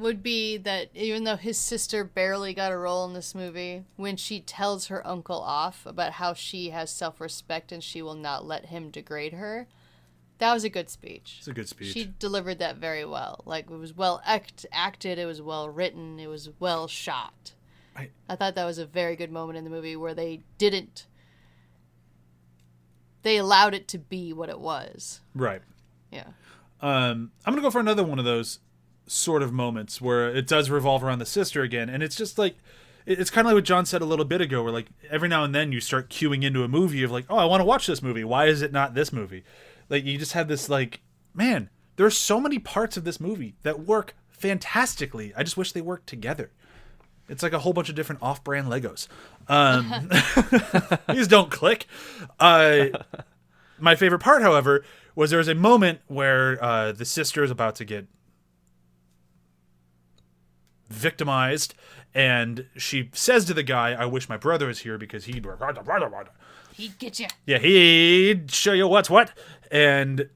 Would 0.00 0.22
be 0.22 0.56
that 0.56 0.88
even 0.94 1.24
though 1.24 1.36
his 1.36 1.58
sister 1.58 2.02
barely 2.04 2.52
got 2.54 2.72
a 2.72 2.76
role 2.78 3.04
in 3.06 3.12
this 3.14 3.34
movie, 3.34 3.84
when 3.96 4.16
she 4.16 4.40
tells 4.40 4.86
her 4.88 5.06
uncle 5.06 5.40
off 5.40 5.86
about 5.86 6.12
how 6.14 6.32
she 6.34 6.70
has 6.70 6.90
self 6.90 7.20
respect 7.20 7.70
and 7.70 7.84
she 7.84 8.02
will 8.02 8.14
not 8.14 8.44
let 8.44 8.66
him 8.66 8.90
degrade 8.90 9.34
her, 9.34 9.68
that 10.38 10.52
was 10.54 10.64
a 10.64 10.68
good 10.70 10.88
speech. 10.90 11.36
It's 11.38 11.48
a 11.48 11.52
good 11.52 11.68
speech. 11.68 11.92
She 11.92 12.12
delivered 12.18 12.58
that 12.58 12.76
very 12.76 13.04
well. 13.04 13.42
Like 13.44 13.70
it 13.70 13.76
was 13.76 13.94
well 13.96 14.20
act- 14.24 14.66
acted, 14.72 15.18
it 15.18 15.26
was 15.26 15.40
well 15.42 15.68
written, 15.68 16.18
it 16.18 16.28
was 16.28 16.50
well 16.58 16.88
shot. 16.88 17.52
I- 17.94 18.10
I 18.28 18.36
thought 18.36 18.54
that 18.54 18.64
was 18.64 18.78
a 18.78 18.86
very 18.86 19.16
good 19.16 19.30
moment 19.30 19.58
in 19.58 19.64
the 19.64 19.70
movie 19.70 19.96
where 19.96 20.14
they 20.14 20.40
didn't. 20.58 21.06
They 23.22 23.36
allowed 23.36 23.74
it 23.74 23.86
to 23.88 23.98
be 23.98 24.32
what 24.32 24.48
it 24.48 24.60
was. 24.60 25.20
right. 25.34 25.62
Yeah. 26.10 26.28
Um, 26.82 27.30
I'm 27.44 27.52
gonna 27.52 27.60
go 27.62 27.70
for 27.70 27.78
another 27.80 28.02
one 28.02 28.18
of 28.18 28.24
those 28.24 28.58
sort 29.10 29.42
of 29.42 29.52
moments 29.52 30.00
where 30.00 30.28
it 30.28 30.46
does 30.46 30.70
revolve 30.70 31.02
around 31.02 31.18
the 31.18 31.26
sister 31.26 31.62
again, 31.62 31.88
and 31.88 32.02
it's 32.02 32.16
just 32.16 32.38
like 32.38 32.56
it's 33.06 33.30
kind 33.30 33.46
of 33.46 33.50
like 33.50 33.56
what 33.56 33.64
John 33.64 33.86
said 33.86 34.02
a 34.02 34.06
little 34.06 34.24
bit 34.24 34.40
ago, 34.40 34.62
where 34.62 34.72
like 34.72 34.86
every 35.10 35.28
now 35.28 35.42
and 35.44 35.54
then 35.54 35.72
you 35.72 35.80
start 35.80 36.10
queuing 36.10 36.44
into 36.44 36.62
a 36.62 36.68
movie 36.68 37.02
of 37.02 37.10
like, 37.10 37.26
oh, 37.28 37.36
I 37.36 37.44
want 37.44 37.60
to 37.60 37.64
watch 37.64 37.86
this 37.86 38.02
movie. 38.02 38.24
Why 38.24 38.46
is 38.46 38.62
it 38.62 38.72
not 38.72 38.94
this 38.94 39.12
movie? 39.12 39.42
Like 39.88 40.04
you 40.04 40.18
just 40.18 40.32
have 40.32 40.48
this 40.48 40.68
like, 40.68 41.00
man, 41.34 41.70
there 41.96 42.06
are 42.06 42.10
so 42.10 42.40
many 42.40 42.58
parts 42.58 42.96
of 42.96 43.04
this 43.04 43.20
movie 43.20 43.54
that 43.62 43.80
work 43.80 44.14
fantastically. 44.28 45.32
I 45.36 45.42
just 45.42 45.56
wish 45.56 45.72
they 45.72 45.80
worked 45.82 46.06
together. 46.06 46.50
It's 47.28 47.42
like 47.42 47.52
a 47.52 47.60
whole 47.60 47.72
bunch 47.72 47.88
of 47.88 47.94
different 47.94 48.22
off-brand 48.22 48.68
Legos. 48.68 49.06
Um, 49.48 50.08
these 51.14 51.28
don't 51.28 51.50
click. 51.50 51.86
Uh, 52.40 52.86
my 53.78 53.94
favorite 53.94 54.18
part, 54.18 54.42
however, 54.42 54.84
was 55.14 55.30
there 55.30 55.38
was 55.38 55.48
a 55.48 55.54
moment 55.54 56.00
where 56.06 56.62
uh, 56.62 56.92
the 56.92 57.04
sister 57.04 57.44
is 57.44 57.50
about 57.50 57.76
to 57.76 57.84
get 57.84 58.06
victimized, 60.90 61.74
and 62.14 62.66
she 62.76 63.10
says 63.14 63.44
to 63.46 63.54
the 63.54 63.62
guy, 63.62 63.92
"I 63.92 64.04
wish 64.06 64.28
my 64.28 64.36
brother 64.36 64.66
was 64.66 64.80
here 64.80 64.98
because 64.98 65.24
he'd 65.24 65.46
He'd 66.74 66.98
get 66.98 67.18
you. 67.20 67.26
yeah 67.46 67.58
he'd 67.58 68.50
show 68.50 68.72
you 68.72 68.86
what's 68.88 69.08
what." 69.10 69.32
And 69.70 70.28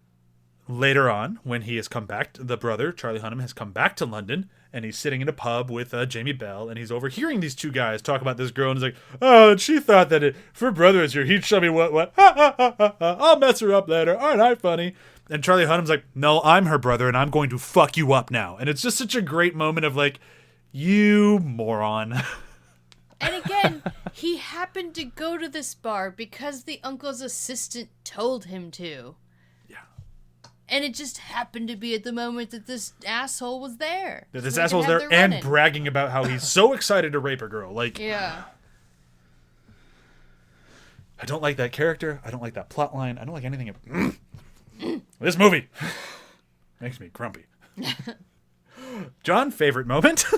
later 0.69 1.11
on, 1.11 1.39
when 1.43 1.63
he 1.63 1.77
has 1.77 1.89
come 1.89 2.07
back, 2.07 2.31
the 2.35 2.57
brother 2.57 2.93
Charlie 2.93 3.21
Hunnam 3.21 3.41
has 3.41 3.53
come 3.53 3.73
back 3.73 3.97
to 3.97 4.07
London, 4.07 4.49
and 4.73 4.85
he's 4.85 4.97
sitting 4.99 5.21
in 5.21 5.29
a 5.29 5.33
pub 5.33 5.71
with 5.71 5.93
uh, 5.93 6.07
Jamie 6.07 6.33
Bell, 6.33 6.69
and 6.69 6.79
he's 6.79 6.91
overhearing 6.93 7.41
these 7.41 7.55
two 7.55 7.71
guys 7.73 8.01
talk 8.01 8.21
about 8.21 8.37
this 8.37 8.51
girl, 8.51 8.71
and 8.71 8.79
he's 8.79 8.85
like, 8.85 8.97
"Oh, 9.21 9.51
and 9.53 9.61
she 9.61 9.81
thought 9.81 10.09
that 10.11 10.23
if 10.23 10.37
her 10.61 10.71
brother 10.71 11.03
is 11.03 11.13
here, 11.15 11.25
he'd 11.25 11.45
show 11.45 11.61
me 11.61 11.69
what 11.69 11.93
what. 11.93 12.13
Ha, 12.17 12.33
ha, 12.37 12.55
ha, 12.57 12.75
ha, 12.79 12.97
ha. 12.99 13.17
I'll 13.21 13.39
mess 13.39 13.61
her 13.61 13.75
up 13.75 13.89
later. 13.89 14.17
Aren't 14.17 14.41
I 14.41 14.55
funny?" 14.55 14.95
And 15.31 15.43
Charlie 15.43 15.65
Hunnam's 15.65 15.91
like, 15.91 16.05
"No, 16.15 16.41
I'm 16.43 16.67
her 16.67 16.79
brother, 16.79 17.09
and 17.09 17.17
I'm 17.17 17.31
going 17.31 17.51
to 17.51 17.59
fuck 17.59 17.97
you 17.97 18.13
up 18.13 18.31
now." 18.31 18.57
And 18.59 18.69
it's 18.69 18.83
just 18.83 18.99
such 18.99 19.15
a 19.15 19.23
great 19.23 19.55
moment 19.55 19.87
of 19.87 19.97
like, 19.97 20.21
"You 20.77 21.39
moron." 21.39 22.21
And 23.21 23.43
again, 23.43 23.83
he 24.13 24.37
happened 24.37 24.95
to 24.97 25.05
go 25.05 25.39
to 25.39 25.49
this 25.49 25.73
bar 25.75 26.11
because 26.11 26.65
the 26.65 26.79
uncle's 26.83 27.23
assistant 27.23 27.89
told 28.03 28.47
him 28.47 28.71
to. 28.73 29.15
Yeah. 29.67 29.77
And 30.69 30.85
it 30.85 30.93
just 30.93 31.17
happened 31.19 31.69
to 31.69 31.77
be 31.77 31.95
at 31.95 32.05
the 32.05 32.13
moment 32.13 32.51
that 32.51 32.67
this 32.67 32.93
asshole 33.07 33.61
was 33.61 33.79
there. 33.79 34.27
That 34.33 34.43
this 34.43 34.57
could 34.57 34.65
asshole's 34.65 34.87
there 34.87 35.01
and 35.11 35.33
run-in. 35.33 35.41
bragging 35.43 35.89
about 35.89 36.11
how 36.11 36.25
he's 36.25 36.43
so 36.43 36.75
excited 36.75 37.13
to 37.13 37.19
rape 37.19 37.41
a 37.41 37.49
girl. 37.49 37.73
Like, 37.73 37.99
Yeah. 37.99 38.43
I 41.23 41.25
don't 41.25 41.41
like 41.41 41.57
that 41.57 41.73
character. 41.73 42.21
I 42.27 42.31
don't 42.31 42.43
like 42.43 42.55
that 42.55 42.69
plot 42.69 42.95
line. 42.95 43.17
I 43.17 43.25
don't 43.25 43.33
like 43.33 43.45
anything. 43.45 44.19
this 45.21 45.39
movie 45.39 45.69
makes 46.81 47.01
me 47.01 47.09
grumpy. 47.11 47.47
John, 49.23 49.51
favorite 49.51 49.87
moment? 49.87 50.25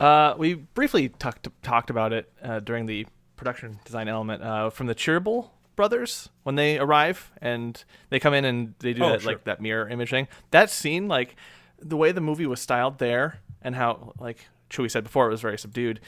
Uh, 0.00 0.36
we 0.38 0.54
briefly 0.54 1.08
talked 1.08 1.48
talked 1.60 1.90
about 1.90 2.12
it 2.12 2.32
uh, 2.40 2.60
during 2.60 2.86
the 2.86 3.04
production 3.34 3.80
design 3.84 4.06
element 4.06 4.44
uh, 4.44 4.70
from 4.70 4.86
the 4.86 4.94
Cheeryble 4.94 5.50
brothers 5.74 6.28
when 6.44 6.54
they 6.54 6.78
arrive 6.78 7.32
and 7.42 7.82
they 8.08 8.20
come 8.20 8.32
in 8.32 8.44
and 8.44 8.74
they 8.78 8.92
do 8.92 9.02
Oh, 9.02 9.08
that 9.10 9.22
sure. 9.22 9.32
like 9.32 9.42
that 9.42 9.60
mirror 9.60 9.88
image 9.88 10.10
thing. 10.10 10.28
That 10.52 10.70
scene, 10.70 11.08
like 11.08 11.34
the 11.80 11.96
way 11.96 12.12
the 12.12 12.20
movie 12.20 12.46
was 12.46 12.60
styled 12.60 12.98
there, 13.00 13.40
and 13.60 13.74
how 13.74 14.12
like 14.20 14.46
Chewie 14.70 14.88
said 14.88 15.02
before, 15.02 15.26
it 15.26 15.30
was 15.32 15.40
very 15.40 15.58
subdued. 15.58 15.98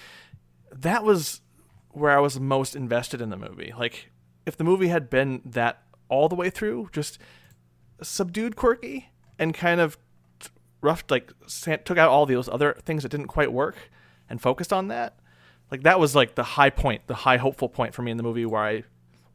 That 0.70 1.02
was 1.02 1.40
where 1.88 2.16
I 2.16 2.20
was 2.20 2.38
most 2.38 2.76
invested 2.76 3.20
in 3.20 3.30
the 3.30 3.36
movie. 3.36 3.72
Like 3.76 4.10
if 4.46 4.56
the 4.56 4.62
movie 4.62 4.86
had 4.86 5.10
been 5.10 5.42
that 5.44 5.82
all 6.08 6.28
the 6.28 6.36
way 6.36 6.48
through, 6.48 6.90
just 6.92 7.18
subdued, 8.02 8.54
quirky, 8.54 9.08
and 9.36 9.52
kind 9.52 9.80
of 9.80 9.98
rough 10.80 11.04
like 11.08 11.32
took 11.84 11.98
out 11.98 12.08
all 12.08 12.26
those 12.26 12.48
other 12.48 12.76
things 12.84 13.02
that 13.02 13.10
didn't 13.10 13.28
quite 13.28 13.52
work 13.52 13.76
and 14.28 14.40
focused 14.40 14.72
on 14.72 14.88
that. 14.88 15.18
Like 15.70 15.82
that 15.82 16.00
was 16.00 16.14
like 16.14 16.34
the 16.34 16.42
high 16.42 16.70
point 16.70 17.06
the 17.06 17.14
high 17.14 17.36
hopeful 17.36 17.68
point 17.68 17.94
for 17.94 18.02
me 18.02 18.10
in 18.10 18.16
the 18.16 18.22
movie 18.22 18.46
where 18.46 18.62
i 18.62 18.82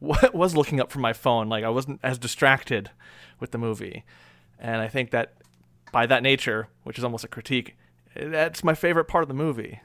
was 0.00 0.54
looking 0.56 0.80
up 0.80 0.90
from 0.90 1.02
my 1.02 1.12
phone. 1.12 1.48
Like 1.48 1.64
i 1.64 1.68
wasn't 1.68 2.00
as 2.02 2.18
distracted 2.18 2.90
with 3.40 3.50
the 3.50 3.58
movie. 3.58 4.04
And 4.58 4.80
i 4.80 4.88
think 4.88 5.10
that 5.10 5.34
by 5.92 6.06
that 6.06 6.22
nature 6.22 6.68
which 6.82 6.98
is 6.98 7.04
almost 7.04 7.24
a 7.24 7.28
critique 7.28 7.76
that's 8.14 8.64
my 8.64 8.74
favorite 8.74 9.04
part 9.04 9.22
of 9.22 9.28
the 9.28 9.34
movie. 9.34 9.80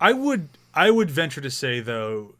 I 0.00 0.12
would 0.12 0.48
I 0.74 0.90
would 0.90 1.10
venture 1.10 1.40
to 1.40 1.50
say 1.50 1.80
though 1.80 2.34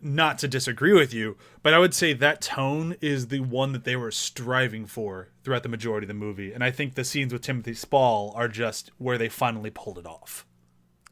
not 0.00 0.38
to 0.38 0.48
disagree 0.48 0.92
with 0.92 1.12
you, 1.14 1.36
but 1.62 1.72
I 1.74 1.78
would 1.78 1.94
say 1.94 2.12
that 2.14 2.40
tone 2.40 2.96
is 3.00 3.28
the 3.28 3.40
one 3.40 3.72
that 3.72 3.84
they 3.84 3.96
were 3.96 4.10
striving 4.10 4.86
for 4.86 5.28
throughout 5.44 5.62
the 5.62 5.68
majority 5.68 6.04
of 6.04 6.08
the 6.08 6.14
movie. 6.14 6.52
And 6.52 6.64
I 6.64 6.70
think 6.70 6.94
the 6.94 7.04
scenes 7.04 7.32
with 7.32 7.42
Timothy 7.42 7.74
Spall 7.74 8.32
are 8.36 8.48
just 8.48 8.90
where 8.98 9.18
they 9.18 9.28
finally 9.28 9.70
pulled 9.70 9.98
it 9.98 10.06
off. 10.06 10.46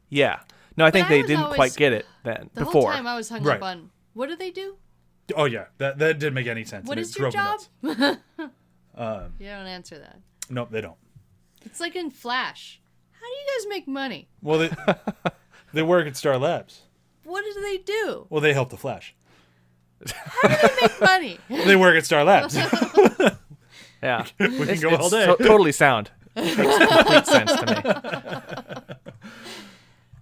yeah 0.08 0.40
no 0.76 0.84
i 0.86 0.90
think 0.90 1.06
I 1.06 1.08
they 1.10 1.22
didn't 1.22 1.42
always- 1.44 1.56
quite 1.56 1.76
get 1.76 1.92
it 1.92 2.06
then 2.24 2.50
The 2.54 2.60
before 2.64 2.82
whole 2.82 2.92
time 2.92 3.06
I 3.06 3.14
was 3.16 3.28
hung 3.28 3.42
Right. 3.42 3.56
up 3.56 3.62
on 3.64 3.90
what 4.14 4.28
do 4.28 4.36
they 4.36 4.50
do? 4.50 4.76
Oh 5.36 5.44
yeah, 5.44 5.66
that 5.78 5.98
that 5.98 6.18
didn't 6.18 6.34
make 6.34 6.46
any 6.46 6.64
sense. 6.64 6.86
What 6.88 6.96
and 6.98 7.04
is 7.06 7.14
it 7.14 7.18
your 7.18 7.30
job? 7.30 7.60
Um, 8.94 9.34
You 9.38 9.46
don't 9.48 9.66
answer 9.66 9.98
that. 9.98 10.18
Nope, 10.50 10.70
they 10.70 10.80
don't. 10.80 10.96
It's 11.64 11.78
like 11.80 11.94
in 11.94 12.10
Flash. 12.10 12.80
How 13.12 13.20
do 13.20 13.26
you 13.26 13.46
guys 13.58 13.68
make 13.68 13.86
money? 13.86 14.28
Well, 14.42 14.58
they 14.60 14.70
they 15.72 15.82
work 15.82 16.06
at 16.06 16.16
Star 16.16 16.38
Labs. 16.38 16.82
What 17.28 17.44
do 17.44 17.60
they 17.60 17.76
do? 17.78 18.26
Well, 18.30 18.40
they 18.40 18.52
help 18.54 18.70
the 18.70 18.76
Flash. 18.76 19.14
How 20.06 20.48
do 20.48 20.54
they 20.56 20.82
make 20.82 21.00
money? 21.00 21.38
They 21.66 21.76
work 21.76 21.96
at 21.96 22.06
Star 22.06 22.24
Labs. 22.24 22.56
yeah 24.02 24.24
we 24.38 24.46
can 24.48 24.68
it's, 24.68 24.80
go 24.82 24.94
all 24.96 25.10
day. 25.10 25.26
to- 25.26 25.36
totally 25.38 25.72
sound 25.72 26.12
makes 26.36 26.54
complete 26.54 27.26
sense 27.26 27.52
to 27.52 28.94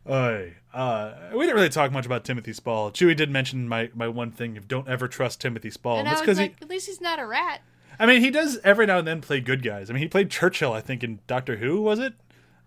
me 0.07 0.11
Oy. 0.11 0.55
Uh, 0.73 1.14
we 1.35 1.40
didn't 1.40 1.57
really 1.57 1.69
talk 1.69 1.90
much 1.90 2.07
about 2.07 2.25
Timothy 2.25 2.53
Spall. 2.53 2.92
Chewie 2.92 3.16
did 3.16 3.29
mention 3.31 3.69
my, 3.69 3.90
my 3.95 4.07
one 4.07 4.31
thing 4.31 4.57
of 4.57 4.69
don't 4.69 4.87
ever 4.88 5.09
trust 5.09 5.40
Timothy 5.40 5.71
Spall. 5.71 5.99
and 5.99 6.07
That's 6.07 6.21
I 6.21 6.23
because 6.23 6.38
was 6.38 6.47
he, 6.49 6.55
at 6.62 6.71
least 6.71 6.87
he's 6.87 7.01
not 7.01 7.19
a 7.19 7.27
rat. 7.27 7.61
I 7.99 8.07
mean, 8.07 8.21
he 8.21 8.31
does 8.31 8.59
every 8.62 8.87
now 8.87 8.99
and 8.99 9.09
then 9.09 9.21
play 9.21 9.40
good 9.40 9.62
guys. 9.64 9.90
I 9.90 9.95
mean, 9.95 10.03
he 10.03 10.09
played 10.09 10.31
Churchill, 10.31 10.73
I 10.73 10.81
think, 10.81 11.03
in 11.03 11.19
Doctor 11.27 11.57
Who, 11.57 11.81
was 11.81 11.99
it? 11.99 12.14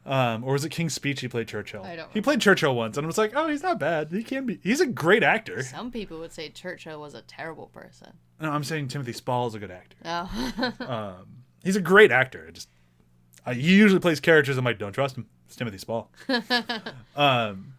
Um, 0.10 0.44
or 0.44 0.54
was 0.54 0.66
it 0.66 0.70
King's 0.70 0.94
Speech? 0.94 1.22
He 1.22 1.28
played 1.28 1.48
Churchill. 1.48 1.84
I 1.84 1.96
don't 1.96 2.12
He 2.12 2.20
played 2.20 2.42
Churchill 2.42 2.76
once, 2.76 2.98
and 2.98 3.06
I 3.06 3.08
was 3.08 3.18
like, 3.18 3.34
oh, 3.36 3.48
he's 3.48 3.62
not 3.62 3.80
bad. 3.80 4.12
He 4.12 4.24
can 4.24 4.46
be. 4.46 4.60
He's 4.64 4.82
a 4.82 4.88
great 4.88 5.22
actor. 5.22 5.62
Some 5.62 5.92
people 5.92 6.20
would 6.20 6.34
say 6.34 6.50
Churchill 6.50 7.00
was 7.00 7.14
a 7.14 7.22
terrible 7.22 7.68
person. 7.68 8.14
No, 8.42 8.50
I'm 8.52 8.64
saying 8.64 8.88
Timothy 8.88 9.14
Spall 9.14 9.48
is 9.48 9.54
a 9.54 9.60
good 9.60 9.72
actor. 9.72 9.98
Oh. 10.04 11.16
He's 11.64 11.76
a 11.76 11.82
great 11.82 12.12
actor. 12.12 12.48
It 12.48 12.54
just 12.54 12.70
uh, 13.46 13.54
he 13.54 13.76
usually 13.76 14.00
plays 14.00 14.20
characters 14.20 14.58
I'm 14.58 14.66
like, 14.66 14.80
don't 14.80 14.94
trust 14.94 15.18
him. 15.18 15.28
It's 15.46 15.56
Timothy 15.56 15.78
Spall. 15.78 16.12
um, 17.16 17.74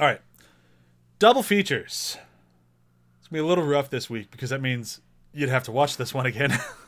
all 0.00 0.06
right, 0.06 0.20
double 1.18 1.42
features. 1.42 2.16
It's 3.18 3.28
gonna 3.28 3.42
be 3.42 3.44
a 3.44 3.46
little 3.46 3.64
rough 3.64 3.90
this 3.90 4.08
week 4.08 4.30
because 4.30 4.50
that 4.50 4.60
means 4.62 5.00
you'd 5.32 5.50
have 5.50 5.64
to 5.64 5.72
watch 5.72 5.96
this 5.96 6.14
one 6.14 6.26
again. 6.26 6.58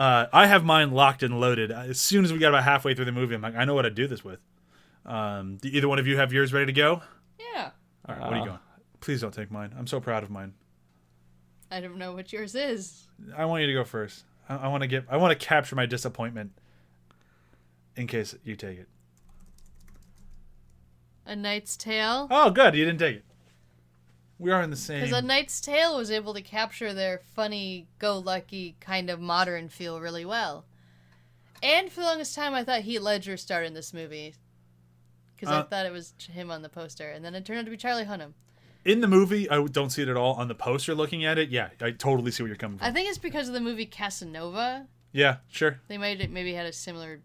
uh, 0.00 0.26
I 0.32 0.46
have 0.46 0.64
mine 0.64 0.92
locked 0.92 1.22
and 1.22 1.38
loaded. 1.38 1.70
As 1.70 2.00
soon 2.00 2.24
as 2.24 2.32
we 2.32 2.38
got 2.38 2.48
about 2.48 2.64
halfway 2.64 2.94
through 2.94 3.04
the 3.04 3.12
movie, 3.12 3.34
I'm 3.34 3.42
like, 3.42 3.54
I 3.54 3.66
know 3.66 3.74
what 3.74 3.82
to 3.82 3.90
do 3.90 4.06
this 4.06 4.24
with. 4.24 4.40
Um, 5.04 5.58
do 5.58 5.68
either 5.68 5.88
one 5.88 5.98
of 5.98 6.06
you 6.06 6.16
have 6.16 6.32
yours 6.32 6.54
ready 6.54 6.66
to 6.66 6.72
go? 6.72 7.02
yeah. 7.38 7.70
All 8.08 8.14
right, 8.14 8.20
what 8.24 8.32
are 8.32 8.38
you 8.38 8.44
going? 8.46 8.58
Please 9.00 9.20
don't 9.20 9.34
take 9.34 9.50
mine. 9.50 9.74
I'm 9.78 9.86
so 9.86 10.00
proud 10.00 10.22
of 10.22 10.30
mine. 10.30 10.54
I 11.70 11.80
don't 11.80 11.98
know 11.98 12.12
what 12.12 12.32
yours 12.32 12.54
is. 12.54 13.08
I 13.36 13.44
want 13.44 13.60
you 13.60 13.66
to 13.66 13.74
go 13.74 13.84
first. 13.84 14.24
I, 14.48 14.56
I 14.56 14.68
want 14.68 14.82
to 14.82 14.86
get. 14.86 15.04
I 15.10 15.18
want 15.18 15.38
to 15.38 15.46
capture 15.46 15.76
my 15.76 15.84
disappointment. 15.84 16.52
In 17.94 18.06
case 18.06 18.34
you 18.42 18.56
take 18.56 18.78
it. 18.78 18.88
A 21.26 21.36
Knight's 21.36 21.76
Tale. 21.76 22.26
Oh, 22.30 22.50
good. 22.50 22.74
You 22.74 22.86
didn't 22.86 23.00
take 23.00 23.16
it. 23.16 23.24
We 24.40 24.50
are 24.50 24.62
in 24.62 24.70
the 24.70 24.76
same. 24.76 25.02
Because 25.02 25.16
A 25.16 25.22
Knight's 25.22 25.60
Tale 25.60 25.96
was 25.96 26.10
able 26.10 26.32
to 26.34 26.40
capture 26.42 26.92
their 26.94 27.20
funny, 27.36 27.86
go 27.98 28.18
lucky, 28.18 28.74
kind 28.80 29.10
of 29.10 29.20
modern 29.20 29.68
feel 29.68 30.00
really 30.00 30.24
well. 30.24 30.64
And 31.62 31.92
for 31.92 32.00
the 32.00 32.06
longest 32.06 32.34
time, 32.34 32.54
I 32.54 32.64
thought 32.64 32.80
Heath 32.80 33.02
Ledger 33.02 33.36
starred 33.36 33.66
in 33.66 33.74
this 33.74 33.92
movie. 33.92 34.34
Because 35.36 35.54
I 35.54 35.58
Uh, 35.58 35.62
thought 35.64 35.84
it 35.86 35.92
was 35.92 36.14
him 36.32 36.50
on 36.50 36.62
the 36.62 36.68
poster. 36.70 37.10
And 37.10 37.22
then 37.24 37.34
it 37.34 37.44
turned 37.44 37.58
out 37.60 37.64
to 37.66 37.70
be 37.70 37.76
Charlie 37.76 38.04
Hunnam. 38.06 38.32
in 38.82 39.02
the 39.02 39.08
movie, 39.08 39.48
I 39.50 39.62
don't 39.66 39.90
see 39.90 40.00
it 40.00 40.08
at 40.08 40.16
all. 40.16 40.34
On 40.36 40.48
the 40.48 40.54
poster, 40.54 40.94
looking 40.94 41.22
at 41.22 41.36
it, 41.36 41.50
yeah, 41.50 41.68
I 41.82 41.90
totally 41.90 42.30
see 42.30 42.42
where 42.42 42.48
you're 42.48 42.56
coming 42.56 42.78
from. 42.78 42.86
I 42.88 42.92
think 42.92 43.10
it's 43.10 43.18
because 43.18 43.46
of 43.46 43.52
the 43.52 43.60
movie 43.60 43.84
Casanova. 43.84 44.86
yeah, 45.12 45.36
sure. 45.48 45.80
They 45.88 45.98
might 45.98 46.18
have 46.20 46.30
maybe 46.30 46.54
had 46.54 46.64
a 46.64 46.72
similar 46.72 47.20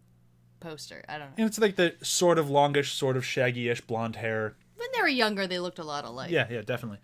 poster. 0.59 1.05
I 1.07 1.18
don't 1.18 1.28
know. 1.30 1.36
And 1.38 1.47
it's 1.47 1.57
like 1.59 1.78
the 1.78 1.95
sort 2.01 2.38
of 2.38 2.49
longish, 2.49 2.91
sort 2.91 3.16
of 3.16 3.24
shaggy-ish 3.26 3.82
blonde 3.82 4.18
hair. 4.18 4.55
When 4.76 4.88
they 4.93 5.01
were 5.01 5.07
younger, 5.07 5.47
they 5.47 5.59
looked 5.59 5.80
a 5.80 5.84
lot 5.84 6.05
alike. 6.05 6.32
Yeah, 6.32 6.47
yeah, 6.49 6.61
definitely. 6.61 6.99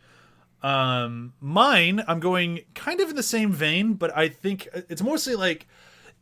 Um, 0.63 1.34
mine, 1.39 2.03
I'm 2.07 2.19
going 2.19 2.61
kind 2.76 2.99
of 2.99 3.09
in 3.09 3.15
the 3.15 3.24
same 3.24 3.51
vein, 3.51 3.93
but 3.93 4.15
I 4.15 4.30
think 4.30 4.67
it's 4.74 5.01
mostly 5.01 5.36
like 5.36 5.67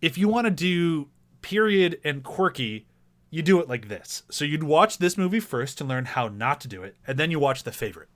if 0.02 0.18
you 0.18 0.30
want 0.30 0.46
to 0.46 0.52
do 0.52 1.10
period 1.42 2.00
and 2.04 2.24
quirky, 2.24 2.86
you 3.32 3.42
do 3.42 3.60
it 3.60 3.68
like 3.68 3.90
this. 3.90 4.24
So 4.30 4.46
you'd 4.46 4.64
watch 4.64 4.98
this 5.00 5.18
movie 5.18 5.40
first 5.42 5.78
to 5.80 5.84
learn 5.84 6.06
how 6.06 6.28
not 6.30 6.62
to 6.62 6.68
do 6.68 6.84
it, 6.84 6.96
and 7.06 7.18
then 7.18 7.32
you 7.32 7.40
watch 7.40 7.64
the 7.64 7.72
favorite. 7.72 8.10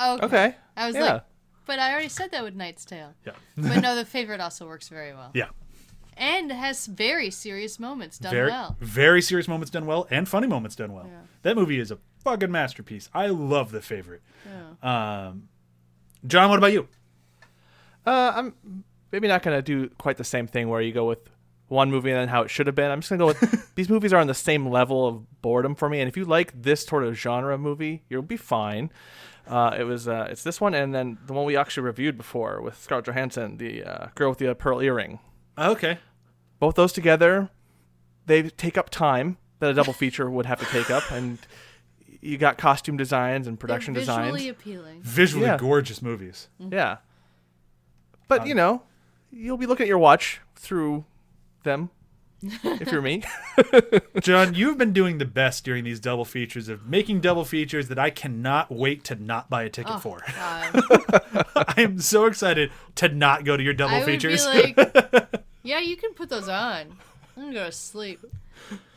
Okay. 0.00 0.24
Okay. 0.24 0.56
I 0.76 0.86
was 0.86 0.96
Yeah. 0.96 1.12
like, 1.12 1.22
but 1.66 1.78
I 1.78 1.92
already 1.92 2.08
said 2.08 2.30
that 2.32 2.42
with 2.42 2.54
Knight's 2.54 2.84
Tale. 2.84 3.14
Yeah. 3.24 3.32
But 3.56 3.80
no, 3.80 3.94
the 3.94 4.04
favorite 4.04 4.40
also 4.40 4.66
works 4.66 4.88
very 4.88 5.12
well. 5.12 5.30
Yeah. 5.34 5.48
And 6.16 6.50
has 6.50 6.86
very 6.86 7.30
serious 7.30 7.78
moments 7.78 8.18
done 8.18 8.32
very, 8.32 8.50
well. 8.50 8.76
very 8.80 9.22
serious 9.22 9.46
moments 9.46 9.70
done 9.70 9.86
well 9.86 10.08
and 10.10 10.28
funny 10.28 10.48
moments 10.48 10.74
done 10.74 10.92
well. 10.92 11.06
Yeah. 11.06 11.20
That 11.42 11.54
movie 11.56 11.78
is 11.78 11.92
a 11.92 11.98
fucking 12.24 12.50
masterpiece. 12.50 13.08
I 13.14 13.26
love 13.28 13.70
the 13.70 13.80
favorite. 13.80 14.22
Yeah. 14.46 15.26
Um, 15.28 15.48
John, 16.26 16.48
what 16.48 16.58
about 16.58 16.72
you? 16.72 16.88
Uh, 18.06 18.32
I'm 18.34 18.84
maybe 19.12 19.28
not 19.28 19.42
gonna 19.42 19.62
do 19.62 19.88
quite 19.98 20.16
the 20.16 20.24
same 20.24 20.46
thing 20.46 20.68
where 20.68 20.80
you 20.80 20.92
go 20.92 21.06
with 21.06 21.18
one 21.68 21.90
movie 21.90 22.10
and 22.10 22.18
then 22.18 22.28
how 22.28 22.42
it 22.42 22.50
should 22.50 22.66
have 22.66 22.74
been. 22.74 22.90
I'm 22.90 23.00
just 23.00 23.10
gonna 23.10 23.18
go 23.18 23.26
with 23.26 23.74
these 23.74 23.88
movies 23.88 24.12
are 24.12 24.20
on 24.20 24.26
the 24.26 24.34
same 24.34 24.68
level 24.68 25.06
of 25.06 25.42
boredom 25.42 25.74
for 25.74 25.88
me. 25.88 26.00
And 26.00 26.08
if 26.08 26.16
you 26.16 26.24
like 26.24 26.62
this 26.62 26.84
sort 26.84 27.04
of 27.04 27.14
genre 27.14 27.58
movie, 27.58 28.04
you'll 28.08 28.22
be 28.22 28.36
fine. 28.36 28.90
Uh, 29.46 29.74
it 29.78 29.84
was 29.84 30.08
uh, 30.08 30.28
it's 30.30 30.42
this 30.42 30.60
one 30.60 30.74
and 30.74 30.94
then 30.94 31.18
the 31.26 31.32
one 31.32 31.44
we 31.44 31.56
actually 31.56 31.84
reviewed 31.84 32.16
before 32.16 32.60
with 32.60 32.78
Scarlett 32.78 33.06
Johansson, 33.06 33.56
the 33.58 33.84
uh, 33.84 34.06
girl 34.14 34.30
with 34.30 34.38
the 34.38 34.54
pearl 34.54 34.80
earring. 34.82 35.20
Okay. 35.56 35.98
Both 36.60 36.74
those 36.74 36.92
together, 36.92 37.50
they 38.26 38.42
take 38.50 38.76
up 38.76 38.90
time 38.90 39.38
that 39.60 39.70
a 39.70 39.74
double 39.74 39.92
feature 39.92 40.30
would 40.30 40.46
have 40.46 40.60
to 40.60 40.66
take 40.66 40.90
up, 40.90 41.10
and 41.10 41.38
you 42.20 42.36
got 42.38 42.58
costume 42.58 42.96
designs 42.96 43.46
and 43.46 43.58
production 43.58 43.94
They're 43.94 44.02
designs. 44.02 44.32
visually 44.32 44.48
appealing. 44.48 45.02
Visually 45.02 45.46
Yeah. 45.46 45.56
gorgeous 45.58 46.02
movies. 46.02 46.48
Yeah. 46.58 46.98
But 48.26 48.46
you 48.46 48.52
um, 48.52 48.56
know, 48.58 48.82
you'll 49.30 49.56
be 49.56 49.66
looking 49.66 49.84
at 49.84 49.88
your 49.88 49.98
watch 49.98 50.40
through 50.56 51.04
them 51.62 51.90
if 52.42 52.92
you're 52.92 53.02
me. 53.02 53.22
John, 54.20 54.54
you've 54.54 54.78
been 54.78 54.92
doing 54.92 55.18
the 55.18 55.24
best 55.24 55.64
during 55.64 55.84
these 55.84 55.98
double 56.00 56.24
features 56.24 56.68
of 56.68 56.86
making 56.86 57.20
double 57.20 57.44
features 57.44 57.88
that 57.88 57.98
I 57.98 58.10
cannot 58.10 58.70
wait 58.70 59.04
to 59.04 59.16
not 59.16 59.48
buy 59.50 59.64
a 59.64 59.68
ticket 59.70 59.92
Oh, 59.96 59.98
for. 59.98 60.20
God. 60.36 60.82
I 61.56 61.74
am 61.78 62.00
so 62.00 62.26
excited 62.26 62.70
to 62.96 63.08
not 63.08 63.44
go 63.44 63.56
to 63.56 63.62
your 63.62 63.74
double 63.74 63.96
I 63.96 63.98
would 63.98 64.06
features. 64.06 64.46
be 64.46 64.74
like, 64.76 65.34
yeah, 65.62 65.80
you 65.80 65.96
can 65.96 66.12
put 66.14 66.28
those 66.28 66.48
on. 66.48 66.96
I'm 67.36 67.42
gonna 67.44 67.52
go 67.54 67.64
to 67.66 67.72
sleep. 67.72 68.24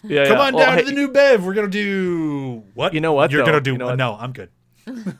Yeah, 0.04 0.26
Come 0.28 0.38
yeah. 0.38 0.44
on 0.44 0.54
Well, 0.56 0.66
down 0.66 0.78
hey, 0.78 0.84
to 0.84 0.90
the 0.90 0.96
new 0.96 1.08
Bev. 1.12 1.46
We're 1.46 1.54
gonna 1.54 1.68
do 1.68 2.64
what? 2.74 2.94
You 2.94 3.02
know 3.02 3.14
what, 3.14 3.32
You're 3.32 3.42
though? 3.42 3.52
gonna 3.52 3.62
do 3.62 3.72
You 3.74 3.78
know 3.78 3.86
what? 3.88 3.98
no. 3.98 4.16
I'm 4.20 4.34
good. 4.34 4.50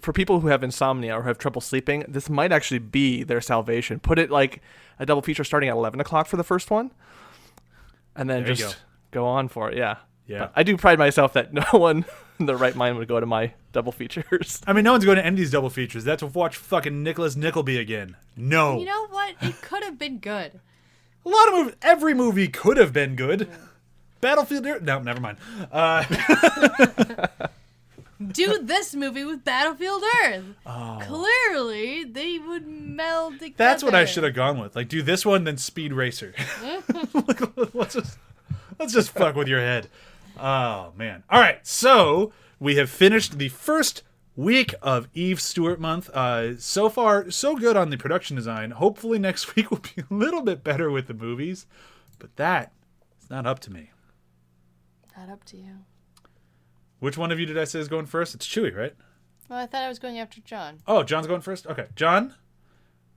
For 0.00 0.12
people 0.14 0.40
who 0.40 0.48
have 0.48 0.64
insomnia 0.64 1.14
or 1.14 1.24
have 1.24 1.36
trouble 1.36 1.60
sleeping, 1.60 2.04
this 2.08 2.30
might 2.30 2.52
actually 2.52 2.78
be 2.78 3.22
their 3.22 3.42
salvation. 3.42 4.00
Put 4.00 4.18
it 4.18 4.30
like 4.30 4.62
a 4.98 5.04
double 5.04 5.20
feature 5.20 5.44
starting 5.44 5.68
at 5.68 5.74
11 5.74 6.00
o'clock 6.00 6.26
for 6.26 6.38
the 6.38 6.44
first 6.44 6.70
one, 6.70 6.90
and 8.16 8.28
then 8.28 8.42
There 8.44 8.50
you 8.52 8.54
just 8.56 8.78
go. 9.10 9.26
on 9.26 9.48
for 9.48 9.70
it. 9.70 9.76
Yeah. 9.76 9.96
Yeah. 10.26 10.38
But 10.38 10.52
I 10.56 10.62
do 10.62 10.76
pride 10.78 10.98
myself 10.98 11.34
that 11.34 11.52
no 11.52 11.64
one 11.72 12.06
in 12.38 12.46
their 12.46 12.56
right 12.56 12.74
mind 12.74 12.96
would 12.96 13.08
go 13.08 13.20
to 13.20 13.26
my 13.26 13.52
double 13.72 13.92
features. 13.92 14.62
I 14.66 14.72
mean, 14.72 14.84
no 14.84 14.92
one's 14.92 15.04
going 15.04 15.16
to 15.18 15.24
end 15.26 15.36
these 15.36 15.50
double 15.50 15.68
features. 15.70 16.04
That's 16.04 16.20
to 16.20 16.26
watch 16.28 16.56
fucking 16.56 17.02
Nicholas 17.02 17.36
Nickleby 17.36 17.76
again. 17.78 18.16
No. 18.36 18.78
You 18.78 18.86
know 18.86 19.06
what? 19.08 19.34
It 19.42 19.60
could 19.60 19.82
have 19.84 19.98
been 19.98 20.18
good. 20.18 20.60
A 21.24 21.28
lot 21.28 21.48
of 21.48 21.54
movies. 21.54 21.74
Every 21.82 22.14
movie 22.14 22.48
could 22.48 22.76
have 22.76 22.92
been 22.92 23.16
good. 23.16 23.48
Battlefield. 24.20 24.66
Earth- 24.66 24.82
No, 24.82 25.00
never 25.00 25.20
mind. 25.20 25.38
Uh, 25.72 26.04
Do 28.32 28.58
this 28.62 28.94
movie 28.94 29.24
with 29.24 29.44
Battlefield 29.44 30.02
Earth. 30.26 30.44
Clearly, 31.06 32.04
they 32.04 32.38
would 32.38 32.66
meld 32.66 33.34
together. 33.38 33.52
Oh. 33.54 33.54
that's 33.56 33.82
what 33.82 33.94
I 33.94 34.04
should 34.04 34.24
have 34.24 34.34
gone 34.34 34.58
with. 34.58 34.76
Like, 34.76 34.88
do 34.90 35.00
this 35.00 35.24
one, 35.24 35.44
then 35.44 35.56
Speed 35.56 35.94
Racer. 35.94 36.34
let's 37.72 37.94
just 37.94 38.18
let's 38.78 38.92
just 38.92 39.10
fuck 39.12 39.36
with 39.36 39.48
your 39.48 39.60
head. 39.60 39.88
Oh 40.38 40.92
man. 40.98 41.22
All 41.30 41.40
right. 41.40 41.66
So 41.66 42.32
we 42.58 42.76
have 42.76 42.90
finished 42.90 43.38
the 43.38 43.48
first 43.48 44.02
week 44.40 44.74
of 44.82 45.08
Eve 45.14 45.40
Stewart 45.40 45.80
month. 45.80 46.08
Uh, 46.10 46.56
so 46.58 46.88
far, 46.88 47.30
so 47.30 47.56
good 47.56 47.76
on 47.76 47.90
the 47.90 47.98
production 47.98 48.36
design. 48.36 48.70
Hopefully, 48.72 49.18
next 49.18 49.54
week 49.56 49.70
will 49.70 49.78
be 49.94 50.02
a 50.02 50.14
little 50.14 50.42
bit 50.42 50.64
better 50.64 50.90
with 50.90 51.06
the 51.06 51.14
movies, 51.14 51.66
but 52.18 52.34
that 52.36 52.72
is 53.22 53.30
not 53.30 53.46
up 53.46 53.58
to 53.60 53.72
me. 53.72 53.90
Not 55.16 55.28
up 55.28 55.44
to 55.44 55.56
you. 55.56 55.84
Which 56.98 57.16
one 57.18 57.30
of 57.30 57.38
you 57.40 57.46
did 57.46 57.58
I 57.58 57.64
say 57.64 57.78
is 57.80 57.88
going 57.88 58.06
first? 58.06 58.34
It's 58.34 58.46
Chewy, 58.46 58.74
right? 58.76 58.94
Well, 59.48 59.58
I 59.58 59.66
thought 59.66 59.82
I 59.82 59.88
was 59.88 59.98
going 59.98 60.18
after 60.18 60.40
John. 60.40 60.78
Oh, 60.86 61.02
John's 61.02 61.26
going 61.26 61.40
first. 61.40 61.66
Okay, 61.66 61.86
John. 61.96 62.34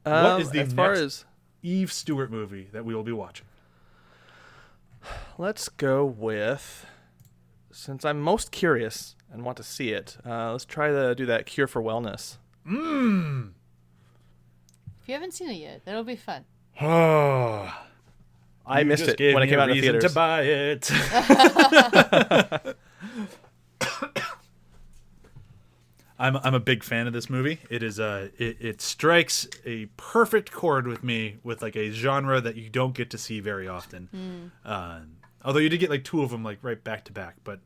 Um, 0.06 0.42
is 0.42 0.52
the 0.52 0.60
as 0.62 0.74
far 0.74 0.90
next- 0.90 1.00
as 1.02 1.26
Eve 1.62 1.92
Stewart 1.92 2.30
movie 2.32 2.68
that 2.74 2.84
we 2.86 2.94
will 2.96 3.04
be 3.04 3.12
watching. 3.14 3.46
let's 5.38 5.70
go 5.70 6.06
with 6.06 6.86
since 7.72 8.04
I'm 8.06 8.20
most 8.22 8.52
curious 8.52 9.16
and 9.34 9.44
want 9.44 9.58
to 9.58 9.64
see 9.64 9.90
it. 9.92 10.18
Uh, 10.26 10.52
let's 10.54 10.64
try 10.66 10.88
to 10.90 11.14
do 11.16 11.26
that 11.26 11.46
Cure 11.46 11.68
for 11.68 11.82
Wellness. 11.82 12.38
Mmm. 12.66 13.52
If 15.02 15.08
you 15.10 15.14
haven't 15.16 15.34
seen 15.34 15.50
it 15.50 15.56
yet, 15.56 15.82
that'll 15.84 16.06
be 16.06 16.16
fun. 16.16 16.46
Oh, 16.80 17.76
I 18.66 18.80
you 18.80 18.86
missed 18.86 19.02
just 19.04 19.14
it 19.16 19.18
gave 19.18 19.34
when 19.34 19.44
it 19.44 19.48
me 19.48 19.50
came 19.52 19.60
a 19.60 19.64
out 19.64 19.70
in 19.70 19.76
the 19.76 19.82
reason 19.82 19.94
theaters. 20.00 20.12
to 20.12 20.16
buy 20.16 20.42
it. 20.44 20.90
I'm 26.20 26.38
I'm 26.38 26.54
a 26.54 26.60
big 26.60 26.84
fan 26.84 27.08
of 27.08 27.14
this 27.14 27.30
movie. 27.30 27.60
It 27.70 27.84
is 27.84 28.00
uh 28.00 28.30
it, 28.38 28.58
it 28.62 28.82
strikes 28.82 29.48
a 29.66 29.88
perfect 29.98 30.52
chord 30.52 30.88
with 30.88 31.04
me 31.04 31.38
with 31.44 31.62
like 31.62 31.76
a 31.76 31.90
genre 31.92 32.40
that 32.40 32.56
you 32.56 32.70
don't 32.70 32.94
get 32.96 33.10
to 33.10 33.18
see 33.18 33.40
very 33.40 33.68
often. 33.68 34.52
Uh, 34.64 35.02
although 35.44 35.60
you 35.60 35.70
did 35.70 35.80
get 35.80 35.90
like 35.90 36.04
two 36.04 36.22
of 36.22 36.30
them 36.30 36.44
like 36.44 36.60
right 36.62 36.82
back 36.82 37.04
to 37.06 37.12
back, 37.12 37.36
but 37.44 37.60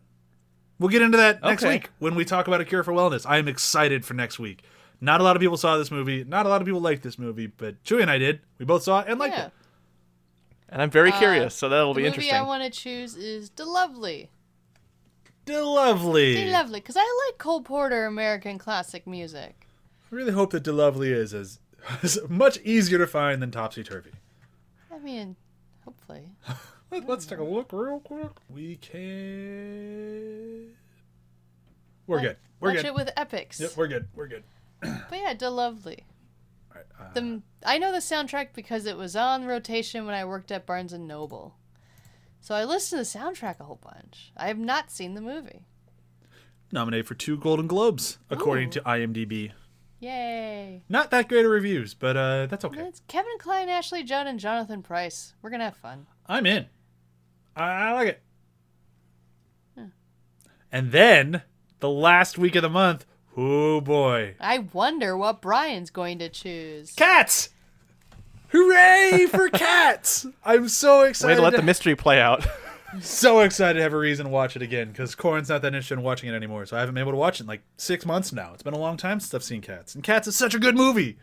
we'll 0.80 0.90
get 0.90 1.02
into 1.02 1.18
that 1.18 1.42
next 1.42 1.64
week 1.64 1.90
when 2.00 2.16
we 2.16 2.26
talk 2.26 2.48
about 2.48 2.62
a 2.62 2.66
cure 2.66 2.84
for 2.84 2.94
wellness. 2.94 3.26
I 3.26 3.38
am 3.38 3.48
excited 3.48 4.06
for 4.06 4.14
next 4.14 4.40
week. 4.40 4.64
Not 5.00 5.22
a 5.22 5.24
lot 5.24 5.36
of 5.36 5.42
people 5.42 5.58
saw 5.58 5.78
this 5.78 5.92
movie. 5.92 6.24
Not 6.24 6.46
a 6.46 6.50
lot 6.50 6.62
of 6.62 6.66
people 6.66 6.82
liked 6.82 7.04
this 7.04 7.20
movie, 7.20 7.48
but 7.48 7.84
Chewy 7.84 8.02
and 8.02 8.10
I 8.10 8.18
did. 8.18 8.42
We 8.58 8.66
both 8.66 8.84
saw 8.84 9.02
it 9.02 9.08
and 9.08 9.20
liked 9.20 9.36
yeah. 9.36 9.46
it. 9.48 9.52
And 10.70 10.82
I'm 10.82 10.90
very 10.90 11.12
Uh, 11.12 11.20
curious, 11.20 11.56
so 11.56 11.70
that'll 11.70 11.94
the 11.94 12.00
be 12.00 12.04
movie 12.04 12.08
interesting. 12.08 12.36
I 12.36 12.42
want 12.42 12.64
to 12.64 12.70
choose 12.70 13.16
is 13.16 13.50
De-Lovely. 13.50 14.30
Lovely. 15.48 16.36
The 16.36 16.52
Lovely, 16.52 16.80
because 16.80 16.98
I 16.98 17.28
like 17.28 17.38
Cole 17.38 17.62
Porter 17.62 18.06
American 18.06 18.58
classic 18.58 19.08
music. 19.08 19.68
I 20.12 20.16
really 20.16 20.34
hope 20.34 20.52
that 20.52 20.64
DeLovely 20.64 21.12
is 21.12 21.34
as, 21.34 21.60
is 22.04 22.20
much 22.28 22.58
easier 22.60 22.98
to 22.98 23.08
find 23.08 23.42
than 23.42 23.52
Topsy 23.52 23.84
Turvy. 23.84 24.12
I 24.92 25.00
mean, 25.00 25.36
hopefully. 25.86 26.32
Let, 26.92 27.10
us 27.10 27.26
take 27.26 27.40
a 27.40 27.44
look 27.44 27.72
real 27.74 28.00
quick. 28.00 28.32
We 28.50 28.78
can. 28.78 30.70
We're 32.08 32.22
good. 32.22 32.38
We're 32.60 32.70
Watch 32.70 32.78
good. 32.78 32.86
it 32.86 32.96
with 32.96 33.10
Epix. 33.18 33.60
Yep, 33.60 33.72
we're 33.76 33.88
good. 33.88 34.08
We're 34.16 34.28
good. 34.28 34.44
But 35.10 35.20
yeah, 35.20 35.34
De-Lovely. 35.34 36.06
All 36.74 36.82
right, 36.82 36.86
uh, 37.10 37.14
The 37.14 37.42
I 37.66 37.78
know 37.78 37.92
the 37.92 37.98
soundtrack 37.98 38.50
because 38.54 38.86
it 38.86 38.96
was 38.98 39.16
on 39.16 39.46
rotation 39.46 40.06
when 40.06 40.16
I 40.16 40.24
worked 40.26 40.52
at 40.52 40.66
Barnes 40.66 40.94
and 40.94 41.08
Noble. 41.08 41.56
So 42.40 42.56
I 42.56 42.64
listened 42.64 43.04
to 43.04 43.12
the 43.12 43.20
soundtrack 43.20 43.60
a 43.60 43.64
whole 43.66 43.80
bunch. 43.84 44.32
I 44.38 44.48
have 44.48 44.60
not 44.60 44.92
seen 44.92 45.14
the 45.16 45.22
movie. 45.22 45.66
nominated 46.72 47.08
for 47.08 47.16
two 47.16 47.38
Golden 47.38 47.68
Globes, 47.68 48.20
according 48.30 48.68
Ooh. 48.70 48.72
to 48.72 48.82
IMDb. 48.82 49.52
Yay! 50.00 50.84
Not 50.88 51.10
that 51.12 51.28
great 51.28 51.44
of 51.44 51.52
reviews, 51.52 51.94
but 51.96 52.16
uh, 52.16 52.46
that's 52.46 52.64
okay. 52.64 52.82
It's 52.82 53.02
Kevin 53.08 53.38
Kline, 53.40 53.68
Ashley 53.68 54.04
Judd, 54.04 54.28
and 54.28 54.40
Jonathan 54.40 54.84
Pryce. 54.84 55.34
We're 55.42 55.50
gonna 55.50 55.64
have 55.66 55.76
fun. 55.78 56.06
I'm 56.28 56.46
in. 56.46 56.68
I, 57.58 57.90
I 57.90 57.92
like 57.94 58.08
it. 58.10 58.22
And 60.72 60.92
then 60.92 61.42
the 61.80 61.90
last 61.90 62.38
week 62.38 62.56
of 62.56 62.62
the 62.62 62.70
month, 62.70 63.06
oh 63.36 63.82
boy, 63.82 64.36
I 64.40 64.60
wonder 64.60 65.18
what 65.18 65.42
Brian's 65.42 65.90
going 65.90 66.20
to 66.20 66.30
choose. 66.30 66.92
cats! 66.92 67.50
Hooray 68.50 69.28
for 69.30 69.50
cats! 69.50 70.26
I'm 70.46 70.70
so 70.70 71.04
excited. 71.04 71.28
Way 71.28 71.34
excited. 71.34 71.36
to 71.36 71.42
let 71.42 71.56
the 71.56 71.64
mystery 71.64 71.96
play 71.96 72.20
out. 72.20 72.46
so 73.02 73.40
excited 73.40 73.78
to 73.78 73.84
have 73.84 73.94
a 73.94 73.98
reason 73.98 74.26
to 74.26 74.32
watch 74.32 74.56
it 74.56 74.62
again 74.62 74.90
because 74.90 75.16
Corin's 75.16 75.50
not 75.50 75.62
that 75.62 75.68
interested 75.68 75.96
in 75.96 76.04
watching 76.04 76.30
it 76.30 76.36
anymore. 76.36 76.66
So 76.66 76.78
I 76.78 76.82
haven't 76.82 76.96
been 76.96 77.02
able 77.02 77.14
to 77.14 77.18
watch 77.18 77.40
it 77.40 77.44
in 77.44 77.48
like 77.48 77.62
six 77.78 78.06
months 78.06 78.32
now. 78.32 78.54
It's 78.54 78.64
been 78.64 78.74
a 78.74 78.80
long 78.80 78.98
time 78.98 79.20
since 79.20 79.34
I've 79.34 79.44
seen 79.44 79.62
Cats, 79.62 79.96
and 79.96 80.04
Cats 80.04 80.28
is 80.28 80.36
such 80.36 80.54
a 80.54 80.60
good 80.60 80.76
movie. 80.76 81.18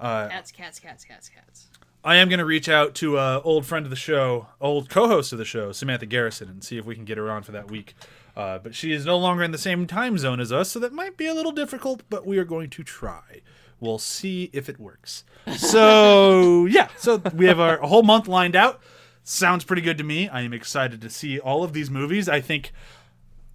Cats, 0.00 0.52
cats, 0.52 0.78
cats, 0.78 1.04
cats, 1.04 1.28
cats. 1.28 1.68
I 2.08 2.16
am 2.16 2.30
going 2.30 2.38
to 2.38 2.46
reach 2.46 2.70
out 2.70 2.94
to 2.94 3.18
uh, 3.18 3.42
old 3.44 3.66
friend 3.66 3.84
of 3.84 3.90
the 3.90 3.96
show, 3.96 4.46
old 4.62 4.88
co-host 4.88 5.30
of 5.32 5.38
the 5.38 5.44
show, 5.44 5.72
Samantha 5.72 6.06
Garrison, 6.06 6.48
and 6.48 6.64
see 6.64 6.78
if 6.78 6.86
we 6.86 6.94
can 6.94 7.04
get 7.04 7.18
her 7.18 7.30
on 7.30 7.42
for 7.42 7.52
that 7.52 7.70
week. 7.70 7.92
Uh, 8.34 8.58
but 8.58 8.74
she 8.74 8.92
is 8.92 9.04
no 9.04 9.18
longer 9.18 9.42
in 9.42 9.50
the 9.50 9.58
same 9.58 9.86
time 9.86 10.16
zone 10.16 10.40
as 10.40 10.50
us, 10.50 10.70
so 10.70 10.78
that 10.78 10.94
might 10.94 11.18
be 11.18 11.26
a 11.26 11.34
little 11.34 11.52
difficult. 11.52 12.04
But 12.08 12.26
we 12.26 12.38
are 12.38 12.46
going 12.46 12.70
to 12.70 12.82
try. 12.82 13.42
We'll 13.78 13.98
see 13.98 14.48
if 14.54 14.70
it 14.70 14.80
works. 14.80 15.24
So 15.58 16.64
yeah, 16.70 16.88
so 16.96 17.18
we 17.34 17.44
have 17.44 17.60
our 17.60 17.76
a 17.76 17.86
whole 17.86 18.02
month 18.02 18.26
lined 18.26 18.56
out. 18.56 18.80
Sounds 19.22 19.62
pretty 19.64 19.82
good 19.82 19.98
to 19.98 20.04
me. 20.04 20.30
I 20.30 20.40
am 20.40 20.54
excited 20.54 21.02
to 21.02 21.10
see 21.10 21.38
all 21.38 21.62
of 21.62 21.74
these 21.74 21.90
movies. 21.90 22.26
I 22.26 22.40
think, 22.40 22.72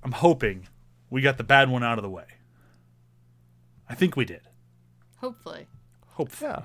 I'm 0.04 0.12
hoping 0.12 0.68
we 1.10 1.22
got 1.22 1.38
the 1.38 1.44
bad 1.44 1.72
one 1.72 1.84
out 1.84 1.98
of 1.98 2.04
the 2.04 2.10
way. 2.12 2.28
I 3.90 3.96
think 3.96 4.16
we 4.16 4.26
did. 4.26 4.42
Hopefully. 5.22 5.66
Hopefully. 6.10 6.52
Yeah. 6.52 6.62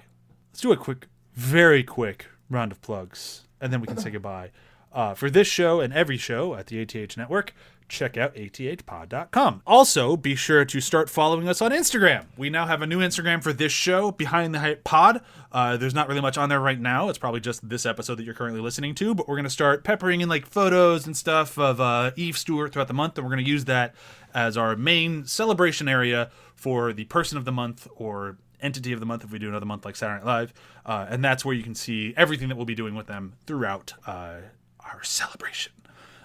Let's 0.51 0.61
do 0.61 0.73
a 0.73 0.77
quick, 0.77 1.07
very 1.39 1.85
quick 1.85 2.27
round 2.51 2.73
of 2.73 2.83
plugs, 2.83 3.45
and 3.61 3.73
then 3.73 3.81
we 3.81 3.87
can 3.87 3.97
say 3.97 4.11
goodbye. 4.11 4.51
Uh, 4.93 5.15
for 5.15 5.31
this 5.31 5.47
show 5.47 5.79
and 5.79 5.93
every 5.93 6.17
show 6.17 6.57
at 6.57 6.67
the 6.67 6.81
ATH 6.83 7.17
Network, 7.17 7.55
check 7.89 8.17
out 8.17 8.35
athpod.com. 8.35 9.63
Also, 9.65 10.17
be 10.17 10.35
sure 10.35 10.65
to 10.65 10.81
start 10.81 11.09
following 11.09 11.49
us 11.49 11.63
on 11.63 11.71
Instagram. 11.71 12.25
We 12.37 12.51
now 12.51 12.67
have 12.67 12.83
a 12.83 12.89
new 12.89 12.99
Instagram 12.99 13.41
for 13.41 13.53
this 13.53 13.71
show, 13.71 14.11
Behind 14.11 14.53
the 14.53 14.59
Hype 14.59 14.83
Pod. 14.83 15.21
Uh, 15.53 15.77
there's 15.77 15.95
not 15.95 16.09
really 16.09 16.21
much 16.21 16.37
on 16.37 16.49
there 16.49 16.59
right 16.59 16.81
now. 16.81 17.09
It's 17.09 17.19
probably 17.19 17.41
just 17.41 17.67
this 17.69 17.87
episode 17.87 18.17
that 18.17 18.25
you're 18.25 18.35
currently 18.35 18.61
listening 18.61 18.97
to, 18.97 19.15
but 19.15 19.29
we're 19.29 19.37
going 19.37 19.45
to 19.45 19.51
start 19.51 19.85
peppering 19.85 20.21
in 20.21 20.29
like 20.29 20.45
photos 20.45 21.07
and 21.07 21.17
stuff 21.17 21.57
of 21.57 21.81
uh, 21.81 22.11
Eve 22.17 22.37
Stewart 22.37 22.73
throughout 22.73 22.89
the 22.89 22.95
month, 22.95 23.17
and 23.17 23.25
we're 23.25 23.33
going 23.33 23.45
to 23.45 23.51
use 23.51 23.67
that 23.67 23.95
as 24.35 24.57
our 24.57 24.75
main 24.75 25.25
celebration 25.25 25.89
area 25.89 26.33
for 26.57 26.93
the 26.93 27.05
person 27.05 27.39
of 27.39 27.45
the 27.45 27.53
month 27.53 27.87
or 27.95 28.39
entity 28.61 28.93
of 28.93 29.01
the 29.01 29.07
month 29.07 29.25
if 29.25 29.31
we 29.31 29.39
do 29.39 29.49
another 29.49 29.67
month 29.67 29.85
like 29.85 29.97
Saturday 29.97 30.25
Night 30.25 30.27
Live. 30.27 30.55
Uh, 30.87 31.07
and 31.09 31.25
that's 31.25 31.45
where 31.45 31.55
you 31.55 31.63
can 31.63 31.75
see 31.75 32.15
everything 32.17 32.49
that 32.49 32.57
we'll 32.57 32.67
be 32.67 32.75
doing 32.75 32.95
with 32.95 33.07
them 33.07 33.35
throughout 33.47 33.95
uh, 34.07 34.37
our 34.81 35.03
celebration. 35.03 35.73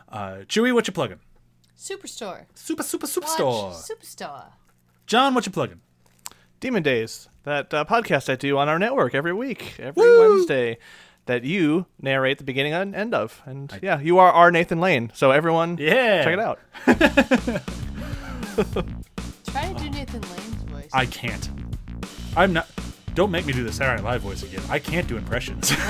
Uh, 0.09 0.37
Chewy, 0.47 0.73
what 0.73 0.87
you 0.87 0.93
plugging? 0.93 1.19
Superstore. 1.77 2.45
Super, 2.55 2.83
super, 2.83 3.05
Watch 3.07 3.15
superstore. 3.15 3.73
Superstore. 3.73 4.45
John, 5.05 5.33
what 5.33 5.45
you 5.45 5.51
plugging? 5.51 5.81
Demon 6.59 6.81
Days, 6.83 7.27
that 7.43 7.73
uh, 7.73 7.83
podcast 7.83 8.31
I 8.31 8.35
do 8.37 8.57
on 8.57 8.69
our 8.69 8.79
network 8.79 9.13
every 9.13 9.33
week, 9.33 9.75
every 9.79 10.01
Woo! 10.01 10.35
Wednesday, 10.35 10.77
that 11.25 11.43
you 11.43 11.87
narrate 12.01 12.37
the 12.37 12.43
beginning 12.45 12.71
and 12.73 12.95
end 12.95 13.13
of. 13.13 13.41
And 13.45 13.77
yeah, 13.81 13.99
you 13.99 14.17
are 14.19 14.31
our 14.31 14.49
Nathan 14.49 14.79
Lane. 14.79 15.11
So 15.13 15.31
everyone, 15.31 15.77
Yeah. 15.77 16.23
check 16.23 16.33
it 16.33 16.39
out. 16.39 16.59
Try 19.45 19.73
to 19.73 19.79
do 19.79 19.89
Nathan 19.89 20.21
Lane's 20.21 20.63
voice. 20.63 20.89
I 20.93 21.05
can't. 21.05 21.49
I'm 22.35 22.53
not. 22.53 22.67
Don't 23.13 23.31
make 23.31 23.45
me 23.45 23.53
do 23.53 23.63
the 23.63 23.71
Saturday 23.71 24.01
Night 24.01 24.11
Live 24.11 24.21
voice 24.21 24.43
again. 24.43 24.63
I 24.69 24.79
can't 24.79 25.07
do 25.07 25.17
impressions. 25.17 25.71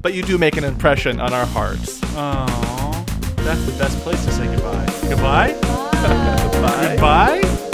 But 0.00 0.14
you 0.14 0.22
do 0.22 0.38
make 0.38 0.56
an 0.56 0.64
impression 0.64 1.20
on 1.20 1.32
our 1.32 1.46
hearts. 1.46 2.00
Aww. 2.00 3.06
That's 3.38 3.64
the 3.66 3.72
best 3.78 3.98
place 3.98 4.24
to 4.24 4.32
say 4.32 4.46
goodbye. 4.46 4.86
Goodbye? 5.08 5.52
Bye. 5.60 6.60
Bye. 6.62 6.88
Goodbye? 7.42 7.67